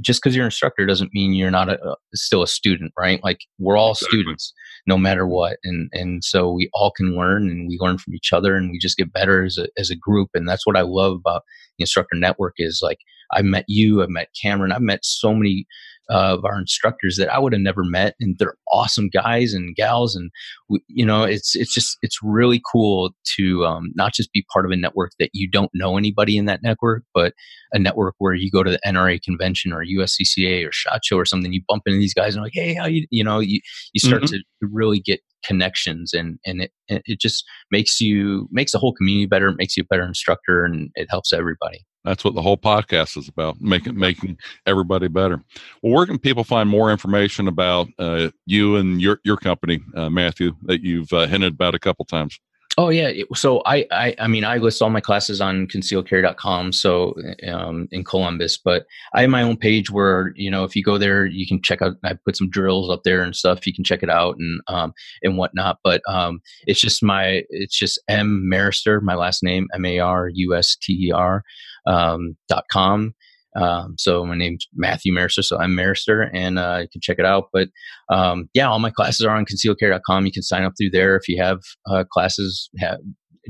just 0.00 0.20
because 0.22 0.34
you're 0.34 0.44
an 0.44 0.48
instructor 0.48 0.86
doesn't 0.86 1.14
mean 1.14 1.32
you're 1.32 1.50
not 1.50 1.70
a, 1.70 1.96
still 2.14 2.42
a 2.42 2.46
student, 2.46 2.92
right? 2.98 3.22
Like 3.22 3.38
we're 3.58 3.76
all 3.76 3.92
exactly. 3.92 4.18
students, 4.18 4.52
no 4.86 4.98
matter 4.98 5.26
what, 5.26 5.58
and 5.62 5.88
and 5.92 6.24
so 6.24 6.50
we 6.50 6.68
all 6.74 6.90
can 6.90 7.16
learn, 7.16 7.48
and 7.48 7.68
we 7.68 7.78
learn 7.80 7.98
from 7.98 8.14
each 8.14 8.32
other, 8.32 8.56
and 8.56 8.70
we 8.70 8.78
just 8.78 8.96
get 8.96 9.12
better 9.12 9.44
as 9.44 9.56
a 9.56 9.68
as 9.78 9.90
a 9.90 9.96
group, 9.96 10.30
and 10.34 10.48
that's 10.48 10.66
what 10.66 10.76
I 10.76 10.82
love 10.82 11.14
about 11.14 11.42
the 11.78 11.84
instructor 11.84 12.16
network 12.16 12.54
is 12.58 12.80
like 12.82 12.98
I 13.32 13.42
met 13.42 13.64
you, 13.68 14.02
I've 14.02 14.08
met 14.08 14.28
Cameron, 14.40 14.72
I've 14.72 14.82
met 14.82 15.04
so 15.04 15.34
many 15.34 15.66
uh, 15.66 15.66
of 16.08 16.44
our 16.44 16.58
instructors 16.58 17.16
that 17.16 17.32
I 17.32 17.38
would 17.38 17.52
have 17.52 17.62
never 17.62 17.84
met, 17.84 18.14
and 18.20 18.36
they're 18.38 18.56
awesome 18.72 19.08
guys 19.08 19.52
and 19.52 19.74
gals, 19.76 20.16
and 20.16 20.30
we, 20.68 20.80
you 20.88 21.04
know, 21.04 21.24
it's 21.24 21.54
it's 21.54 21.72
just 21.72 21.98
it's 22.02 22.18
really 22.22 22.60
cool 22.70 23.14
to 23.36 23.64
um, 23.64 23.92
not 23.94 24.14
just 24.14 24.32
be 24.32 24.44
part 24.52 24.64
of 24.64 24.70
a 24.70 24.76
network 24.76 25.12
that 25.18 25.30
you 25.32 25.48
don't 25.50 25.70
know 25.74 25.98
anybody 25.98 26.36
in 26.36 26.46
that 26.46 26.62
network, 26.62 27.04
but 27.14 27.34
a 27.72 27.78
network 27.78 28.14
where 28.18 28.34
you 28.34 28.50
go 28.50 28.62
to 28.62 28.70
the 28.70 28.80
NRA 28.86 29.22
convention 29.22 29.72
or 29.72 29.84
USCCA 29.84 30.66
or 30.66 30.72
Shot 30.72 31.04
Show 31.04 31.16
or 31.16 31.24
something, 31.24 31.52
you 31.52 31.62
bump 31.68 31.82
into 31.86 31.98
these 31.98 32.14
guys 32.14 32.34
and 32.34 32.42
like, 32.42 32.54
hey, 32.54 32.74
how 32.74 32.86
you 32.86 33.06
you 33.10 33.24
know, 33.24 33.40
you 33.40 33.60
you 33.92 34.00
start 34.00 34.22
mm-hmm. 34.22 34.36
to 34.36 34.68
really 34.72 35.00
get 35.00 35.20
connections 35.44 36.12
and 36.12 36.38
and 36.44 36.62
it 36.62 36.72
it 36.88 37.20
just 37.20 37.44
makes 37.70 38.00
you 38.00 38.48
makes 38.50 38.72
the 38.72 38.78
whole 38.78 38.92
community 38.92 39.26
better, 39.26 39.52
makes 39.52 39.76
you 39.76 39.82
a 39.82 39.86
better 39.86 40.06
instructor, 40.06 40.64
and 40.64 40.90
it 40.94 41.06
helps 41.10 41.32
everybody. 41.32 41.84
That's 42.08 42.24
what 42.24 42.34
the 42.34 42.40
whole 42.40 42.56
podcast 42.56 43.18
is 43.18 43.28
about, 43.28 43.60
making 43.60 43.98
making 43.98 44.38
everybody 44.64 45.08
better. 45.08 45.44
Well, 45.82 45.92
where 45.92 46.06
can 46.06 46.18
people 46.18 46.42
find 46.42 46.68
more 46.68 46.90
information 46.90 47.48
about 47.48 47.88
uh, 47.98 48.30
you 48.46 48.76
and 48.76 49.00
your 49.00 49.20
your 49.24 49.36
company, 49.36 49.80
uh, 49.94 50.08
Matthew, 50.08 50.56
that 50.62 50.82
you've 50.82 51.12
uh, 51.12 51.26
hinted 51.26 51.52
about 51.52 51.74
a 51.74 51.78
couple 51.78 52.06
times? 52.06 52.40
Oh 52.78 52.90
yeah. 52.90 53.10
So 53.34 53.60
I, 53.66 53.86
I, 53.90 54.14
I 54.20 54.28
mean, 54.28 54.44
I 54.44 54.58
list 54.58 54.80
all 54.80 54.88
my 54.88 55.00
classes 55.00 55.40
on 55.40 55.66
concealedcarry.com. 55.66 56.72
So 56.72 57.14
um, 57.48 57.88
in 57.90 58.04
Columbus, 58.04 58.56
but 58.56 58.86
I 59.14 59.22
have 59.22 59.30
my 59.30 59.42
own 59.42 59.56
page 59.56 59.90
where 59.90 60.32
you 60.36 60.48
know 60.48 60.62
if 60.62 60.76
you 60.76 60.84
go 60.84 60.96
there, 60.96 61.26
you 61.26 61.44
can 61.44 61.60
check 61.60 61.82
out. 61.82 61.96
I 62.04 62.14
put 62.14 62.36
some 62.36 62.48
drills 62.48 62.88
up 62.88 63.02
there 63.02 63.22
and 63.22 63.34
stuff. 63.34 63.66
You 63.66 63.74
can 63.74 63.82
check 63.82 64.04
it 64.04 64.10
out 64.10 64.36
and 64.38 64.60
um, 64.68 64.94
and 65.22 65.36
whatnot. 65.36 65.80
But 65.82 66.02
um, 66.08 66.40
it's 66.68 66.80
just 66.80 67.02
my, 67.02 67.42
it's 67.50 67.76
just 67.76 68.00
M 68.08 68.48
Maruster, 68.48 69.00
my 69.00 69.16
last 69.16 69.42
name 69.42 69.66
M 69.74 69.84
A 69.84 69.98
R 69.98 70.28
U 70.32 70.54
S 70.54 70.76
T 70.76 71.08
E 71.08 71.10
R 71.10 71.42
um, 71.86 72.36
com. 72.70 73.14
Um, 73.56 73.94
so 73.98 74.24
my 74.24 74.36
name's 74.36 74.66
Matthew 74.74 75.12
Maruster, 75.12 75.42
so 75.42 75.58
I'm 75.58 75.74
Maruster, 75.74 76.30
and 76.32 76.58
uh, 76.58 76.78
you 76.82 76.88
can 76.88 77.00
check 77.00 77.18
it 77.18 77.24
out. 77.24 77.48
But 77.52 77.68
um, 78.10 78.48
yeah, 78.54 78.68
all 78.68 78.78
my 78.78 78.90
classes 78.90 79.26
are 79.26 79.34
on 79.34 79.46
concealedcarry.com. 79.46 80.26
You 80.26 80.32
can 80.32 80.42
sign 80.42 80.64
up 80.64 80.74
through 80.78 80.90
there 80.90 81.16
if 81.16 81.28
you 81.28 81.42
have 81.42 81.60
uh, 81.90 82.04
classes. 82.10 82.70
Have, 82.78 82.98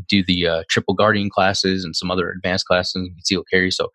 do 0.09 0.22
the 0.24 0.47
uh, 0.47 0.62
triple 0.70 0.95
guardian 0.95 1.29
classes 1.29 1.85
and 1.85 1.97
some 1.97 2.11
other 2.11 2.31
advanced 2.31 2.66
classes 2.66 2.95
in 2.95 3.12
concealed 3.14 3.47
carry. 3.53 3.70
So, 3.70 3.89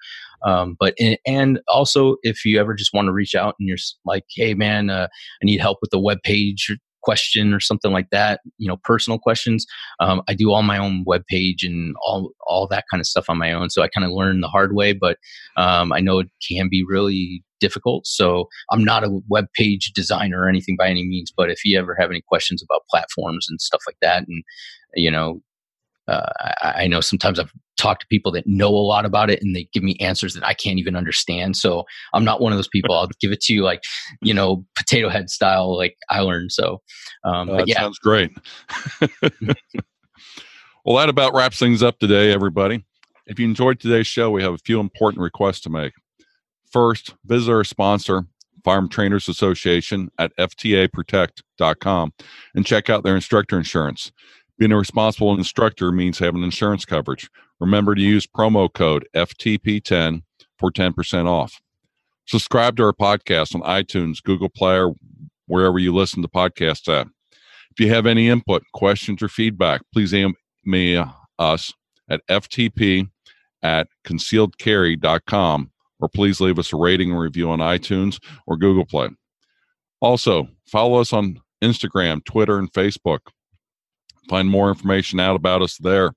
um, 0.45 0.75
but 0.79 0.95
and 1.25 1.61
also 1.69 2.17
if 2.23 2.43
you 2.43 2.59
ever 2.59 2.73
just 2.73 2.93
want 2.93 3.07
to 3.07 3.13
reach 3.13 3.35
out 3.35 3.55
and 3.59 3.67
you're 3.67 3.77
like, 4.05 4.25
hey 4.35 4.53
man, 4.53 4.89
uh, 4.89 5.07
I 5.07 5.45
need 5.45 5.61
help 5.61 5.77
with 5.81 5.91
the 5.91 5.99
web 5.99 6.17
page 6.23 6.75
question 7.03 7.53
or 7.53 7.59
something 7.59 7.91
like 7.91 8.09
that, 8.11 8.41
you 8.57 8.67
know, 8.67 8.77
personal 8.83 9.19
questions. 9.19 9.65
Um, 9.99 10.21
I 10.27 10.33
do 10.33 10.51
all 10.51 10.63
my 10.63 10.77
own 10.77 11.03
web 11.05 11.23
page 11.27 11.63
and 11.63 11.95
all 12.05 12.31
all 12.47 12.67
that 12.67 12.85
kind 12.89 13.01
of 13.01 13.07
stuff 13.07 13.29
on 13.29 13.37
my 13.37 13.51
own. 13.51 13.69
So 13.69 13.81
I 13.81 13.87
kind 13.87 14.05
of 14.05 14.11
learned 14.11 14.41
the 14.41 14.47
hard 14.47 14.73
way, 14.73 14.93
but 14.93 15.17
um, 15.57 15.91
I 15.91 15.99
know 15.99 16.19
it 16.19 16.29
can 16.47 16.69
be 16.69 16.83
really 16.87 17.43
difficult. 17.59 18.05
So 18.05 18.49
I'm 18.71 18.83
not 18.83 19.03
a 19.03 19.19
web 19.29 19.45
page 19.55 19.91
designer 19.93 20.41
or 20.41 20.49
anything 20.49 20.75
by 20.77 20.89
any 20.89 21.05
means. 21.05 21.31
But 21.35 21.49
if 21.49 21.63
you 21.63 21.79
ever 21.79 21.95
have 21.99 22.09
any 22.09 22.21
questions 22.21 22.61
about 22.61 22.81
platforms 22.89 23.47
and 23.49 23.61
stuff 23.61 23.81
like 23.87 23.97
that, 24.01 24.25
and 24.27 24.43
you 24.95 25.11
know, 25.11 25.41
uh, 26.07 26.29
I, 26.61 26.73
I, 26.83 26.87
know 26.87 26.99
sometimes 26.99 27.39
I've 27.39 27.53
talked 27.77 28.01
to 28.01 28.07
people 28.07 28.31
that 28.31 28.45
know 28.47 28.69
a 28.69 28.85
lot 28.85 29.05
about 29.05 29.29
it 29.29 29.41
and 29.41 29.55
they 29.55 29.67
give 29.73 29.83
me 29.83 29.97
answers 29.99 30.33
that 30.33 30.45
I 30.45 30.53
can't 30.53 30.79
even 30.79 30.95
understand. 30.95 31.57
So 31.57 31.83
I'm 32.13 32.23
not 32.23 32.41
one 32.41 32.51
of 32.51 32.57
those 32.57 32.67
people. 32.67 32.95
I'll 32.95 33.09
give 33.19 33.31
it 33.31 33.41
to 33.41 33.53
you 33.53 33.63
like, 33.63 33.83
you 34.21 34.33
know, 34.33 34.65
potato 34.75 35.09
head 35.09 35.29
style, 35.29 35.75
like 35.75 35.97
I 36.09 36.19
learned. 36.19 36.51
So, 36.51 36.81
um, 37.23 37.47
that 37.47 37.67
yeah. 37.67 37.79
sounds 37.79 37.99
great. 37.99 38.31
well, 40.85 40.97
that 40.97 41.09
about 41.09 41.33
wraps 41.33 41.59
things 41.59 41.83
up 41.83 41.99
today, 41.99 42.31
everybody. 42.31 42.85
If 43.25 43.39
you 43.39 43.45
enjoyed 43.45 43.79
today's 43.79 44.07
show, 44.07 44.29
we 44.29 44.43
have 44.43 44.53
a 44.53 44.59
few 44.59 44.79
important 44.79 45.21
requests 45.21 45.61
to 45.61 45.69
make. 45.69 45.93
First, 46.71 47.15
visit 47.25 47.51
our 47.51 47.63
sponsor, 47.63 48.25
Firearms 48.63 48.89
Trainers 48.89 49.29
Association 49.29 50.09
at 50.17 50.35
FTAProtect.com 50.37 52.13
and 52.55 52.65
check 52.65 52.89
out 52.89 53.03
their 53.03 53.15
instructor 53.15 53.57
insurance. 53.57 54.11
Being 54.57 54.71
a 54.71 54.77
responsible 54.77 55.33
instructor 55.35 55.91
means 55.91 56.19
having 56.19 56.43
insurance 56.43 56.85
coverage. 56.85 57.29
Remember 57.63 57.95
to 57.95 58.01
use 58.01 58.27
promo 58.27 58.71
code 58.71 59.07
FTP10 59.15 60.23
for 60.59 60.69
10% 60.69 61.27
off. 61.27 61.61
Subscribe 62.25 62.75
to 62.75 62.83
our 62.83 62.91
podcast 62.91 63.55
on 63.55 63.61
iTunes, 63.61 64.21
Google 64.21 64.49
Play, 64.49 64.79
or 64.79 64.95
wherever 65.47 65.79
you 65.79 65.95
listen 65.95 66.21
to 66.23 66.27
podcasts 66.27 66.93
at. 66.93 67.07
If 67.71 67.79
you 67.79 67.89
have 67.93 68.05
any 68.05 68.27
input, 68.27 68.63
questions, 68.73 69.23
or 69.23 69.29
feedback, 69.29 69.81
please 69.93 70.13
email 70.13 71.15
uh, 71.39 71.41
us 71.41 71.71
at 72.09 72.19
ftp 72.29 73.09
at 73.61 73.87
concealedcarry.com 74.05 75.71
or 76.01 76.09
please 76.09 76.41
leave 76.41 76.59
us 76.59 76.73
a 76.73 76.75
rating 76.75 77.11
and 77.11 77.19
review 77.19 77.49
on 77.49 77.59
iTunes 77.59 78.19
or 78.45 78.57
Google 78.57 78.85
Play. 78.85 79.07
Also, 80.01 80.49
follow 80.67 80.99
us 80.99 81.13
on 81.13 81.39
Instagram, 81.63 82.25
Twitter, 82.25 82.59
and 82.59 82.71
Facebook. 82.73 83.19
Find 84.29 84.49
more 84.49 84.67
information 84.67 85.21
out 85.21 85.37
about 85.37 85.61
us 85.61 85.77
there. 85.77 86.11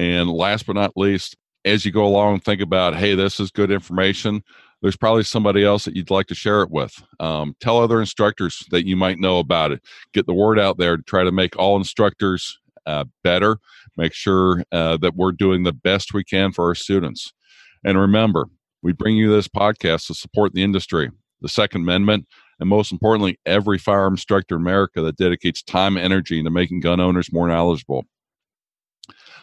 And 0.00 0.30
last 0.30 0.64
but 0.64 0.76
not 0.76 0.96
least, 0.96 1.36
as 1.66 1.84
you 1.84 1.92
go 1.92 2.06
along, 2.06 2.40
think 2.40 2.62
about, 2.62 2.96
hey, 2.96 3.14
this 3.14 3.38
is 3.38 3.50
good 3.50 3.70
information. 3.70 4.42
There's 4.80 4.96
probably 4.96 5.24
somebody 5.24 5.62
else 5.62 5.84
that 5.84 5.94
you'd 5.94 6.10
like 6.10 6.26
to 6.28 6.34
share 6.34 6.62
it 6.62 6.70
with. 6.70 7.02
Um, 7.20 7.54
tell 7.60 7.78
other 7.78 8.00
instructors 8.00 8.64
that 8.70 8.86
you 8.86 8.96
might 8.96 9.18
know 9.18 9.40
about 9.40 9.72
it. 9.72 9.84
Get 10.14 10.24
the 10.24 10.32
word 10.32 10.58
out 10.58 10.78
there 10.78 10.96
to 10.96 11.02
try 11.02 11.22
to 11.22 11.30
make 11.30 11.54
all 11.58 11.76
instructors 11.76 12.58
uh, 12.86 13.04
better. 13.22 13.58
Make 13.98 14.14
sure 14.14 14.64
uh, 14.72 14.96
that 15.02 15.16
we're 15.16 15.32
doing 15.32 15.64
the 15.64 15.74
best 15.74 16.14
we 16.14 16.24
can 16.24 16.50
for 16.50 16.64
our 16.68 16.74
students. 16.74 17.34
And 17.84 18.00
remember, 18.00 18.46
we 18.82 18.94
bring 18.94 19.16
you 19.16 19.30
this 19.30 19.48
podcast 19.48 20.06
to 20.06 20.14
support 20.14 20.54
the 20.54 20.62
industry. 20.62 21.10
The 21.42 21.48
Second 21.50 21.82
Amendment 21.82 22.26
and 22.58 22.70
most 22.70 22.90
importantly, 22.90 23.38
every 23.44 23.76
firearm 23.76 24.14
instructor 24.14 24.54
in 24.54 24.62
America 24.62 25.02
that 25.02 25.16
dedicates 25.16 25.62
time 25.62 25.96
and 25.96 26.04
energy 26.04 26.38
into 26.38 26.50
making 26.50 26.80
gun 26.80 27.00
owners 27.00 27.32
more 27.32 27.48
knowledgeable. 27.48 28.04